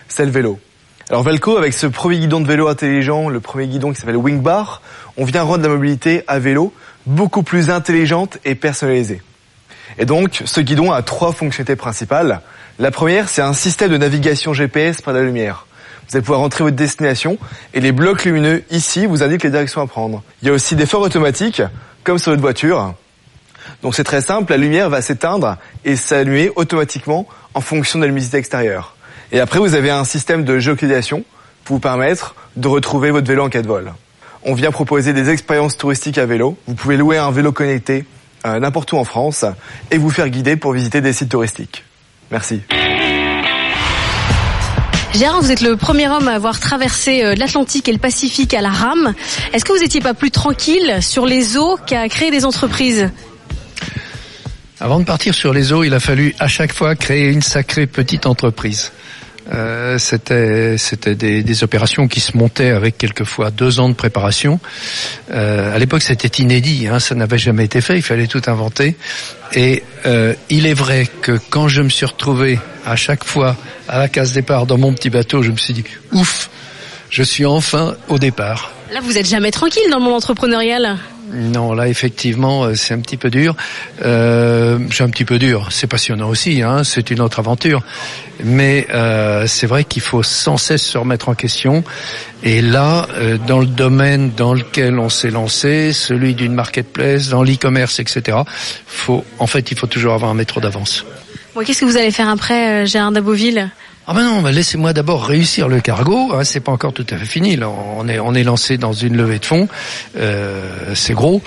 c'est 0.07 0.25
le 0.25 0.31
vélo. 0.31 0.59
Alors 1.09 1.21
Velco, 1.21 1.57
avec 1.57 1.73
ce 1.73 1.85
premier 1.85 2.17
guidon 2.19 2.41
de 2.41 2.47
vélo 2.47 2.67
intelligent, 2.67 3.29
le 3.29 3.39
premier 3.39 3.67
guidon 3.67 3.93
qui 3.93 3.99
s'appelle 3.99 4.17
Wingbar, 4.17 4.81
on 5.17 5.25
vient 5.25 5.43
rendre 5.43 5.63
la 5.63 5.69
mobilité 5.69 6.23
à 6.27 6.39
vélo 6.39 6.73
beaucoup 7.05 7.43
plus 7.43 7.69
intelligente 7.69 8.39
et 8.43 8.55
personnalisée. 8.55 9.21
Et 9.99 10.05
donc, 10.05 10.41
ce 10.45 10.61
guidon 10.61 10.91
a 10.91 11.03
trois 11.03 11.31
fonctionnalités 11.31 11.75
principales. 11.75 12.41
La 12.79 12.91
première, 12.91 13.29
c'est 13.29 13.43
un 13.43 13.53
système 13.53 13.91
de 13.91 13.97
navigation 13.97 14.53
GPS 14.53 15.01
par 15.01 15.13
la 15.13 15.21
lumière. 15.21 15.67
Vous 16.07 16.15
allez 16.15 16.23
pouvoir 16.23 16.39
rentrer 16.39 16.63
votre 16.63 16.75
destination 16.75 17.37
et 17.73 17.79
les 17.79 17.91
blocs 17.91 18.25
lumineux 18.25 18.63
ici 18.71 19.05
vous 19.05 19.23
indiquent 19.23 19.43
les 19.43 19.49
directions 19.49 19.81
à 19.81 19.87
prendre. 19.87 20.23
Il 20.41 20.47
y 20.47 20.51
a 20.51 20.53
aussi 20.53 20.75
des 20.75 20.85
phares 20.85 21.01
automatiques, 21.01 21.61
comme 22.03 22.17
sur 22.17 22.31
votre 22.31 22.41
voiture. 22.41 22.93
Donc 23.81 23.95
c'est 23.95 24.03
très 24.03 24.21
simple, 24.21 24.51
la 24.51 24.57
lumière 24.57 24.89
va 24.89 25.01
s'éteindre 25.01 25.57
et 25.83 25.95
s'allumer 25.95 26.51
automatiquement 26.55 27.27
en 27.53 27.61
fonction 27.61 27.99
de 27.99 28.03
la 28.03 28.07
luminosité 28.07 28.37
extérieure. 28.37 28.94
Et 29.31 29.39
après, 29.39 29.59
vous 29.59 29.73
avez 29.75 29.89
un 29.89 30.05
système 30.05 30.43
de 30.43 30.59
géolocalisation 30.59 31.23
pour 31.63 31.77
vous 31.77 31.81
permettre 31.81 32.35
de 32.55 32.67
retrouver 32.67 33.11
votre 33.11 33.27
vélo 33.27 33.43
en 33.43 33.49
cas 33.49 33.61
de 33.61 33.67
vol. 33.67 33.93
On 34.43 34.53
vient 34.53 34.71
proposer 34.71 35.13
des 35.13 35.29
expériences 35.29 35.77
touristiques 35.77 36.17
à 36.17 36.25
vélo. 36.25 36.57
Vous 36.67 36.75
pouvez 36.75 36.97
louer 36.97 37.17
un 37.17 37.31
vélo 37.31 37.51
connecté 37.51 38.05
euh, 38.45 38.59
n'importe 38.59 38.91
où 38.93 38.97
en 38.97 39.03
France 39.03 39.43
et 39.89 39.97
vous 39.97 40.11
faire 40.11 40.29
guider 40.29 40.55
pour 40.55 40.73
visiter 40.73 41.01
des 41.01 41.13
sites 41.13 41.29
touristiques. 41.29 41.83
Merci. 42.29 42.61
Gérard, 45.15 45.41
vous 45.41 45.51
êtes 45.51 45.61
le 45.61 45.77
premier 45.77 46.07
homme 46.09 46.27
à 46.27 46.33
avoir 46.33 46.59
traversé 46.59 47.23
euh, 47.23 47.35
l'Atlantique 47.35 47.87
et 47.87 47.93
le 47.93 47.97
Pacifique 47.97 48.53
à 48.53 48.61
la 48.61 48.69
rame. 48.69 49.13
Est-ce 49.53 49.65
que 49.65 49.71
vous 49.71 49.79
n'étiez 49.79 50.01
pas 50.01 50.13
plus 50.13 50.29
tranquille 50.29 50.97
sur 51.01 51.25
les 51.25 51.57
eaux 51.57 51.77
qu'à 51.87 52.07
créer 52.09 52.29
des 52.29 52.45
entreprises? 52.45 53.09
Avant 54.85 54.99
de 54.99 55.03
partir 55.03 55.33
sur 55.33 55.51
les 55.51 55.73
eaux, 55.73 55.83
il 55.83 55.95
a 55.95 55.99
fallu 55.99 56.35
à 56.37 56.47
chaque 56.47 56.71
fois 56.71 56.93
créer 56.93 57.31
une 57.31 57.41
sacrée 57.41 57.87
petite 57.87 58.27
entreprise. 58.27 58.91
Euh, 59.51 59.97
c'était 59.97 61.15
des, 61.15 61.63
opérations 61.63 62.07
qui 62.07 62.19
se 62.19 62.37
montaient 62.37 62.69
avec 62.69 62.95
quelquefois 62.95 63.49
deux 63.49 63.79
ans 63.79 63.89
de 63.89 63.95
préparation. 63.95 64.59
Euh, 65.31 65.73
à 65.73 65.79
l'époque, 65.79 66.03
c'était 66.03 66.39
inédit, 66.39 66.87
hein, 66.87 66.99
ça 66.99 67.15
n'avait 67.15 67.39
jamais 67.39 67.65
été 67.65 67.81
fait. 67.81 67.95
Il 67.95 68.03
fallait 68.03 68.27
tout 68.27 68.43
inventer. 68.45 68.95
Et 69.55 69.81
euh, 70.05 70.35
il 70.51 70.67
est 70.67 70.75
vrai 70.75 71.07
que 71.23 71.39
quand 71.49 71.67
je 71.67 71.81
me 71.81 71.89
suis 71.89 72.05
retrouvé 72.05 72.59
à 72.85 72.95
chaque 72.95 73.23
fois 73.23 73.55
à 73.87 73.97
la 73.97 74.07
case 74.07 74.33
départ 74.33 74.67
dans 74.67 74.77
mon 74.77 74.93
petit 74.93 75.09
bateau, 75.09 75.41
je 75.41 75.49
me 75.49 75.57
suis 75.57 75.73
dit 75.73 75.83
ouf, 76.11 76.51
je 77.09 77.23
suis 77.23 77.47
enfin 77.47 77.95
au 78.07 78.19
départ. 78.19 78.74
Là, 78.91 78.99
vous 79.01 79.17
êtes 79.17 79.27
jamais 79.27 79.51
tranquille 79.51 79.89
dans 79.89 79.97
le 79.97 80.03
monde 80.03 80.13
entrepreneurial. 80.13 80.97
Non, 81.33 81.73
là 81.73 81.87
effectivement, 81.87 82.63
euh, 82.63 82.75
c'est 82.75 82.93
un 82.93 82.99
petit 82.99 83.17
peu 83.17 83.29
dur. 83.29 83.55
Euh, 84.03 84.77
c'est 84.91 85.03
un 85.03 85.09
petit 85.09 85.25
peu 85.25 85.39
dur. 85.39 85.67
C'est 85.71 85.87
passionnant 85.87 86.29
aussi. 86.29 86.61
Hein, 86.61 86.83
c'est 86.83 87.09
une 87.09 87.19
autre 87.19 87.39
aventure. 87.39 87.81
Mais 88.43 88.87
euh, 88.93 89.47
c'est 89.47 89.65
vrai 89.65 89.83
qu'il 89.85 90.01
faut 90.01 90.23
sans 90.23 90.57
cesse 90.57 90.83
se 90.83 90.97
remettre 90.97 91.29
en 91.29 91.35
question. 91.35 91.83
Et 92.43 92.61
là, 92.61 93.07
euh, 93.15 93.37
dans 93.47 93.59
le 93.59 93.65
domaine 93.65 94.31
dans 94.31 94.53
lequel 94.53 94.99
on 94.99 95.09
s'est 95.09 95.31
lancé, 95.31 95.93
celui 95.93 96.35
d'une 96.35 96.53
marketplace, 96.53 97.29
dans 97.29 97.43
l'e-commerce, 97.43 97.99
etc. 97.99 98.37
Faut, 98.85 99.25
en 99.39 99.47
fait, 99.47 99.71
il 99.71 99.77
faut 99.77 99.87
toujours 99.87 100.13
avoir 100.13 100.29
un 100.29 100.35
métro 100.35 100.61
d'avance. 100.61 101.05
Bon, 101.55 101.63
Qu'est-ce 101.63 101.81
que 101.81 101.85
vous 101.85 101.97
allez 101.97 102.11
faire 102.11 102.29
après, 102.29 102.85
Gérard 102.85 103.11
Daboville 103.11 103.71
ah 104.07 104.13
ben 104.13 104.23
non, 104.23 104.43
laissez-moi 104.43 104.93
d'abord 104.93 105.25
réussir 105.25 105.67
le 105.67 105.81
cargo. 105.81 106.31
Hein, 106.33 106.43
c'est 106.43 106.59
pas 106.59 106.71
encore 106.71 106.93
tout 106.93 107.05
à 107.09 107.17
fait 107.17 107.25
fini. 107.25 107.55
Là, 107.55 107.69
on 107.69 108.07
est 108.07 108.19
on 108.19 108.35
est 108.35 108.43
lancé 108.43 108.77
dans 108.77 108.93
une 108.93 109.17
levée 109.17 109.39
de 109.39 109.45
fonds. 109.45 109.67
Euh, 110.17 110.93
c'est 110.93 111.13
gros. 111.13 111.41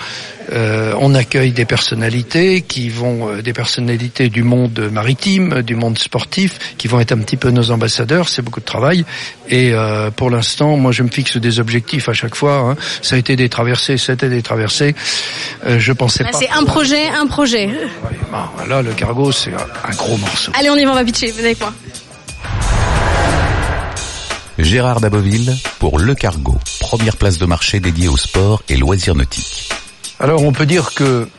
Euh, 0.51 0.93
on 0.99 1.13
accueille 1.13 1.51
des 1.51 1.65
personnalités 1.65 2.61
qui 2.61 2.89
vont, 2.89 3.29
euh, 3.29 3.41
des 3.41 3.53
personnalités 3.53 4.29
du 4.29 4.43
monde 4.43 4.89
maritime, 4.91 5.61
du 5.61 5.75
monde 5.75 5.97
sportif, 5.97 6.75
qui 6.77 6.87
vont 6.87 6.99
être 6.99 7.11
un 7.11 7.19
petit 7.19 7.37
peu 7.37 7.51
nos 7.51 7.71
ambassadeurs. 7.71 8.27
C'est 8.27 8.41
beaucoup 8.41 8.59
de 8.59 8.65
travail. 8.65 9.05
Et 9.47 9.71
euh, 9.73 10.09
pour 10.11 10.29
l'instant, 10.29 10.75
moi, 10.75 10.91
je 10.91 11.03
me 11.03 11.09
fixe 11.09 11.37
des 11.37 11.59
objectifs 11.59 12.09
à 12.09 12.13
chaque 12.13 12.35
fois. 12.35 12.57
Hein. 12.57 12.75
Ça 13.01 13.15
a 13.15 13.19
été 13.19 13.35
des 13.35 13.47
traversées, 13.47 13.97
c'était 13.97 14.29
des 14.29 14.41
traversées. 14.41 14.95
Euh, 15.65 15.79
je 15.79 15.93
pensais 15.93 16.23
là, 16.23 16.31
pas. 16.31 16.37
C'est 16.39 16.49
un 16.49 16.63
projet, 16.63 17.07
un 17.07 17.27
projet. 17.27 17.67
Ouais, 17.67 18.67
là, 18.67 18.81
le 18.81 18.91
cargo, 18.93 19.31
c'est 19.31 19.53
un, 19.53 19.89
un 19.89 19.95
gros 19.95 20.17
morceau. 20.17 20.51
Allez, 20.57 20.69
on 20.69 20.75
y 20.75 20.83
va, 20.83 20.91
on 20.91 20.95
va 20.95 21.05
pitcher. 21.05 21.31
Venez 21.31 21.45
avec 21.45 21.59
moi. 21.59 21.73
Gérard 24.59 24.99
Daboville 24.99 25.55
pour 25.79 25.99
Le 25.99 26.13
Cargo, 26.15 26.57
première 26.81 27.15
place 27.15 27.37
de 27.37 27.45
marché 27.45 27.79
dédiée 27.79 28.09
au 28.09 28.17
sport 28.17 28.61
et 28.67 28.75
loisirs 28.75 29.15
nautiques. 29.15 29.69
Alors 30.19 30.43
on 30.43 30.51
peut 30.51 30.65
dire 30.65 30.93
que 30.93 31.29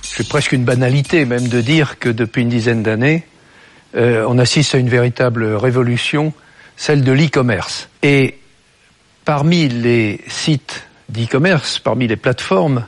c'est 0.00 0.26
presque 0.26 0.52
une 0.52 0.64
banalité 0.64 1.26
même 1.26 1.48
de 1.48 1.60
dire 1.60 1.98
que 1.98 2.08
depuis 2.08 2.42
une 2.42 2.48
dizaine 2.48 2.82
d'années, 2.82 3.24
euh, 3.94 4.24
on 4.26 4.38
assiste 4.38 4.74
à 4.74 4.78
une 4.78 4.88
véritable 4.88 5.44
révolution, 5.54 6.32
celle 6.78 7.04
de 7.04 7.12
l'e-commerce. 7.12 7.90
Et 8.02 8.38
parmi 9.26 9.68
les 9.68 10.22
sites 10.26 10.86
d'e-commerce, 11.10 11.78
parmi 11.78 12.08
les 12.08 12.16
plateformes, 12.16 12.86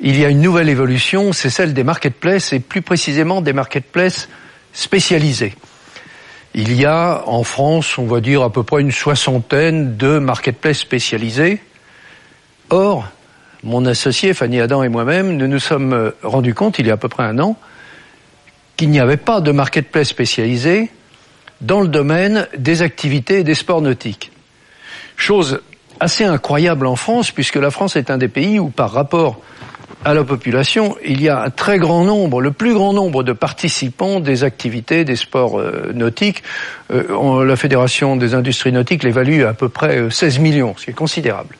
il 0.00 0.18
y 0.18 0.24
a 0.24 0.30
une 0.30 0.40
nouvelle 0.40 0.70
évolution, 0.70 1.34
c'est 1.34 1.50
celle 1.50 1.74
des 1.74 1.84
marketplaces 1.84 2.54
et 2.54 2.60
plus 2.60 2.80
précisément 2.80 3.42
des 3.42 3.52
marketplaces 3.52 4.30
spécialisés. 4.72 5.54
Il 6.54 6.74
y 6.74 6.86
a 6.86 7.22
en 7.26 7.44
France, 7.44 7.98
on 7.98 8.06
va 8.06 8.20
dire 8.20 8.42
à 8.42 8.50
peu 8.50 8.62
près 8.62 8.80
une 8.80 8.90
soixantaine 8.90 9.96
de 9.96 10.18
marketplaces 10.18 10.78
spécialisés. 10.78 11.60
Or, 12.70 13.08
mon 13.62 13.84
associé 13.86 14.34
Fanny 14.34 14.60
Adam 14.60 14.82
et 14.82 14.88
moi-même, 14.88 15.36
nous 15.36 15.46
nous 15.46 15.58
sommes 15.58 16.12
rendus 16.22 16.54
compte, 16.54 16.78
il 16.78 16.86
y 16.86 16.90
a 16.90 16.94
à 16.94 16.96
peu 16.96 17.08
près 17.08 17.24
un 17.24 17.38
an, 17.38 17.56
qu'il 18.76 18.90
n'y 18.90 19.00
avait 19.00 19.16
pas 19.16 19.40
de 19.40 19.52
marketplace 19.52 20.08
spécialisé 20.08 20.90
dans 21.60 21.80
le 21.80 21.88
domaine 21.88 22.46
des 22.56 22.82
activités 22.82 23.40
et 23.40 23.44
des 23.44 23.54
sports 23.54 23.82
nautiques. 23.82 24.30
Chose 25.16 25.60
assez 26.00 26.24
incroyable 26.24 26.86
en 26.86 26.96
France, 26.96 27.30
puisque 27.32 27.56
la 27.56 27.70
France 27.70 27.96
est 27.96 28.10
un 28.10 28.18
des 28.18 28.28
pays 28.28 28.58
où, 28.58 28.68
par 28.68 28.92
rapport 28.92 29.40
à 30.04 30.14
la 30.14 30.24
population, 30.24 30.96
il 31.04 31.20
y 31.20 31.28
a 31.28 31.42
un 31.42 31.50
très 31.50 31.78
grand 31.78 32.04
nombre, 32.04 32.40
le 32.40 32.52
plus 32.52 32.72
grand 32.72 32.92
nombre 32.92 33.22
de 33.22 33.32
participants 33.32 34.20
des 34.20 34.44
activités 34.44 35.04
des 35.04 35.16
sports 35.16 35.58
euh, 35.58 35.92
nautiques. 35.92 36.42
Euh, 36.92 37.44
la 37.44 37.56
Fédération 37.56 38.16
des 38.16 38.34
industries 38.34 38.72
nautiques 38.72 39.02
l'évalue 39.02 39.42
à 39.42 39.54
peu 39.54 39.68
près 39.68 40.10
16 40.10 40.38
euh, 40.38 40.40
millions, 40.40 40.74
ce 40.76 40.84
qui 40.84 40.90
est 40.92 40.94
considérable. 40.94 41.56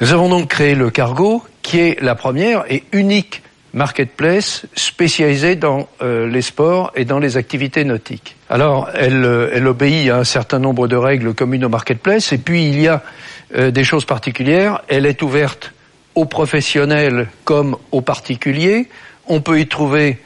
Nous 0.00 0.12
avons 0.12 0.28
donc 0.28 0.48
créé 0.48 0.74
le 0.74 0.90
Cargo, 0.90 1.42
qui 1.62 1.80
est 1.80 2.00
la 2.00 2.14
première 2.14 2.64
et 2.72 2.84
unique 2.92 3.42
marketplace 3.74 4.64
spécialisée 4.74 5.54
dans 5.54 5.88
les 6.00 6.40
sports 6.40 6.90
et 6.96 7.04
dans 7.04 7.18
les 7.18 7.36
activités 7.36 7.84
nautiques. 7.84 8.36
Alors, 8.48 8.88
elle, 8.94 9.50
elle, 9.52 9.66
obéit 9.66 10.08
à 10.08 10.16
un 10.16 10.24
certain 10.24 10.58
nombre 10.58 10.88
de 10.88 10.96
règles 10.96 11.34
communes 11.34 11.66
au 11.66 11.68
marketplace, 11.68 12.32
et 12.32 12.38
puis 12.38 12.66
il 12.66 12.80
y 12.80 12.88
a 12.88 13.02
des 13.54 13.84
choses 13.84 14.06
particulières. 14.06 14.80
Elle 14.88 15.04
est 15.04 15.20
ouverte 15.20 15.74
aux 16.18 16.24
professionnels 16.24 17.28
comme 17.44 17.76
aux 17.92 18.00
particuliers. 18.00 18.88
On 19.28 19.40
peut 19.40 19.60
y 19.60 19.68
trouver, 19.68 20.18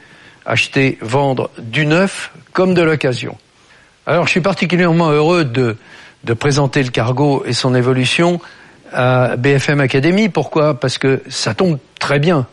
acheter, 0.45 0.97
vendre 1.01 1.51
du 1.59 1.85
neuf 1.85 2.31
comme 2.51 2.73
de 2.73 2.81
l'occasion. 2.81 3.37
Alors 4.07 4.25
je 4.25 4.31
suis 4.31 4.41
particulièrement 4.41 5.11
heureux 5.11 5.45
de, 5.45 5.77
présenter 6.33 6.81
le 6.81 6.89
cargo 6.89 7.43
et 7.45 7.53
son 7.53 7.75
évolution 7.75 8.41
à 8.91 9.35
BFM 9.37 9.81
Academy. 9.81 10.29
Pourquoi? 10.29 10.79
Parce 10.79 10.97
que 10.97 11.21
ça 11.29 11.53
tombe 11.53 11.77
très 11.99 12.17
bien. 12.17 12.47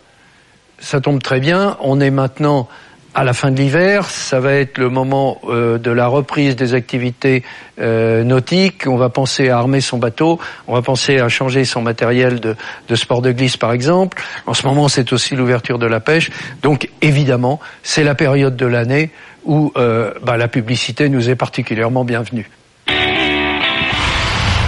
Ça 0.78 1.00
tombe 1.00 1.22
très 1.22 1.40
bien. 1.40 1.78
On 1.80 1.98
est 1.98 2.10
maintenant 2.10 2.68
à 3.14 3.24
la 3.24 3.32
fin 3.32 3.50
de 3.50 3.56
l'hiver, 3.56 4.08
ça 4.08 4.38
va 4.38 4.54
être 4.54 4.78
le 4.78 4.88
moment 4.88 5.40
euh, 5.48 5.78
de 5.78 5.90
la 5.90 6.06
reprise 6.06 6.54
des 6.54 6.74
activités 6.74 7.42
euh, 7.80 8.22
nautiques. 8.22 8.86
On 8.86 8.96
va 8.96 9.08
penser 9.08 9.48
à 9.48 9.58
armer 9.58 9.80
son 9.80 9.98
bateau, 9.98 10.38
on 10.68 10.74
va 10.74 10.82
penser 10.82 11.18
à 11.18 11.28
changer 11.28 11.64
son 11.64 11.82
matériel 11.82 12.40
de, 12.40 12.56
sport 12.94 13.20
de 13.20 13.32
glisse 13.32 13.56
par 13.56 13.72
exemple. 13.72 14.22
En 14.46 14.54
ce 14.54 14.66
moment, 14.66 14.88
c'est 14.88 15.12
aussi 15.12 15.34
l'ouverture 15.34 15.78
de 15.78 15.86
la 15.86 15.98
pêche. 15.98 16.30
Donc 16.62 16.88
évidemment, 17.02 17.58
c'est 17.82 18.04
la 18.04 18.14
période 18.14 18.56
de 18.56 18.66
l'année 18.66 19.10
où 19.44 19.72
euh, 19.76 20.12
bah, 20.22 20.36
la 20.36 20.48
publicité 20.48 21.08
nous 21.08 21.28
est 21.28 21.36
particulièrement 21.36 22.04
bienvenue. 22.04 22.48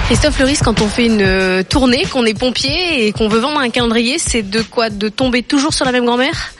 Christophe 0.06 0.38
Leris, 0.40 0.58
quand 0.62 0.82
on 0.82 0.88
fait 0.88 1.06
une 1.06 1.64
tournée, 1.64 2.04
qu'on 2.04 2.24
est 2.24 2.38
pompier 2.38 3.06
et 3.06 3.12
qu'on 3.12 3.28
veut 3.28 3.38
vendre 3.38 3.60
un 3.60 3.70
calendrier, 3.70 4.18
c'est 4.18 4.42
de 4.42 4.60
quoi? 4.60 4.90
De 4.90 5.08
tomber 5.08 5.42
toujours 5.42 5.72
sur 5.72 5.84
la 5.84 5.92
même 5.92 6.04
grand-mère? 6.04 6.52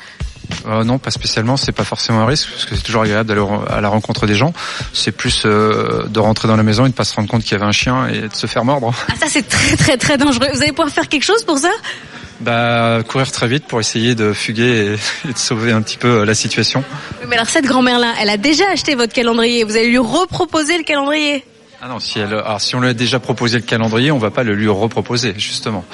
Euh, 0.66 0.85
non, 0.85 0.98
pas 0.98 1.11
spécialement. 1.11 1.57
C'est 1.57 1.72
pas 1.72 1.85
forcément 1.85 2.20
un 2.20 2.26
risque 2.26 2.48
parce 2.50 2.64
que 2.64 2.76
c'est 2.76 2.83
toujours 2.83 3.02
agréable 3.02 3.28
d'aller 3.28 3.44
à 3.68 3.81
la 3.81 3.88
rencontre 3.88 4.26
des 4.26 4.35
gens. 4.35 4.52
C'est 4.92 5.12
plus 5.12 5.42
euh, 5.44 6.05
de 6.09 6.20
rentrer 6.20 6.48
dans 6.48 6.57
la 6.57 6.62
maison 6.62 6.87
et 6.87 6.88
de 6.88 6.94
pas 6.94 7.05
se 7.05 7.14
rendre 7.14 7.28
compte 7.28 7.42
qu'il 7.42 7.52
y 7.52 7.55
avait 7.55 7.66
un 7.66 7.72
chien 7.72 8.09
et 8.09 8.28
de 8.28 8.35
se 8.35 8.46
faire 8.46 8.64
mordre. 8.64 8.92
Ah 9.09 9.14
ça 9.18 9.26
c'est 9.28 9.48
très 9.48 9.76
très 9.76 9.96
très 9.96 10.18
dangereux. 10.18 10.48
Vous 10.52 10.62
allez 10.62 10.72
pouvoir 10.72 10.90
faire 10.90 11.09
quelque 11.09 11.24
chose 11.24 11.44
pour 11.44 11.59
ça? 11.59 11.70
Bah, 12.40 12.98
courir 13.07 13.31
très 13.31 13.46
vite 13.46 13.66
pour 13.66 13.78
essayer 13.78 14.16
de 14.16 14.33
fuguer 14.33 14.96
et, 15.24 15.28
de 15.33 15.38
sauver 15.38 15.70
un 15.70 15.81
petit 15.81 15.96
peu 15.96 16.20
euh, 16.20 16.24
la 16.24 16.35
situation. 16.35 16.83
Mais 17.28 17.37
alors 17.37 17.48
cette 17.48 17.66
grand-mère-là, 17.66 18.14
elle 18.20 18.31
a 18.31 18.37
déjà 18.37 18.64
acheté 18.70 18.94
votre 18.94 19.12
calendrier. 19.12 19.62
Vous 19.64 19.76
allez 19.76 19.88
lui 19.88 19.98
reproposer 19.98 20.76
le 20.76 20.85
calendrier? 20.85 21.44
Ah 21.85 21.88
non, 21.88 21.99
si, 21.99 22.21
elle, 22.21 22.33
alors 22.33 22.61
si 22.61 22.77
on 22.77 22.81
lui 22.81 22.88
a 22.88 22.95
déjà 22.95 23.18
proposé 23.18 23.57
le 23.57 23.64
calendrier, 23.64 24.12
on 24.12 24.18
va 24.18 24.31
pas 24.31 24.45
le 24.45 24.55
lui 24.55 24.68
reproposer, 24.68 25.35
justement. 25.37 25.85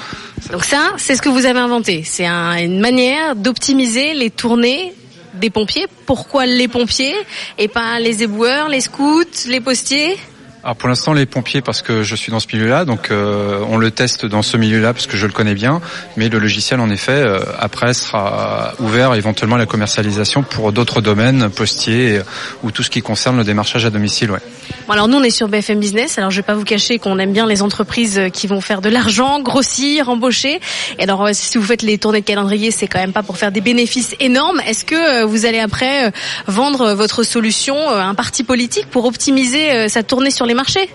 Donc 0.51 0.63
ça, 0.63 0.91
c'est 0.97 1.15
ce 1.15 1.21
que 1.23 1.29
vous 1.29 1.47
avez 1.47 1.57
inventé. 1.57 2.03
C'est 2.05 2.27
un, 2.27 2.57
une 2.57 2.79
manière 2.79 3.35
d'optimiser 3.35 4.13
les 4.13 4.29
tournées 4.29 4.93
des 5.33 5.49
pompiers. 5.49 5.87
Pourquoi 6.05 6.45
les 6.45 6.67
pompiers 6.67 7.15
et 7.57 7.67
pas 7.67 7.99
les 7.99 8.21
éboueurs, 8.21 8.69
les 8.69 8.81
scouts, 8.81 9.47
les 9.47 9.61
postiers? 9.61 10.15
Alors 10.61 10.75
pour 10.75 10.89
l'instant 10.89 11.13
les 11.13 11.25
pompiers 11.25 11.61
parce 11.61 11.81
que 11.81 12.03
je 12.03 12.15
suis 12.15 12.31
dans 12.31 12.41
ce 12.41 12.47
milieu-là, 12.53 12.85
donc 12.85 13.09
euh, 13.09 13.63
on 13.69 13.77
le 13.77 13.89
teste 13.91 14.25
dans 14.25 14.41
ce 14.41 14.57
milieu-là 14.57 14.93
parce 14.93 15.07
que 15.07 15.15
je 15.15 15.25
le 15.25 15.31
connais 15.31 15.55
bien, 15.55 15.81
mais 16.17 16.27
le 16.27 16.37
logiciel 16.37 16.81
en 16.81 16.89
effet 16.89 17.13
euh, 17.13 17.39
après 17.59 17.93
sera 17.93 18.73
ouvert 18.79 19.15
éventuellement 19.15 19.55
à 19.55 19.59
la 19.59 19.65
commercialisation 19.65 20.43
pour 20.43 20.73
d'autres 20.73 20.99
domaines, 20.99 21.49
postiers 21.49 22.19
ou 22.61 22.71
tout 22.71 22.83
ce 22.83 22.89
qui 22.89 23.01
concerne 23.01 23.37
le 23.37 23.45
démarchage 23.45 23.85
à 23.85 23.89
domicile. 23.89 24.31
Ouais. 24.31 24.41
Bon, 24.87 24.93
alors 24.93 25.07
nous 25.07 25.17
on 25.17 25.23
est 25.23 25.29
sur 25.29 25.47
BFM 25.47 25.79
Business, 25.79 26.17
alors 26.17 26.31
je 26.31 26.37
vais 26.37 26.45
pas 26.45 26.55
vous 26.55 26.63
cacher 26.63 26.99
qu'on 26.99 27.19
aime 27.19 27.33
bien 27.33 27.45
les 27.45 27.61
entreprises 27.61 28.21
qui 28.33 28.47
vont 28.47 28.61
faire 28.61 28.81
de 28.81 28.89
l'argent, 28.89 29.41
grossir, 29.41 30.09
embaucher. 30.09 30.59
Et 30.97 31.03
alors 31.03 31.25
euh, 31.25 31.29
si 31.33 31.57
vous 31.57 31.63
faites 31.63 31.81
les 31.81 31.97
tournées 31.97 32.21
de 32.21 32.25
calendrier, 32.25 32.71
c'est 32.71 32.87
quand 32.87 32.99
même 32.99 33.13
pas 33.13 33.23
pour 33.23 33.37
faire 33.37 33.51
des 33.51 33.61
bénéfices 33.61 34.15
énormes. 34.19 34.59
Est-ce 34.65 34.85
que 34.85 35.23
vous 35.23 35.45
allez 35.45 35.59
après 35.59 36.11
vendre 36.47 36.93
votre 36.93 37.23
solution 37.23 37.89
à 37.89 38.03
un 38.03 38.15
parti 38.15 38.43
politique 38.43 38.87
pour 38.89 39.05
optimiser 39.05 39.87
sa 39.89 40.03
tournée 40.03 40.31
sur 40.31 40.45
les 40.45 40.53
marchés? 40.53 40.89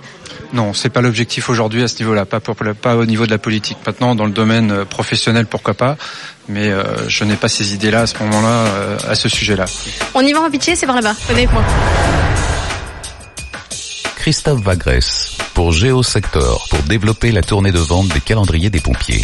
Non, 0.54 0.72
c'est 0.72 0.88
pas 0.88 1.00
l'objectif 1.00 1.48
aujourd'hui 1.48 1.82
à 1.82 1.88
ce 1.88 1.98
niveau-là, 1.98 2.26
pas, 2.26 2.38
pas 2.40 2.96
au 2.96 3.06
niveau 3.06 3.26
de 3.26 3.30
la 3.32 3.38
politique. 3.38 3.78
Maintenant, 3.84 4.14
dans 4.14 4.24
le 4.24 4.30
domaine 4.30 4.70
euh, 4.70 4.84
professionnel, 4.84 5.46
pourquoi 5.46 5.74
pas, 5.74 5.96
mais 6.48 6.70
euh, 6.70 7.08
je 7.08 7.24
n'ai 7.24 7.34
pas 7.34 7.48
ces 7.48 7.74
idées-là 7.74 8.02
à 8.02 8.06
ce 8.06 8.16
moment-là, 8.20 8.48
euh, 8.48 8.96
à 9.08 9.16
ce 9.16 9.28
sujet-là. 9.28 9.64
On 10.14 10.20
y 10.20 10.32
va 10.32 10.42
en 10.42 10.50
pitié, 10.50 10.76
c'est 10.76 10.86
par 10.86 10.94
là-bas. 10.94 11.14
Venez 11.28 11.40
avec 11.40 11.52
moi. 11.52 11.64
Christophe 14.24 14.62
Vagresse 14.62 15.36
pour 15.52 15.72
Géosector 15.72 16.66
pour 16.70 16.78
développer 16.84 17.30
la 17.30 17.42
tournée 17.42 17.72
de 17.72 17.78
vente 17.78 18.08
des 18.08 18.22
calendriers 18.22 18.70
des 18.70 18.80
pompiers. 18.80 19.22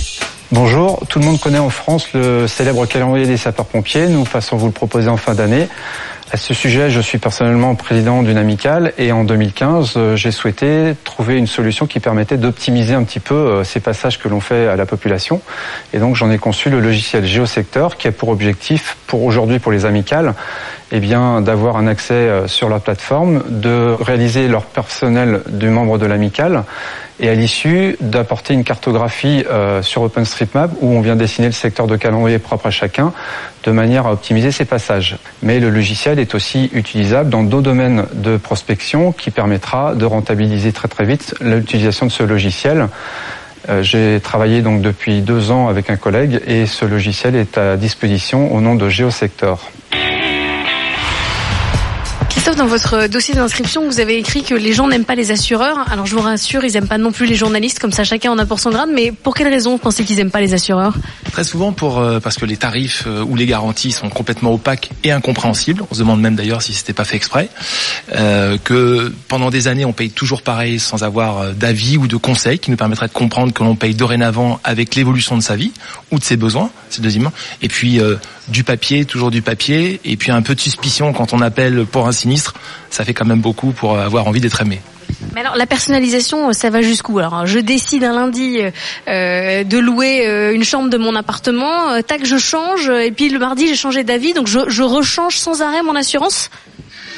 Bonjour, 0.53 1.01
tout 1.09 1.21
le 1.21 1.25
monde 1.25 1.41
connaît 1.41 1.59
en 1.59 1.71
France 1.71 2.13
le 2.13 2.47
célèbre 2.47 2.85
calendrier 2.85 3.27
des 3.27 3.39
sapeurs-pompiers. 3.39 4.09
Nous 4.09 4.25
passons 4.25 4.59
vous 4.59 4.67
le 4.67 4.73
proposer 4.73 5.09
en 5.09 5.17
fin 5.17 5.33
d'année. 5.33 5.69
À 6.33 6.37
ce 6.37 6.55
sujet, 6.55 6.91
je 6.91 7.01
suis 7.01 7.19
personnellement 7.19 7.75
président 7.75 8.23
d'une 8.23 8.37
amicale 8.37 8.93
et 8.99 9.11
en 9.11 9.25
2015, 9.25 9.95
euh, 9.97 10.15
j'ai 10.15 10.31
souhaité 10.31 10.95
trouver 11.03 11.37
une 11.37 11.49
solution 11.49 11.89
qui 11.89 11.99
permettait 11.99 12.37
d'optimiser 12.37 12.95
un 12.95 13.03
petit 13.03 13.19
peu 13.19 13.35
euh, 13.35 13.65
ces 13.65 13.81
passages 13.81 14.21
que 14.21 14.29
l'on 14.29 14.39
fait 14.39 14.69
à 14.69 14.77
la 14.77 14.87
population. 14.87 15.43
Et 15.93 15.99
donc, 15.99 16.15
j'en 16.15 16.31
ai 16.31 16.39
conçu 16.39 16.71
le 16.71 16.79
logiciel 16.79 17.25
Géosecteur 17.25 17.97
qui 17.97 18.07
a 18.07 18.13
pour 18.13 18.29
objectif, 18.29 18.97
pour 19.09 19.25
aujourd'hui 19.25 19.59
pour 19.59 19.73
les 19.73 19.87
amicales, 19.87 20.35
eh 20.93 21.01
bien, 21.01 21.41
d'avoir 21.41 21.77
un 21.77 21.89
accès 21.89 22.15
euh, 22.15 22.47
sur 22.47 22.69
la 22.69 22.79
plateforme, 22.79 23.43
de 23.49 23.97
réaliser 24.01 24.47
leur 24.47 24.67
personnel 24.67 25.41
du 25.49 25.69
membre 25.69 25.99
de 25.99 26.07
l'amicale 26.07 26.63
et 27.21 27.29
à 27.29 27.35
l'issue 27.35 27.97
d'apporter 28.01 28.55
une 28.55 28.65
cartographie 28.65 29.45
euh, 29.49 29.83
sur 29.83 30.03
OpenStreetMap 30.03 30.73
où 30.81 30.89
on 30.89 31.01
vient 31.01 31.17
dessiner 31.17 31.49
le 31.49 31.53
secteur 31.53 31.87
de 31.87 31.97
calendrier 31.97 32.39
propre 32.39 32.67
à 32.67 32.71
chacun 32.71 33.13
de 33.63 33.71
manière 33.71 34.07
à 34.07 34.13
optimiser 34.13 34.51
ces 34.51 34.65
passages. 34.65 35.19
Mais 35.43 35.61
le 35.61 35.69
logiciel 35.69 36.19
est 36.19 36.35
aussi 36.35 36.71
utilisable 36.73 37.29
dans 37.29 37.43
d'autres 37.43 37.63
domaines 37.63 38.07
de 38.15 38.39
prospection 38.39 39.13
qui 39.13 39.31
permettra 39.31 39.95
de 39.95 40.05
rentabiliser 40.07 40.73
très 40.73 40.89
très 40.89 41.05
vite 41.05 41.35
l'utilisation 41.41 42.07
de 42.07 42.11
ce 42.11 42.23
logiciel. 42.23 42.89
Euh, 43.69 43.83
j'ai 43.83 44.19
travaillé 44.21 44.63
donc 44.63 44.81
depuis 44.81 45.21
deux 45.21 45.51
ans 45.51 45.69
avec 45.69 45.91
un 45.91 45.97
collègue 45.97 46.41
et 46.47 46.65
ce 46.65 46.87
logiciel 46.87 47.37
est 47.37 47.59
à 47.59 47.77
disposition 47.77 48.55
au 48.55 48.63
nom 48.63 48.75
de 48.75 48.89
Geosector. 48.89 49.71
Christophe, 52.51 52.67
dans 52.67 52.73
votre 52.73 53.07
dossier 53.07 53.35
d'inscription, 53.35 53.87
vous 53.87 54.01
avez 54.01 54.19
écrit 54.19 54.43
que 54.43 54.55
les 54.55 54.73
gens 54.73 54.89
n'aiment 54.89 55.05
pas 55.05 55.15
les 55.15 55.31
assureurs. 55.31 55.87
Alors 55.89 56.07
je 56.07 56.17
vous 56.17 56.23
rassure, 56.23 56.65
ils 56.65 56.73
n'aiment 56.73 56.89
pas 56.89 56.99
non 56.99 57.13
plus 57.13 57.27
les 57.27 57.37
journalistes, 57.37 57.79
comme 57.79 57.93
ça 57.93 58.03
chacun 58.03 58.33
en 58.33 58.39
a 58.39 58.47
pour 58.47 58.59
son 58.59 58.71
grade. 58.71 58.89
Mais 58.93 59.13
pour 59.13 59.35
quelle 59.35 59.47
raison 59.47 59.73
vous 59.73 59.79
pensez 59.79 60.03
qu'ils 60.05 60.17
n'aiment 60.17 60.33
pas 60.33 60.41
les 60.41 60.53
assureurs? 60.53 60.95
Très 61.31 61.45
souvent 61.45 61.73
pour 61.73 62.01
euh, 62.01 62.19
parce 62.19 62.39
que 62.39 62.47
les 62.47 62.57
tarifs 62.57 63.05
euh, 63.07 63.23
ou 63.23 63.37
les 63.37 63.47
garanties 63.47 63.93
sont 63.93 64.09
complètement 64.09 64.53
opaques 64.53 64.91
et 65.05 65.13
incompréhensibles. 65.13 65.85
On 65.93 65.95
se 65.95 66.01
demande 66.01 66.21
même 66.21 66.35
d'ailleurs 66.35 66.63
si 66.63 66.73
c'était 66.73 66.93
pas 66.93 67.05
fait 67.05 67.17
exprès. 67.17 67.51
Euh, 68.17 68.59
que 68.65 69.13
pendant 69.29 69.51
des 69.51 69.69
années 69.69 69.85
on 69.85 69.93
paye 69.93 70.11
toujours 70.11 70.43
pareil 70.43 70.81
sans 70.81 71.05
avoir 71.05 71.39
euh, 71.39 71.53
d'avis 71.53 71.99
ou 71.99 72.09
de 72.09 72.17
conseils 72.17 72.59
qui 72.59 72.73
nous 72.73 72.77
permettraient 72.77 73.09
de 73.09 73.13
comprendre 73.13 73.53
que 73.53 73.63
l'on 73.63 73.77
paye 73.77 73.95
dorénavant 73.95 74.59
avec 74.65 74.97
l'évolution 74.97 75.37
de 75.37 75.43
sa 75.43 75.55
vie 75.55 75.73
ou 76.11 76.19
de 76.19 76.25
ses 76.25 76.37
besoins, 76.37 76.71
c'est 76.89 77.03
deuxièmement. 77.03 77.33
Et 77.63 77.69
puis 77.69 78.01
du 78.49 78.65
papier, 78.65 79.05
toujours 79.05 79.31
du 79.31 79.43
papier, 79.43 80.01
et 80.05 80.17
puis 80.17 80.33
un 80.33 80.43
peu 80.43 80.55
de 80.55 80.61
suspicion 80.61 81.13
quand 81.13 81.33
on 81.33 81.41
appelle 81.41 81.87
pour 81.87 82.09
un 82.09 82.13
sinistre, 82.13 82.40
ça 82.91 83.05
fait 83.05 83.15
quand 83.15 83.27
même 83.27 83.41
beaucoup 83.41 83.73
pour 83.73 83.99
avoir 83.99 84.27
envie 84.27 84.41
d'être 84.41 84.61
aimé. 84.61 84.81
Mais 85.35 85.41
alors 85.41 85.57
la 85.57 85.67
personnalisation, 85.67 86.53
ça 86.53 86.71
va 86.71 86.83
jusqu'où 86.83 87.19
Alors 87.19 87.47
je 87.47 87.59
décide 87.59 88.05
un 88.05 88.13
lundi 88.13 88.59
euh, 89.09 89.65
de 89.65 89.79
louer 89.79 90.27
euh, 90.27 90.55
une 90.55 90.65
chambre 90.65 90.89
de 90.89 90.99
mon 90.99 91.15
appartement, 91.15 91.91
euh, 91.91 92.03
tac 92.03 92.25
je 92.25 92.37
change, 92.37 92.89
et 92.89 93.11
puis 93.11 93.29
le 93.29 93.39
mardi 93.39 93.69
j'ai 93.69 93.77
changé 93.77 94.05
d'avis, 94.05 94.33
donc 94.33 94.47
je, 94.47 94.59
je 94.69 94.83
rechange 94.83 95.37
sans 95.37 95.63
arrêt 95.63 95.83
mon 95.83 95.95
assurance? 95.95 96.51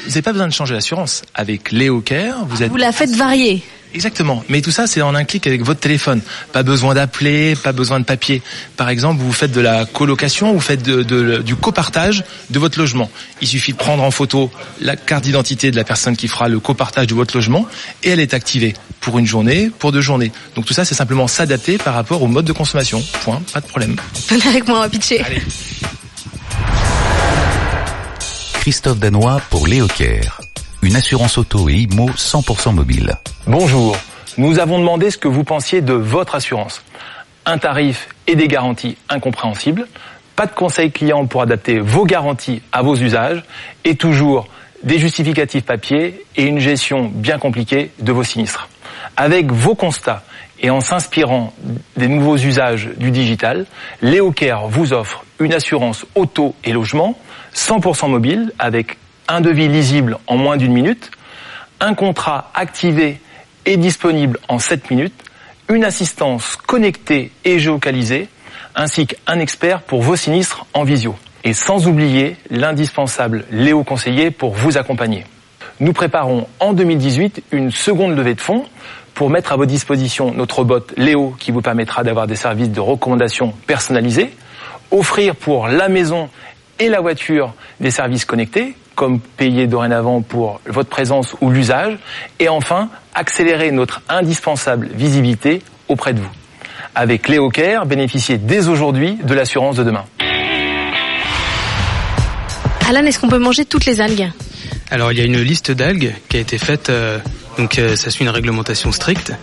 Vous 0.03 0.09
n'avez 0.09 0.21
pas 0.21 0.33
besoin 0.33 0.47
de 0.47 0.53
changer 0.53 0.73
l'assurance. 0.73 1.21
Avec 1.33 1.71
Léo 1.71 2.01
Care, 2.01 2.45
vous 2.45 2.61
êtes... 2.61 2.69
Vous 2.69 2.77
la 2.77 2.91
faites 2.91 3.15
varier. 3.15 3.63
Exactement. 3.93 4.43
Mais 4.49 4.61
tout 4.61 4.71
ça, 4.71 4.87
c'est 4.87 5.01
en 5.01 5.13
un 5.15 5.23
clic 5.23 5.45
avec 5.47 5.63
votre 5.63 5.79
téléphone. 5.79 6.21
Pas 6.51 6.63
besoin 6.63 6.93
d'appeler, 6.95 7.55
pas 7.55 7.71
besoin 7.73 7.99
de 7.99 8.05
papier. 8.05 8.41
Par 8.75 8.89
exemple, 8.89 9.21
vous 9.21 9.31
faites 9.31 9.51
de 9.51 9.61
la 9.61 9.85
colocation, 9.85 10.51
vous 10.53 10.59
faites 10.59 10.81
de, 10.83 11.03
de- 11.03 11.37
du 11.43 11.55
copartage 11.55 12.23
de 12.49 12.59
votre 12.59 12.79
logement. 12.79 13.09
Il 13.41 13.47
suffit 13.47 13.73
de 13.73 13.77
prendre 13.77 14.03
en 14.03 14.11
photo 14.11 14.51
la 14.81 14.95
carte 14.95 15.23
d'identité 15.25 15.69
de 15.71 15.75
la 15.75 15.83
personne 15.83 16.17
qui 16.17 16.27
fera 16.27 16.47
le 16.47 16.59
copartage 16.59 17.07
de 17.07 17.13
votre 17.13 17.35
logement 17.37 17.67
et 18.03 18.09
elle 18.09 18.19
est 18.19 18.33
activée 18.33 18.73
pour 18.99 19.19
une 19.19 19.25
journée, 19.27 19.69
pour 19.79 19.91
deux 19.91 20.01
journées. 20.01 20.31
Donc 20.55 20.65
tout 20.65 20.73
ça, 20.73 20.85
c'est 20.85 20.95
simplement 20.95 21.27
s'adapter 21.27 21.77
par 21.77 21.93
rapport 21.93 22.21
au 22.23 22.27
mode 22.27 22.45
de 22.45 22.53
consommation. 22.53 23.03
Point. 23.23 23.41
Pas 23.53 23.61
de 23.61 23.67
problème. 23.67 23.95
Venez 24.29 24.47
avec 24.47 24.67
moi, 24.67 24.77
on 24.77 24.81
va 24.81 24.89
pitcher. 24.89 25.23
Christophe 28.61 28.99
Danois 28.99 29.41
pour 29.49 29.67
Léo 29.67 29.87
Care. 29.87 30.42
Une 30.83 30.97
assurance 30.97 31.37
auto 31.37 31.69
et 31.69 31.75
IMO 31.75 32.09
100% 32.09 32.73
mobile. 32.73 33.13
Bonjour. 33.47 33.95
Nous 34.37 34.59
avons 34.59 34.79
demandé 34.79 35.11
ce 35.11 35.17
que 35.17 35.29
vous 35.29 35.45
pensiez 35.45 35.79
de 35.79 35.93
votre 35.93 36.35
assurance. 36.35 36.83
Un 37.45 37.57
tarif 37.57 38.09
et 38.27 38.35
des 38.35 38.49
garanties 38.49 38.97
incompréhensibles, 39.07 39.87
pas 40.35 40.45
de 40.45 40.51
conseil 40.51 40.91
client 40.91 41.25
pour 41.25 41.41
adapter 41.41 41.79
vos 41.79 42.03
garanties 42.03 42.61
à 42.73 42.81
vos 42.81 42.97
usages 42.97 43.45
et 43.85 43.95
toujours 43.95 44.49
des 44.83 44.99
justificatifs 44.99 45.63
papier 45.63 46.25
et 46.35 46.43
une 46.43 46.59
gestion 46.59 47.09
bien 47.13 47.37
compliquée 47.37 47.91
de 47.99 48.11
vos 48.11 48.25
sinistres. 48.25 48.67
Avec 49.15 49.53
vos 49.53 49.75
constats 49.75 50.23
et 50.59 50.69
en 50.69 50.81
s'inspirant 50.81 51.53
des 51.95 52.09
nouveaux 52.09 52.35
usages 52.35 52.89
du 52.97 53.09
digital, 53.11 53.67
LeoCare 54.01 54.67
vous 54.67 54.91
offre 54.91 55.23
une 55.39 55.53
assurance 55.53 56.05
auto 56.15 56.55
et 56.65 56.73
logement 56.73 57.17
100% 57.55 58.09
mobile 58.09 58.51
avec 58.59 58.97
un 59.27 59.41
devis 59.41 59.67
lisible 59.67 60.17
en 60.27 60.37
moins 60.37 60.57
d'une 60.57 60.73
minute, 60.73 61.11
un 61.79 61.93
contrat 61.93 62.51
activé 62.53 63.19
et 63.65 63.77
disponible 63.77 64.39
en 64.47 64.59
7 64.59 64.89
minutes, 64.89 65.13
une 65.69 65.83
assistance 65.83 66.55
connectée 66.55 67.31
et 67.45 67.59
géocalisée, 67.59 68.27
ainsi 68.75 69.07
qu'un 69.07 69.39
expert 69.39 69.81
pour 69.81 70.01
vos 70.01 70.15
sinistres 70.15 70.65
en 70.73 70.83
visio. 70.83 71.15
Et 71.43 71.53
sans 71.53 71.87
oublier 71.87 72.37
l'indispensable 72.49 73.45
Léo 73.51 73.83
Conseiller 73.83 74.31
pour 74.31 74.53
vous 74.53 74.77
accompagner. 74.77 75.25
Nous 75.79 75.91
préparons 75.91 76.47
en 76.59 76.73
2018 76.73 77.43
une 77.51 77.71
seconde 77.71 78.15
levée 78.15 78.35
de 78.35 78.41
fonds 78.41 78.65
pour 79.13 79.29
mettre 79.29 79.51
à 79.51 79.57
votre 79.57 79.69
disposition 79.69 80.33
notre 80.33 80.63
bot 80.63 80.85
Léo 80.95 81.35
qui 81.39 81.51
vous 81.51 81.61
permettra 81.61 82.03
d'avoir 82.03 82.27
des 82.27 82.35
services 82.35 82.69
de 82.69 82.79
recommandation 82.79 83.53
personnalisés, 83.67 84.31
offrir 84.91 85.35
pour 85.35 85.67
la 85.67 85.89
maison 85.89 86.29
et 86.79 86.89
la 86.89 87.01
voiture 87.01 87.53
des 87.79 87.91
services 87.91 88.25
connectés, 88.25 88.75
comme 88.95 89.19
payer 89.19 89.67
dorénavant 89.67 90.21
pour 90.21 90.61
votre 90.65 90.89
présence 90.89 91.35
ou 91.41 91.49
l'usage, 91.49 91.97
et 92.39 92.49
enfin 92.49 92.89
accélérer 93.13 93.71
notre 93.71 94.01
indispensable 94.09 94.89
visibilité 94.93 95.61
auprès 95.87 96.13
de 96.13 96.19
vous. 96.19 96.29
Avec 96.95 97.27
Léo 97.27 97.49
Care, 97.49 97.85
bénéficiez 97.85 98.37
dès 98.37 98.67
aujourd'hui 98.67 99.17
de 99.23 99.33
l'assurance 99.33 99.75
de 99.77 99.83
demain. 99.83 100.05
Alan, 102.87 103.05
est-ce 103.05 103.19
qu'on 103.19 103.29
peut 103.29 103.39
manger 103.39 103.65
toutes 103.65 103.85
les 103.85 104.01
algues? 104.01 104.29
Alors 104.91 105.11
il 105.11 105.17
y 105.17 105.21
a 105.21 105.25
une 105.25 105.41
liste 105.41 105.71
d'algues 105.71 106.13
qui 106.29 106.37
a 106.37 106.39
été 106.39 106.57
faite, 106.57 106.89
euh, 106.89 107.17
donc 107.57 107.77
euh, 107.77 107.95
ça 107.95 108.09
suit 108.09 108.23
une 108.23 108.31
réglementation 108.31 108.91
stricte. 108.91 109.33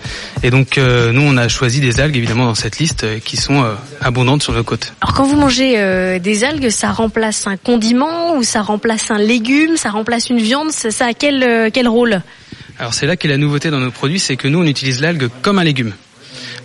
Et 0.42 0.50
donc 0.50 0.78
euh, 0.78 1.12
nous 1.12 1.22
on 1.22 1.36
a 1.36 1.48
choisi 1.48 1.80
des 1.80 2.00
algues 2.00 2.16
évidemment 2.16 2.46
dans 2.46 2.54
cette 2.54 2.78
liste 2.78 3.04
euh, 3.04 3.18
qui 3.18 3.36
sont 3.36 3.62
euh, 3.62 3.74
abondantes 4.00 4.42
sur 4.42 4.52
nos 4.52 4.64
côtes. 4.64 4.92
Alors 5.00 5.14
quand 5.14 5.24
vous 5.24 5.36
mangez 5.36 5.74
euh, 5.78 6.18
des 6.18 6.44
algues, 6.44 6.70
ça 6.70 6.90
remplace 6.90 7.46
un 7.46 7.56
condiment 7.56 8.36
ou 8.36 8.42
ça 8.42 8.62
remplace 8.62 9.10
un 9.10 9.18
légume, 9.18 9.76
ça 9.76 9.90
remplace 9.90 10.30
une 10.30 10.38
viande, 10.38 10.70
ça, 10.70 10.90
ça 10.90 11.06
a 11.06 11.14
quel, 11.14 11.70
quel 11.72 11.88
rôle? 11.88 12.22
Alors 12.78 12.94
c'est 12.94 13.06
là 13.06 13.16
qu'est 13.16 13.28
la 13.28 13.36
nouveauté 13.36 13.70
dans 13.70 13.80
nos 13.80 13.90
produits, 13.90 14.20
c'est 14.20 14.36
que 14.36 14.48
nous 14.48 14.60
on 14.60 14.66
utilise 14.66 15.00
l'algue 15.00 15.28
comme 15.42 15.58
un 15.58 15.64
légume. 15.64 15.92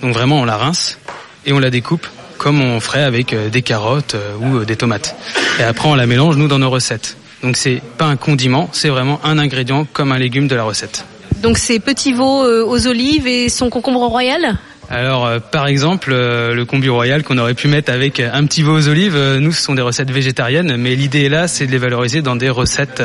Donc 0.01 0.13
vraiment 0.13 0.39
on 0.39 0.45
la 0.45 0.57
rince 0.57 0.97
et 1.45 1.53
on 1.53 1.59
la 1.59 1.69
découpe 1.69 2.07
comme 2.37 2.61
on 2.61 2.79
ferait 2.79 3.03
avec 3.03 3.33
des 3.49 3.61
carottes 3.61 4.15
ou 4.41 4.65
des 4.65 4.75
tomates. 4.75 5.15
Et 5.59 5.63
après 5.63 5.87
on 5.87 5.95
la 5.95 6.05
mélange 6.05 6.35
nous 6.37 6.47
dans 6.47 6.59
nos 6.59 6.69
recettes. 6.69 7.17
Donc 7.43 7.57
c'est 7.57 7.81
pas 7.97 8.05
un 8.05 8.17
condiment, 8.17 8.69
c'est 8.73 8.89
vraiment 8.89 9.21
un 9.23 9.37
ingrédient 9.37 9.85
comme 9.85 10.11
un 10.11 10.17
légume 10.17 10.47
de 10.47 10.55
la 10.55 10.63
recette. 10.63 11.05
Donc 11.41 11.57
c'est 11.57 11.79
petit 11.79 12.13
veau 12.13 12.43
euh, 12.43 12.63
aux 12.65 12.87
olives 12.87 13.27
et 13.27 13.49
son 13.49 13.69
concombre 13.69 14.01
royal 14.07 14.57
Alors, 14.89 15.25
euh, 15.25 15.39
par 15.39 15.67
exemple, 15.67 16.11
euh, 16.11 16.53
le 16.53 16.65
combi 16.65 16.89
royal 16.89 17.23
qu'on 17.23 17.37
aurait 17.37 17.53
pu 17.53 17.67
mettre 17.67 17.91
avec 17.91 18.19
un 18.19 18.45
petit 18.45 18.61
veau 18.61 18.77
aux 18.77 18.87
olives, 18.87 19.15
euh, 19.15 19.39
nous, 19.39 19.51
ce 19.51 19.61
sont 19.61 19.75
des 19.75 19.81
recettes 19.81 20.11
végétariennes, 20.11 20.77
mais 20.77 20.95
l'idée 20.95 21.29
là, 21.29 21.47
c'est 21.47 21.65
de 21.65 21.71
les 21.71 21.77
valoriser 21.77 22.21
dans 22.21 22.35
des 22.35 22.49
recettes 22.49 23.01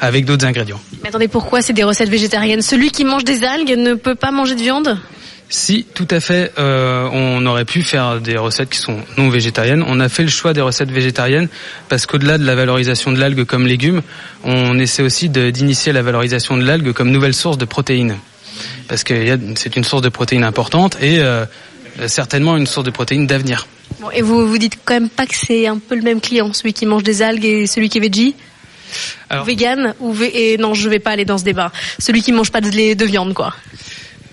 avec 0.00 0.24
d'autres 0.24 0.46
ingrédients. 0.46 0.80
Mais 1.02 1.08
attendez, 1.08 1.28
pourquoi 1.28 1.62
c'est 1.62 1.72
des 1.72 1.84
recettes 1.84 2.08
végétariennes? 2.08 2.62
Celui 2.62 2.90
qui 2.90 3.04
mange 3.04 3.24
des 3.24 3.44
algues 3.44 3.76
ne 3.76 3.94
peut 3.94 4.14
pas 4.14 4.30
manger 4.30 4.54
de 4.54 4.62
viande? 4.62 4.98
Si, 5.48 5.86
tout 5.94 6.08
à 6.10 6.18
fait, 6.18 6.52
euh, 6.58 7.08
on 7.12 7.46
aurait 7.46 7.64
pu 7.64 7.82
faire 7.84 8.20
des 8.20 8.36
recettes 8.36 8.70
qui 8.70 8.78
sont 8.78 8.98
non 9.16 9.28
végétariennes. 9.28 9.84
On 9.86 10.00
a 10.00 10.08
fait 10.08 10.24
le 10.24 10.28
choix 10.28 10.52
des 10.52 10.60
recettes 10.60 10.90
végétariennes 10.90 11.48
parce 11.88 12.04
qu'au-delà 12.06 12.36
de 12.36 12.44
la 12.44 12.56
valorisation 12.56 13.12
de 13.12 13.18
l'algue 13.20 13.44
comme 13.44 13.64
légume, 13.66 14.02
on 14.42 14.76
essaie 14.78 15.02
aussi 15.04 15.28
d'initier 15.28 15.92
la 15.92 16.02
valorisation 16.02 16.56
de 16.56 16.64
l'algue 16.64 16.92
comme 16.92 17.10
nouvelle 17.10 17.34
source 17.34 17.58
de 17.58 17.64
protéines. 17.64 18.16
Parce 18.88 19.04
que 19.04 19.38
c'est 19.56 19.76
une 19.76 19.84
source 19.84 20.02
de 20.02 20.08
protéines 20.08 20.42
importante 20.42 20.96
et 21.00 21.20
euh, 21.20 21.44
certainement 22.08 22.56
une 22.56 22.66
source 22.66 22.84
de 22.86 22.90
protéines 22.90 23.28
d'avenir. 23.28 23.68
Bon, 24.00 24.10
Et 24.10 24.22
vous 24.22 24.48
vous 24.48 24.58
dites 24.58 24.78
quand 24.84 24.94
même 24.94 25.08
pas 25.08 25.26
que 25.26 25.34
c'est 25.36 25.68
un 25.68 25.78
peu 25.78 25.94
le 25.94 26.02
même 26.02 26.20
client, 26.20 26.52
celui 26.54 26.72
qui 26.72 26.86
mange 26.86 27.04
des 27.04 27.22
algues 27.22 27.44
et 27.44 27.66
celui 27.68 27.88
qui 27.88 27.98
est 27.98 28.00
veggie 28.00 28.34
Alors- 29.30 29.44
Vegan 29.44 29.94
ou 30.00 30.12
vé- 30.12 30.30
et 30.34 30.58
non, 30.58 30.74
je 30.74 30.88
vais 30.88 30.98
pas 30.98 31.10
aller 31.12 31.24
dans 31.24 31.38
ce 31.38 31.44
débat. 31.44 31.70
Celui 32.00 32.22
qui 32.22 32.32
mange 32.32 32.50
pas 32.50 32.60
de, 32.60 32.94
de 32.94 33.04
viande, 33.04 33.32
quoi. 33.32 33.54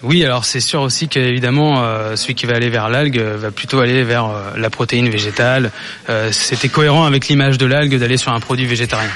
Oui, 0.04 0.26
alors 0.26 0.44
c'est 0.44 0.60
sûr 0.60 0.82
aussi 0.82 1.08
qu'évidemment, 1.08 1.82
euh, 1.82 2.18
celui 2.18 2.36
qui 2.36 2.46
va 2.46 2.56
aller 2.56 2.70
vers 2.70 2.90
l'algue 2.90 3.18
euh, 3.18 3.38
va 3.38 3.52
plutôt 3.52 3.80
aller 3.80 4.04
vers 4.04 4.26
euh, 4.26 4.52
la 4.58 4.70
protéine 4.70 5.10
végétale. 5.10 5.72
Euh, 6.10 6.30
C'était 6.34 6.68
cohérent 6.68 7.06
avec 7.06 7.30
l'image 7.30 7.58
de 7.58 7.66
l'algue 7.66 7.98
d'aller 7.98 8.18
sur 8.18 8.34
un 8.34 8.40
produit 8.42 8.66
végétarien. 8.66 9.10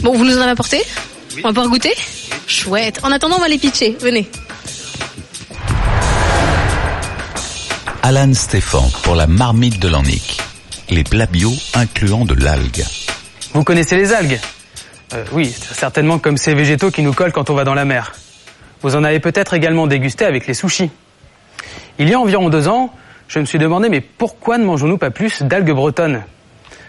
Bon, 0.00 0.16
vous 0.16 0.24
nous 0.24 0.38
en 0.38 0.42
avez 0.42 0.52
apporté? 0.52 0.80
On 1.38 1.42
va 1.42 1.48
pouvoir 1.48 1.68
goûter? 1.68 1.92
Chouette. 2.46 3.00
En 3.02 3.10
attendant, 3.10 3.36
on 3.38 3.40
va 3.40 3.48
les 3.48 3.58
pitcher. 3.58 3.96
Venez. 4.00 4.28
Alan 8.02 8.32
Stéphane 8.34 8.90
pour 9.02 9.16
la 9.16 9.26
marmite 9.26 9.80
de 9.80 9.88
l'Annick. 9.88 10.38
Les 10.90 11.02
plats 11.02 11.26
bio 11.26 11.52
incluant 11.74 12.24
de 12.24 12.34
l'algue. 12.34 12.84
Vous 13.52 13.64
connaissez 13.64 13.96
les 13.96 14.12
algues? 14.12 14.38
Euh, 15.14 15.24
Oui, 15.32 15.52
certainement 15.72 16.18
comme 16.18 16.36
ces 16.36 16.54
végétaux 16.54 16.90
qui 16.92 17.02
nous 17.02 17.12
collent 17.14 17.32
quand 17.32 17.50
on 17.50 17.54
va 17.54 17.64
dans 17.64 17.74
la 17.74 17.84
mer. 17.84 18.12
Vous 18.84 18.96
en 18.96 19.02
avez 19.02 19.18
peut-être 19.18 19.54
également 19.54 19.86
dégusté 19.86 20.26
avec 20.26 20.46
les 20.46 20.52
sushis. 20.52 20.90
Il 21.98 22.06
y 22.06 22.12
a 22.12 22.20
environ 22.20 22.50
deux 22.50 22.68
ans, 22.68 22.92
je 23.28 23.38
me 23.38 23.46
suis 23.46 23.58
demandé 23.58 23.88
mais 23.88 24.02
pourquoi 24.02 24.58
ne 24.58 24.64
mangeons-nous 24.66 24.98
pas 24.98 25.10
plus 25.10 25.40
d'algues 25.40 25.72
bretonnes? 25.72 26.22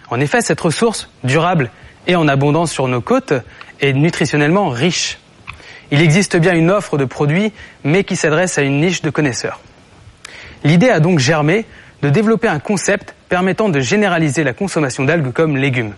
En 0.09 0.19
effet, 0.19 0.41
cette 0.41 0.59
ressource, 0.59 1.09
durable 1.23 1.71
et 2.05 2.17
en 2.17 2.27
abondance 2.27 2.73
sur 2.73 2.89
nos 2.89 2.99
côtes, 2.99 3.33
est 3.79 3.93
nutritionnellement 3.93 4.67
riche. 4.67 5.19
Il 5.89 6.01
existe 6.01 6.35
bien 6.35 6.53
une 6.53 6.69
offre 6.69 6.97
de 6.97 7.05
produits, 7.05 7.53
mais 7.85 8.03
qui 8.03 8.17
s'adresse 8.17 8.57
à 8.57 8.63
une 8.63 8.81
niche 8.81 9.01
de 9.01 9.09
connaisseurs. 9.09 9.61
L'idée 10.65 10.89
a 10.89 10.99
donc 10.99 11.19
germé 11.19 11.65
de 12.01 12.09
développer 12.09 12.49
un 12.49 12.59
concept 12.59 13.15
permettant 13.29 13.69
de 13.69 13.79
généraliser 13.79 14.43
la 14.43 14.51
consommation 14.51 15.05
d'algues 15.05 15.31
comme 15.31 15.55
légumes. 15.55 15.93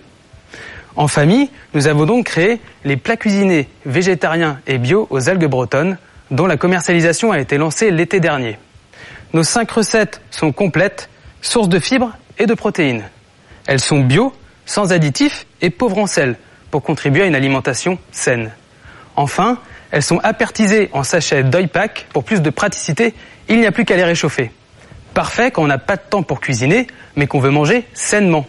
En 0.97 1.07
famille, 1.07 1.51
nous 1.75 1.85
avons 1.85 2.05
donc 2.07 2.25
créé 2.25 2.59
les 2.83 2.97
plats 2.97 3.17
cuisinés 3.17 3.69
végétariens 3.85 4.59
et 4.65 4.79
bio 4.79 5.05
aux 5.11 5.29
algues 5.29 5.45
bretonnes, 5.45 5.99
dont 6.31 6.47
la 6.47 6.57
commercialisation 6.57 7.31
a 7.31 7.39
été 7.39 7.59
lancée 7.59 7.91
l'été 7.91 8.19
dernier. 8.19 8.57
Nos 9.31 9.43
cinq 9.43 9.69
recettes 9.69 10.21
sont 10.31 10.51
complètes, 10.51 11.09
sources 11.43 11.69
de 11.69 11.77
fibres 11.77 12.17
et 12.39 12.47
de 12.47 12.53
protéines. 12.55 13.03
Elles 13.67 13.79
sont 13.79 13.99
bio, 13.99 14.33
sans 14.65 14.91
additifs 14.91 15.45
et 15.61 15.69
pauvres 15.69 15.99
en 15.99 16.07
sel, 16.07 16.35
pour 16.71 16.81
contribuer 16.81 17.21
à 17.21 17.27
une 17.27 17.35
alimentation 17.35 17.99
saine. 18.11 18.51
Enfin, 19.15 19.59
elles 19.91 20.03
sont 20.03 20.19
apertisées 20.23 20.89
en 20.93 21.03
sachets 21.03 21.43
d'oil 21.43 21.67
pack 21.67 22.07
pour 22.11 22.23
plus 22.23 22.41
de 22.41 22.49
praticité, 22.49 23.13
il 23.49 23.59
n'y 23.59 23.67
a 23.67 23.71
plus 23.71 23.85
qu'à 23.85 23.97
les 23.97 24.03
réchauffer. 24.03 24.51
Parfait 25.13 25.51
quand 25.51 25.63
on 25.63 25.67
n'a 25.67 25.77
pas 25.77 25.95
de 25.95 26.01
temps 26.09 26.23
pour 26.23 26.41
cuisiner, 26.41 26.87
mais 27.15 27.27
qu'on 27.27 27.39
veut 27.39 27.51
manger 27.51 27.85
sainement. 27.93 28.47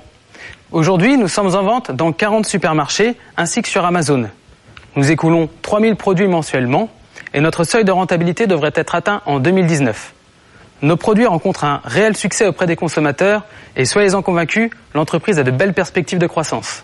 Aujourd'hui, 0.70 1.16
nous 1.16 1.28
sommes 1.28 1.54
en 1.54 1.62
vente 1.62 1.90
dans 1.90 2.12
40 2.12 2.44
supermarchés 2.44 3.16
ainsi 3.38 3.62
que 3.62 3.68
sur 3.68 3.86
Amazon. 3.86 4.28
Nous 4.96 5.10
écoulons 5.10 5.48
3000 5.62 5.96
produits 5.96 6.28
mensuellement 6.28 6.90
et 7.32 7.40
notre 7.40 7.64
seuil 7.64 7.84
de 7.84 7.92
rentabilité 7.92 8.46
devrait 8.46 8.72
être 8.74 8.94
atteint 8.94 9.22
en 9.24 9.38
2019. 9.38 10.12
Nos 10.82 10.96
produits 10.96 11.26
rencontrent 11.26 11.64
un 11.64 11.80
réel 11.84 12.18
succès 12.18 12.46
auprès 12.46 12.66
des 12.66 12.76
consommateurs 12.76 13.44
et 13.76 13.86
soyez-en 13.86 14.20
convaincus, 14.20 14.70
l'entreprise 14.94 15.38
a 15.38 15.42
de 15.42 15.50
belles 15.50 15.72
perspectives 15.72 16.18
de 16.18 16.26
croissance. 16.26 16.82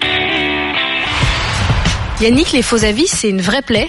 Yannick, 2.25 2.53
les 2.53 2.63
faux 2.63 2.85
avis, 2.85 3.07
c'est 3.07 3.29
une 3.29 3.43
vraie 3.43 3.61
plaie 3.61 3.87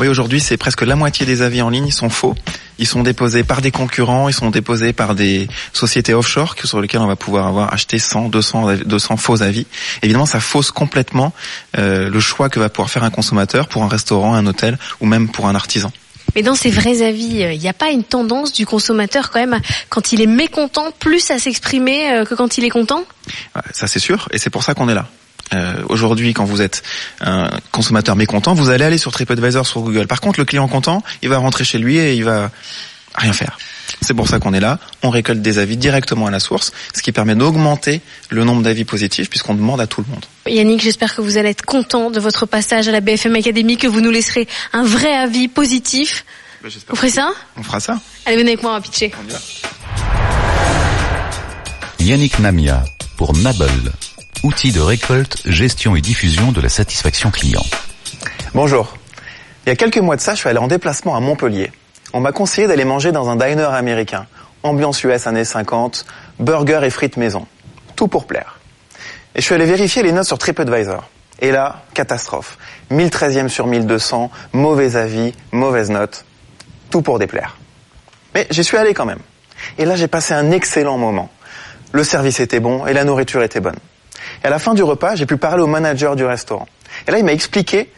Oui, 0.00 0.08
aujourd'hui, 0.08 0.40
c'est 0.40 0.56
presque 0.56 0.82
la 0.82 0.96
moitié 0.96 1.24
des 1.24 1.42
avis 1.42 1.62
en 1.62 1.70
ligne 1.70 1.92
sont 1.92 2.08
faux. 2.08 2.34
Ils 2.80 2.88
sont 2.88 3.04
déposés 3.04 3.44
par 3.44 3.60
des 3.60 3.70
concurrents, 3.70 4.28
ils 4.28 4.34
sont 4.34 4.50
déposés 4.50 4.92
par 4.92 5.14
des 5.14 5.46
sociétés 5.72 6.12
offshore 6.12 6.56
sur 6.64 6.80
lesquelles 6.80 7.02
on 7.02 7.06
va 7.06 7.14
pouvoir 7.14 7.46
avoir 7.46 7.72
acheté 7.72 8.00
100, 8.00 8.30
200, 8.30 8.78
200 8.84 9.16
faux 9.16 9.42
avis. 9.44 9.64
Évidemment, 10.02 10.26
ça 10.26 10.40
fausse 10.40 10.72
complètement 10.72 11.32
euh, 11.78 12.10
le 12.10 12.18
choix 12.18 12.48
que 12.48 12.58
va 12.58 12.68
pouvoir 12.68 12.90
faire 12.90 13.04
un 13.04 13.10
consommateur 13.10 13.68
pour 13.68 13.84
un 13.84 13.88
restaurant, 13.88 14.34
un 14.34 14.46
hôtel 14.46 14.76
ou 15.00 15.06
même 15.06 15.28
pour 15.28 15.46
un 15.46 15.54
artisan. 15.54 15.92
Mais 16.34 16.42
dans 16.42 16.56
ces 16.56 16.72
vrais 16.72 17.02
avis, 17.02 17.44
il 17.52 17.58
n'y 17.60 17.68
a 17.68 17.74
pas 17.74 17.90
une 17.90 18.02
tendance 18.02 18.52
du 18.52 18.66
consommateur 18.66 19.30
quand 19.30 19.38
même, 19.38 19.60
quand 19.88 20.12
il 20.12 20.20
est 20.20 20.26
mécontent, 20.26 20.90
plus 20.98 21.30
à 21.30 21.38
s'exprimer 21.38 22.10
euh, 22.10 22.24
que 22.24 22.34
quand 22.34 22.58
il 22.58 22.64
est 22.64 22.70
content? 22.70 23.04
Ça 23.72 23.86
c'est 23.86 24.00
sûr, 24.00 24.28
et 24.32 24.38
c'est 24.38 24.50
pour 24.50 24.64
ça 24.64 24.74
qu'on 24.74 24.88
est 24.88 24.94
là. 24.94 25.06
Euh, 25.54 25.82
Aujourd'hui, 25.88 26.34
quand 26.34 26.44
vous 26.44 26.62
êtes 26.62 26.82
un 27.20 27.50
consommateur 27.72 28.16
mécontent, 28.16 28.54
vous 28.54 28.70
allez 28.70 28.84
aller 28.84 28.98
sur 28.98 29.12
TripAdvisor, 29.12 29.66
sur 29.66 29.80
Google. 29.80 30.06
Par 30.06 30.20
contre, 30.20 30.40
le 30.40 30.44
client 30.44 30.68
content, 30.68 31.02
il 31.22 31.28
va 31.28 31.38
rentrer 31.38 31.64
chez 31.64 31.78
lui 31.78 31.96
et 31.98 32.14
il 32.14 32.24
va 32.24 32.50
rien 33.14 33.32
faire. 33.32 33.58
C'est 34.00 34.14
pour 34.14 34.28
ça 34.28 34.38
qu'on 34.38 34.52
est 34.52 34.60
là. 34.60 34.78
On 35.02 35.10
récolte 35.10 35.40
des 35.40 35.58
avis 35.58 35.76
directement 35.76 36.26
à 36.26 36.30
la 36.30 36.40
source, 36.40 36.72
ce 36.94 37.02
qui 37.02 37.12
permet 37.12 37.34
d'augmenter 37.34 38.00
le 38.30 38.44
nombre 38.44 38.62
d'avis 38.62 38.84
positifs 38.84 39.28
puisqu'on 39.30 39.54
demande 39.54 39.80
à 39.80 39.86
tout 39.86 40.02
le 40.02 40.12
monde. 40.12 40.24
Yannick, 40.46 40.82
j'espère 40.82 41.14
que 41.14 41.20
vous 41.20 41.36
allez 41.36 41.50
être 41.50 41.64
content 41.64 42.10
de 42.10 42.20
votre 42.20 42.46
passage 42.46 42.86
à 42.88 42.92
la 42.92 43.00
BFM 43.00 43.34
Academy, 43.34 43.76
que 43.76 43.86
vous 43.86 44.00
nous 44.00 44.10
laisserez 44.10 44.46
un 44.72 44.84
vrai 44.84 45.14
avis 45.14 45.48
positif. 45.48 46.24
Ben, 46.62 46.70
vous 46.88 46.96
ferez 46.96 47.10
ça 47.10 47.30
On 47.56 47.62
fera 47.62 47.80
ça. 47.80 47.98
Allez, 48.26 48.36
venez 48.36 48.52
avec 48.52 48.62
moi, 48.62 48.72
on 48.72 48.74
va 48.74 48.80
pitcher. 48.80 49.12
Yannick 52.00 52.38
Namia 52.38 52.84
pour 53.16 53.36
Nabel, 53.36 53.68
outil 54.42 54.72
de 54.72 54.80
récolte, 54.80 55.42
gestion 55.44 55.96
et 55.96 56.00
diffusion 56.00 56.52
de 56.52 56.60
la 56.60 56.68
satisfaction 56.68 57.30
client. 57.30 57.64
Bonjour. 58.54 58.96
Il 59.66 59.70
y 59.70 59.72
a 59.72 59.76
quelques 59.76 59.98
mois 59.98 60.16
de 60.16 60.20
ça, 60.20 60.34
je 60.34 60.40
suis 60.40 60.48
allé 60.48 60.58
en 60.58 60.68
déplacement 60.68 61.16
à 61.16 61.20
Montpellier. 61.20 61.72
On 62.12 62.20
m'a 62.20 62.32
conseillé 62.32 62.66
d'aller 62.66 62.84
manger 62.84 63.12
dans 63.12 63.28
un 63.28 63.36
diner 63.36 63.68
américain. 63.74 64.26
Ambiance 64.62 65.02
US 65.04 65.26
années 65.26 65.44
50, 65.44 66.06
burger 66.38 66.80
et 66.82 66.90
frites 66.90 67.16
maison. 67.16 67.46
Tout 67.96 68.08
pour 68.08 68.26
plaire. 68.26 68.58
Et 69.34 69.40
je 69.40 69.44
suis 69.44 69.54
allé 69.54 69.66
vérifier 69.66 70.02
les 70.02 70.12
notes 70.12 70.26
sur 70.26 70.38
TripAdvisor. 70.38 71.08
Et 71.40 71.52
là, 71.52 71.82
catastrophe. 71.94 72.58
1013e 72.90 73.48
sur 73.48 73.66
1200, 73.66 74.30
mauvais 74.52 74.96
avis, 74.96 75.32
mauvaise 75.52 75.90
note. 75.90 76.24
Tout 76.90 77.02
pour 77.02 77.18
déplaire. 77.18 77.58
Mais 78.34 78.46
j'y 78.50 78.64
suis 78.64 78.76
allé 78.76 78.94
quand 78.94 79.04
même. 79.04 79.20
Et 79.76 79.84
là, 79.84 79.96
j'ai 79.96 80.08
passé 80.08 80.34
un 80.34 80.50
excellent 80.50 80.98
moment. 80.98 81.30
Le 81.92 82.04
service 82.04 82.40
était 82.40 82.60
bon 82.60 82.86
et 82.86 82.92
la 82.92 83.04
nourriture 83.04 83.42
était 83.42 83.60
bonne. 83.60 83.78
Et 84.42 84.46
à 84.46 84.50
la 84.50 84.58
fin 84.58 84.74
du 84.74 84.82
repas, 84.82 85.14
j'ai 85.14 85.26
pu 85.26 85.36
parler 85.36 85.62
au 85.62 85.66
manager 85.66 86.16
du 86.16 86.24
restaurant. 86.24 86.66
Et 87.06 87.10
là, 87.10 87.18
il 87.18 87.24
m'a 87.24 87.32
expliqué 87.32 87.90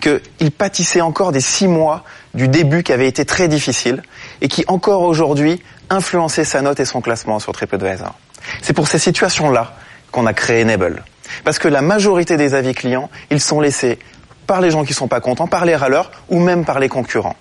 qu'il 0.00 0.52
pâtissait 0.52 1.00
encore 1.00 1.32
des 1.32 1.40
six 1.40 1.66
mois 1.66 2.04
du 2.34 2.48
début 2.48 2.82
qui 2.82 2.92
avait 2.92 3.08
été 3.08 3.24
très 3.24 3.48
difficile 3.48 4.02
et 4.40 4.48
qui 4.48 4.64
encore 4.68 5.02
aujourd'hui 5.02 5.62
influençait 5.90 6.44
sa 6.44 6.62
note 6.62 6.80
et 6.80 6.84
son 6.84 7.00
classement 7.00 7.38
sur 7.38 7.52
TripAdvisor. 7.52 8.14
C'est 8.62 8.72
pour 8.72 8.88
ces 8.88 8.98
situations-là 8.98 9.74
qu'on 10.12 10.26
a 10.26 10.32
créé 10.32 10.64
Nebel. 10.64 11.02
Parce 11.44 11.58
que 11.58 11.68
la 11.68 11.82
majorité 11.82 12.36
des 12.36 12.54
avis 12.54 12.74
clients, 12.74 13.10
ils 13.30 13.40
sont 13.40 13.60
laissés 13.60 13.98
par 14.46 14.60
les 14.60 14.70
gens 14.70 14.84
qui 14.84 14.94
sont 14.94 15.08
pas 15.08 15.20
contents, 15.20 15.46
par 15.46 15.64
les 15.64 15.76
râleurs 15.76 16.10
ou 16.28 16.40
même 16.40 16.64
par 16.64 16.78
les 16.78 16.88
concurrents. 16.88 17.36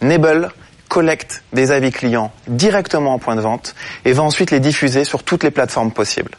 Nebel 0.00 0.48
collecte 0.88 1.42
des 1.52 1.70
avis 1.70 1.92
clients 1.92 2.32
directement 2.48 3.14
en 3.14 3.18
point 3.18 3.36
de 3.36 3.40
vente 3.40 3.74
et 4.04 4.12
va 4.12 4.22
ensuite 4.22 4.50
les 4.50 4.60
diffuser 4.60 5.04
sur 5.04 5.22
toutes 5.22 5.44
les 5.44 5.50
plateformes 5.50 5.92
possibles. 5.92 6.32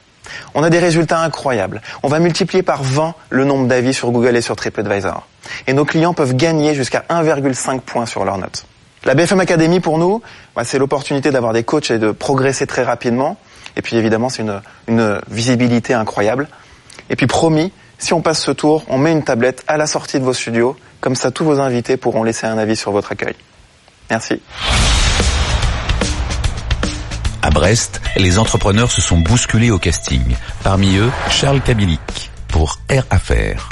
On 0.54 0.64
a 0.64 0.70
des 0.70 0.80
résultats 0.80 1.20
incroyables. 1.20 1.82
On 2.04 2.08
va 2.08 2.20
multiplier 2.20 2.64
par 2.64 2.84
20 2.84 3.14
le 3.30 3.46
nombre 3.46 3.68
d'avis 3.68 3.94
sur 3.94 4.12
Google 4.12 4.36
et 4.36 4.42
sur 4.42 4.56
TripAdvisor. 4.56 5.28
Et 5.68 5.74
nos 5.74 5.86
clients 5.86 6.14
peuvent 6.14 6.36
gagner 6.36 6.76
jusqu'à 6.76 7.04
1,5 7.10 7.82
points 7.82 8.06
sur 8.06 8.26
leur 8.26 8.38
note. 8.38 8.66
La 9.04 9.14
BFM 9.14 9.40
Academy, 9.40 9.80
pour 9.80 10.00
nous, 10.00 10.22
bah, 10.56 10.64
c'est 10.64 10.80
l'opportunité 10.80 11.32
d'avoir 11.32 11.54
des 11.54 11.64
coachs 11.64 11.92
et 11.92 12.00
de 12.00 12.12
progresser 12.12 12.66
très 12.66 12.84
rapidement. 12.84 13.38
Et 13.76 13.82
puis 13.82 13.98
évidemment, 13.98 14.30
c'est 14.30 14.44
une 14.88 15.22
visibilité 15.30 15.94
incroyable. 15.94 16.48
Et 17.10 17.16
puis 17.16 17.28
promis, 17.28 17.72
si 17.98 18.14
on 18.14 18.22
passe 18.22 18.42
ce 18.42 18.52
tour, 18.52 18.84
on 18.90 18.98
met 18.98 19.12
une 19.12 19.24
tablette 19.24 19.64
à 19.68 19.78
la 19.78 19.86
sortie 19.86 20.20
de 20.20 20.26
vos 20.26 20.34
studios. 20.34 20.76
Comme 21.02 21.16
ça, 21.16 21.32
tous 21.32 21.46
vos 21.46 21.60
invités 21.60 21.98
pourront 21.98 22.24
laisser 22.24 22.48
un 22.48 22.58
avis 22.58 22.76
sur 22.76 22.92
votre 22.92 23.12
accueil. 23.12 23.36
Merci. 24.10 24.42
Brest, 27.56 28.02
les 28.18 28.38
entrepreneurs 28.38 28.92
se 28.92 29.02
sont 29.02 29.18
bousculés 29.18 29.72
au 29.72 29.80
casting. 29.80 30.36
Parmi 30.62 30.98
eux, 30.98 31.10
Charles 31.30 31.62
Kabilik 31.62 32.30
pour 32.50 32.80
Air 32.90 33.06
Affaires. 33.10 33.70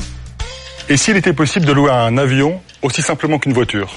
Et 0.87 0.95
s'il 0.95 1.17
était 1.17 1.33
possible 1.33 1.65
de 1.65 1.73
louer 1.73 1.91
un 1.91 2.17
avion 2.17 2.61
aussi 2.81 3.01
simplement 3.01 3.39
qu'une 3.39 3.51
voiture? 3.51 3.91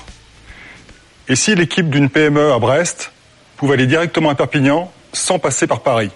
Et 1.28 1.37
si 1.37 1.55
l'équipe 1.55 1.89
d'une 1.89 2.11
PME 2.11 2.53
à 2.53 2.59
Brest 2.59 3.12
pouvait 3.57 3.74
aller 3.74 3.87
directement 3.87 4.30
à 4.30 4.34
Perpignan 4.34 4.91
sans 5.12 5.39
passer 5.39 5.68
par 5.68 5.82
Paris? 5.82 6.11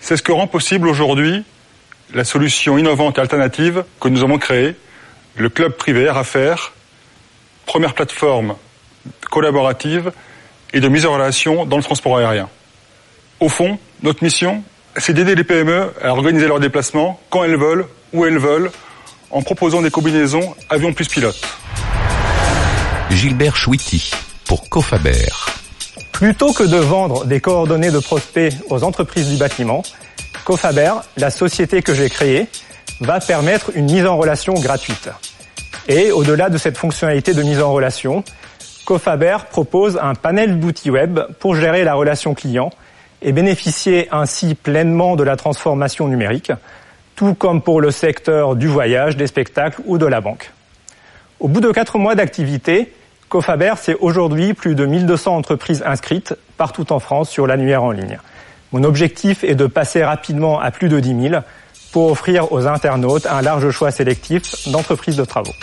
C'est 0.00 0.16
ce 0.16 0.22
que 0.22 0.32
rend 0.32 0.48
possible 0.48 0.88
aujourd'hui 0.88 1.44
la 2.12 2.24
solution 2.24 2.76
innovante 2.76 3.18
et 3.18 3.20
alternative 3.20 3.84
que 4.00 4.08
nous 4.08 4.24
avons 4.24 4.38
créée, 4.38 4.74
le 5.36 5.48
club 5.48 5.76
privé 5.76 6.02
Air 6.02 6.16
Affaires, 6.16 6.72
première 7.66 7.94
plateforme 7.94 8.56
collaborative 9.30 10.10
et 10.76 10.80
de 10.80 10.88
mise 10.88 11.06
en 11.06 11.14
relation 11.14 11.64
dans 11.64 11.78
le 11.78 11.82
transport 11.82 12.18
aérien. 12.18 12.50
Au 13.40 13.48
fond, 13.48 13.78
notre 14.02 14.22
mission, 14.22 14.62
c'est 14.98 15.14
d'aider 15.14 15.34
les 15.34 15.42
PME 15.42 15.90
à 16.02 16.10
organiser 16.10 16.46
leurs 16.46 16.60
déplacements 16.60 17.18
quand 17.30 17.44
elles 17.44 17.56
veulent, 17.56 17.86
où 18.12 18.26
elles 18.26 18.38
veulent, 18.38 18.70
en 19.30 19.40
proposant 19.40 19.80
des 19.80 19.90
combinaisons 19.90 20.54
avion 20.68 20.92
plus 20.92 21.08
pilote. 21.08 21.40
Gilbert 23.08 23.56
Chouiti 23.56 24.10
pour 24.44 24.68
Cofaber. 24.68 25.28
Plutôt 26.12 26.52
que 26.52 26.64
de 26.64 26.76
vendre 26.76 27.24
des 27.24 27.40
coordonnées 27.40 27.90
de 27.90 27.98
prospects 27.98 28.52
aux 28.68 28.84
entreprises 28.84 29.30
du 29.30 29.38
bâtiment, 29.38 29.82
Cofaber, 30.44 30.92
la 31.16 31.30
société 31.30 31.80
que 31.80 31.94
j'ai 31.94 32.10
créée, 32.10 32.48
va 33.00 33.20
permettre 33.20 33.70
une 33.74 33.90
mise 33.90 34.04
en 34.04 34.18
relation 34.18 34.52
gratuite. 34.52 35.08
Et 35.88 36.12
au-delà 36.12 36.50
de 36.50 36.58
cette 36.58 36.76
fonctionnalité 36.76 37.32
de 37.32 37.42
mise 37.42 37.62
en 37.62 37.72
relation, 37.72 38.24
Cofaber 38.86 39.38
propose 39.50 39.98
un 40.00 40.14
panel 40.14 40.60
d'outils 40.60 40.92
web 40.92 41.18
pour 41.40 41.56
gérer 41.56 41.82
la 41.82 41.94
relation 41.94 42.34
client 42.34 42.70
et 43.20 43.32
bénéficier 43.32 44.06
ainsi 44.12 44.54
pleinement 44.54 45.16
de 45.16 45.24
la 45.24 45.34
transformation 45.34 46.06
numérique, 46.06 46.52
tout 47.16 47.34
comme 47.34 47.62
pour 47.62 47.80
le 47.80 47.90
secteur 47.90 48.54
du 48.54 48.68
voyage, 48.68 49.16
des 49.16 49.26
spectacles 49.26 49.82
ou 49.86 49.98
de 49.98 50.06
la 50.06 50.20
banque. 50.20 50.52
Au 51.40 51.48
bout 51.48 51.60
de 51.60 51.72
quatre 51.72 51.98
mois 51.98 52.14
d'activité, 52.14 52.92
Cofaber, 53.28 53.74
c'est 53.76 53.96
aujourd'hui 53.96 54.54
plus 54.54 54.76
de 54.76 54.86
1200 54.86 55.34
entreprises 55.34 55.82
inscrites 55.84 56.34
partout 56.56 56.92
en 56.92 57.00
France 57.00 57.28
sur 57.28 57.48
l'annuaire 57.48 57.82
en 57.82 57.90
ligne. 57.90 58.20
Mon 58.70 58.84
objectif 58.84 59.42
est 59.42 59.56
de 59.56 59.66
passer 59.66 60.04
rapidement 60.04 60.60
à 60.60 60.70
plus 60.70 60.88
de 60.88 61.00
10 61.00 61.30
000 61.30 61.42
pour 61.90 62.12
offrir 62.12 62.52
aux 62.52 62.68
internautes 62.68 63.26
un 63.26 63.42
large 63.42 63.68
choix 63.70 63.90
sélectif 63.90 64.68
d'entreprises 64.68 65.16
de 65.16 65.24
travaux. 65.24 65.54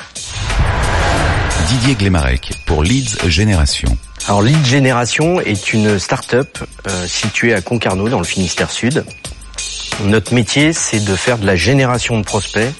Didier 1.73 1.95
Glemarek 1.95 2.53
pour 2.67 2.83
Leads 2.83 3.27
Génération. 3.27 3.97
Alors 4.27 4.43
Leads 4.43 4.63
Génération 4.63 5.41
est 5.41 5.73
une 5.73 5.97
start-up 5.97 6.59
euh, 6.87 7.07
située 7.07 7.55
à 7.55 7.61
Concarneau 7.61 8.09
dans 8.09 8.19
le 8.19 8.25
Finistère 8.25 8.69
Sud. 8.69 9.03
Notre 10.03 10.35
métier, 10.35 10.71
c'est 10.71 11.03
de 11.03 11.15
faire 11.15 11.39
de 11.39 11.47
la 11.47 11.55
génération 11.55 12.19
de 12.19 12.23
prospects, 12.23 12.71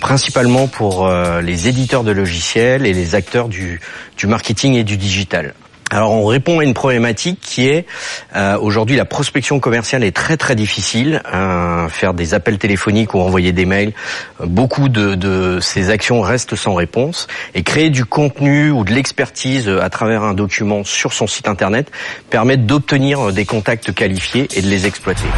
principalement 0.00 0.66
pour 0.66 1.06
euh, 1.06 1.42
les 1.42 1.68
éditeurs 1.68 2.02
de 2.02 2.10
logiciels 2.10 2.86
et 2.86 2.92
les 2.92 3.14
acteurs 3.14 3.48
du, 3.48 3.80
du 4.16 4.26
marketing 4.26 4.74
et 4.74 4.82
du 4.82 4.96
digital. 4.96 5.54
Alors 5.94 6.10
on 6.10 6.26
répond 6.26 6.58
à 6.58 6.64
une 6.64 6.74
problématique 6.74 7.38
qui 7.40 7.68
est 7.68 7.86
euh, 8.34 8.58
aujourd'hui 8.58 8.96
la 8.96 9.04
prospection 9.04 9.60
commerciale 9.60 10.02
est 10.02 10.10
très 10.10 10.36
très 10.36 10.56
difficile. 10.56 11.22
Euh, 11.32 11.88
faire 11.88 12.14
des 12.14 12.34
appels 12.34 12.58
téléphoniques 12.58 13.14
ou 13.14 13.20
envoyer 13.20 13.52
des 13.52 13.64
mails, 13.64 13.92
euh, 14.40 14.46
beaucoup 14.46 14.88
de, 14.88 15.14
de, 15.14 15.60
ces 15.60 15.90
actions 15.90 16.20
restent 16.20 16.56
sans 16.56 16.74
réponse. 16.74 17.28
Et 17.54 17.62
créer 17.62 17.90
du 17.90 18.04
contenu 18.04 18.72
ou 18.72 18.82
de 18.82 18.92
l'expertise 18.92 19.68
à 19.68 19.88
travers 19.88 20.24
un 20.24 20.34
document 20.34 20.82
sur 20.82 21.12
son 21.12 21.28
site 21.28 21.46
internet 21.46 21.92
permet 22.28 22.56
d'obtenir 22.56 23.32
des 23.32 23.44
contacts 23.44 23.94
qualifiés 23.94 24.48
et 24.56 24.62
de 24.62 24.66
les 24.66 24.86
exploiter. 24.86 25.28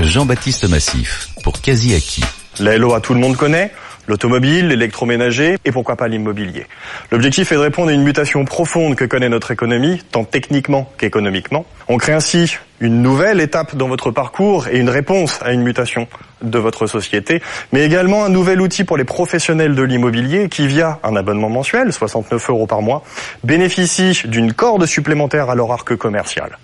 Jean-Baptiste 0.00 0.66
Massif 0.70 1.28
pour 1.42 1.60
Quasi 1.60 1.94
Acquis. 1.94 2.24
La 2.60 2.78
LOA 2.78 3.02
tout 3.02 3.12
le 3.12 3.20
monde 3.20 3.36
connaît 3.36 3.72
l'automobile, 4.08 4.68
l'électroménager 4.68 5.56
et 5.64 5.70
pourquoi 5.70 5.96
pas 5.96 6.08
l'immobilier. 6.08 6.66
L'objectif 7.12 7.52
est 7.52 7.54
de 7.54 7.60
répondre 7.60 7.90
à 7.90 7.92
une 7.92 8.02
mutation 8.02 8.44
profonde 8.44 8.96
que 8.96 9.04
connaît 9.04 9.28
notre 9.28 9.52
économie, 9.52 10.02
tant 10.10 10.24
techniquement 10.24 10.90
qu'économiquement. 10.98 11.64
On 11.86 11.98
crée 11.98 12.14
ainsi 12.14 12.56
une 12.80 13.02
nouvelle 13.02 13.40
étape 13.40 13.76
dans 13.76 13.88
votre 13.88 14.10
parcours 14.10 14.68
et 14.68 14.78
une 14.78 14.90
réponse 14.90 15.40
à 15.42 15.52
une 15.52 15.62
mutation 15.62 16.08
de 16.42 16.58
votre 16.58 16.86
société, 16.86 17.42
mais 17.72 17.84
également 17.84 18.24
un 18.24 18.28
nouvel 18.28 18.60
outil 18.60 18.84
pour 18.84 18.96
les 18.96 19.04
professionnels 19.04 19.74
de 19.74 19.82
l'immobilier 19.82 20.48
qui, 20.48 20.66
via 20.66 20.98
un 21.02 21.16
abonnement 21.16 21.48
mensuel, 21.50 21.92
69 21.92 22.50
euros 22.50 22.66
par 22.66 22.82
mois, 22.82 23.02
bénéficient 23.44 24.26
d'une 24.26 24.52
corde 24.52 24.86
supplémentaire 24.86 25.50
à 25.50 25.54
leur 25.54 25.72
arc 25.72 25.96
commercial. 25.96 26.58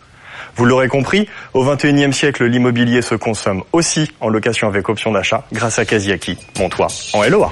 Vous 0.56 0.64
l'aurez 0.64 0.88
compris, 0.88 1.28
au 1.52 1.64
21e 1.64 2.12
siècle, 2.12 2.44
l'immobilier 2.44 3.02
se 3.02 3.14
consomme 3.14 3.62
aussi 3.72 4.10
en 4.20 4.28
location 4.28 4.68
avec 4.68 4.88
option 4.88 5.12
d'achat 5.12 5.44
grâce 5.52 5.78
à 5.78 5.84
Kaziaki, 5.84 6.38
mon 6.58 6.68
toit 6.68 6.88
en 7.12 7.22
LOA. 7.24 7.50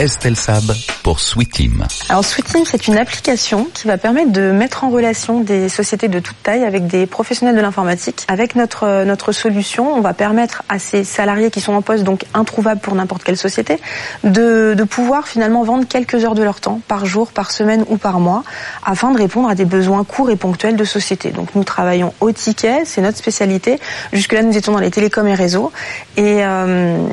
Estelle 0.00 0.34
Sab 0.34 0.64
pour 1.02 1.20
Sweet 1.20 1.52
Team. 1.52 1.86
Alors 2.08 2.24
Sweet 2.24 2.46
Team, 2.46 2.62
c'est 2.64 2.88
une 2.88 2.96
application 2.96 3.68
qui 3.74 3.86
va 3.86 3.98
permettre 3.98 4.32
de 4.32 4.50
mettre 4.50 4.84
en 4.84 4.88
relation 4.88 5.40
des 5.40 5.68
sociétés 5.68 6.08
de 6.08 6.20
toute 6.20 6.42
taille 6.42 6.64
avec 6.64 6.86
des 6.86 7.04
professionnels 7.04 7.54
de 7.54 7.60
l'informatique. 7.60 8.24
Avec 8.26 8.54
notre 8.54 9.04
notre 9.04 9.32
solution, 9.32 9.94
on 9.94 10.00
va 10.00 10.14
permettre 10.14 10.62
à 10.70 10.78
ces 10.78 11.04
salariés 11.04 11.50
qui 11.50 11.60
sont 11.60 11.74
en 11.74 11.82
poste, 11.82 12.02
donc 12.02 12.24
introuvables 12.32 12.80
pour 12.80 12.94
n'importe 12.94 13.24
quelle 13.24 13.36
société, 13.36 13.78
de, 14.24 14.72
de 14.72 14.84
pouvoir 14.84 15.28
finalement 15.28 15.64
vendre 15.64 15.86
quelques 15.86 16.24
heures 16.24 16.34
de 16.34 16.42
leur 16.42 16.60
temps 16.60 16.80
par 16.88 17.04
jour, 17.04 17.30
par 17.30 17.50
semaine 17.50 17.84
ou 17.90 17.98
par 17.98 18.20
mois, 18.20 18.42
afin 18.86 19.10
de 19.10 19.18
répondre 19.18 19.50
à 19.50 19.54
des 19.54 19.66
besoins 19.66 20.04
courts 20.04 20.30
et 20.30 20.36
ponctuels 20.36 20.76
de 20.76 20.84
société. 20.84 21.30
Donc 21.30 21.54
nous 21.54 21.64
travaillons 21.64 22.14
au 22.20 22.32
ticket, 22.32 22.86
c'est 22.86 23.02
notre 23.02 23.18
spécialité. 23.18 23.78
Jusque-là, 24.14 24.44
nous 24.44 24.56
étions 24.56 24.72
dans 24.72 24.78
les 24.78 24.90
télécoms 24.90 25.26
et 25.26 25.34
réseaux. 25.34 25.72
Et 26.16 26.42
euh, 26.42 27.06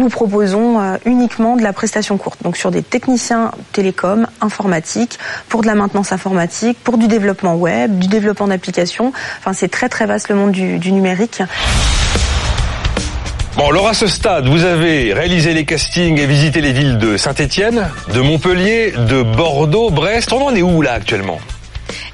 nous 0.00 0.08
proposons 0.08 0.80
euh, 0.80 0.96
uniquement 1.04 1.56
de 1.56 1.62
la 1.62 1.72
prestation 1.72 2.16
courte, 2.16 2.42
donc 2.42 2.56
sur 2.56 2.70
des 2.70 2.82
techniciens 2.82 3.52
télécoms, 3.72 4.26
informatiques, 4.40 5.18
pour 5.48 5.60
de 5.60 5.66
la 5.66 5.74
maintenance 5.74 6.10
informatique, 6.10 6.78
pour 6.82 6.98
du 6.98 7.06
développement 7.06 7.54
web, 7.54 7.98
du 7.98 8.08
développement 8.08 8.48
d'applications. 8.48 9.12
Enfin, 9.38 9.52
c'est 9.52 9.68
très 9.68 9.88
très 9.88 10.06
vaste 10.06 10.28
le 10.30 10.34
monde 10.34 10.52
du, 10.52 10.78
du 10.78 10.90
numérique. 10.90 11.42
Bon, 13.56 13.68
alors 13.68 13.88
à 13.88 13.94
ce 13.94 14.06
stade, 14.06 14.48
vous 14.48 14.64
avez 14.64 15.12
réalisé 15.12 15.52
les 15.52 15.66
castings 15.66 16.18
et 16.18 16.26
visité 16.26 16.62
les 16.62 16.72
villes 16.72 16.98
de 16.98 17.16
Saint-Étienne, 17.16 17.88
de 18.14 18.20
Montpellier, 18.20 18.92
de 18.92 19.22
Bordeaux, 19.22 19.90
Brest. 19.90 20.32
On 20.32 20.42
en 20.46 20.54
est 20.54 20.62
où 20.62 20.80
là 20.80 20.94
actuellement? 20.94 21.38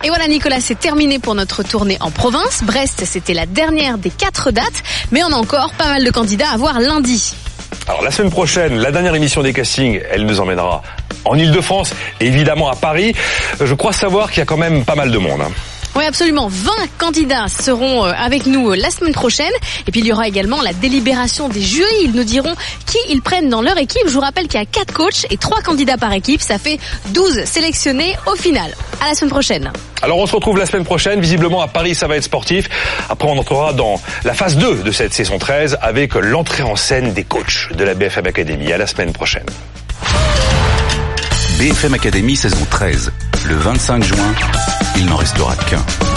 Et 0.03 0.09
voilà 0.09 0.26
Nicolas, 0.26 0.61
c'est 0.61 0.78
terminé 0.78 1.18
pour 1.18 1.34
notre 1.34 1.62
tournée 1.62 1.99
en 2.01 2.11
province. 2.11 2.64
Brest, 2.64 3.05
c'était 3.05 3.34
la 3.34 3.47
dernière 3.47 3.97
des 3.99 4.11
quatre 4.11 4.51
dates, 4.51 4.82
mais 5.12 5.22
on 5.22 5.32
a 5.32 5.37
encore 5.37 5.72
pas 5.74 5.87
mal 5.89 6.05
de 6.05 6.11
candidats 6.11 6.51
à 6.53 6.57
voir 6.57 6.80
lundi. 6.80 7.34
Alors 7.89 8.03
la 8.03 8.11
semaine 8.11 8.31
prochaine, 8.31 8.77
la 8.79 8.91
dernière 8.91 9.14
émission 9.14 9.43
des 9.43 9.53
castings, 9.53 10.01
elle 10.11 10.27
nous 10.27 10.41
emmènera 10.41 10.83
en 11.25 11.37
Ile-de-France 11.37 11.95
évidemment 12.21 12.69
à 12.69 12.77
Paris. 12.77 13.14
Je 13.61 13.75
crois 13.75 13.93
savoir 13.93 14.31
qu'il 14.31 14.39
y 14.39 14.43
a 14.43 14.47
quand 14.47 14.57
même 14.57 14.85
pas 14.85 14.95
mal 14.95 15.11
de 15.11 15.19
monde. 15.19 15.43
Oui, 15.97 16.05
absolument. 16.05 16.49
20 16.49 16.73
candidats 16.99 17.49
seront 17.49 18.05
euh, 18.05 18.13
avec 18.15 18.45
nous 18.45 18.71
euh, 18.71 18.77
la 18.77 18.91
semaine 18.91 19.15
prochaine. 19.15 19.53
Et 19.87 19.91
puis 19.91 20.01
il 20.01 20.07
y 20.07 20.13
aura 20.13 20.29
également 20.29 20.61
la 20.61 20.75
délibération 20.75 21.49
des 21.49 21.63
jurys. 21.63 22.03
Ils 22.03 22.13
nous 22.13 22.23
diront 22.23 22.55
qui 22.85 22.99
ils 23.09 23.23
prennent 23.23 23.49
dans 23.49 23.63
leur 23.63 23.79
équipe. 23.79 24.03
Je 24.07 24.13
vous 24.13 24.21
rappelle 24.21 24.47
qu'il 24.47 24.61
y 24.61 24.63
a 24.63 24.67
4 24.67 24.93
coachs 24.93 25.27
et 25.31 25.39
3 25.39 25.63
candidats 25.63 25.97
par 25.97 26.13
équipe. 26.13 26.43
Ça 26.43 26.59
fait 26.59 26.79
12 27.15 27.45
sélectionnés 27.45 28.15
au 28.27 28.37
final. 28.37 28.75
À 29.01 29.09
la 29.09 29.15
semaine 29.15 29.31
prochaine. 29.31 29.73
Alors 30.03 30.19
on 30.19 30.27
se 30.27 30.35
retrouve 30.35 30.59
la 30.59 30.67
semaine 30.67 30.85
prochaine. 30.85 31.19
Visiblement 31.19 31.63
à 31.63 31.69
Paris, 31.69 31.95
ça 31.95 32.07
va 32.07 32.17
être 32.19 32.25
sportif. 32.25 32.69
Après, 33.09 33.27
on 33.27 33.39
entrera 33.39 33.73
dans 33.73 33.99
la 34.25 34.35
phase 34.35 34.59
2 34.59 34.83
de 34.83 34.93
cette 34.93 35.15
saison 35.15 35.39
13 35.39 35.79
avec 35.81 36.15
l'entrée 36.15 36.63
en 36.63 36.77
scène 36.77 37.15
des 37.15 37.25
coachs 37.25 37.73
de 37.75 37.85
la 37.85 37.95
BFM 37.95 38.27
Academy. 38.27 38.71
À 38.71 38.77
la 38.77 38.87
semaine 38.87 39.15
prochaine. 39.15 39.47
BFM 41.59 41.95
Academy 41.95 42.37
saison 42.37 42.67
13. 42.69 43.13
Le 43.49 43.55
25 43.55 44.03
juin, 44.03 44.35
il 44.99 45.07
n'en 45.07 45.17
restera 45.17 45.55
qu'un. 45.57 46.16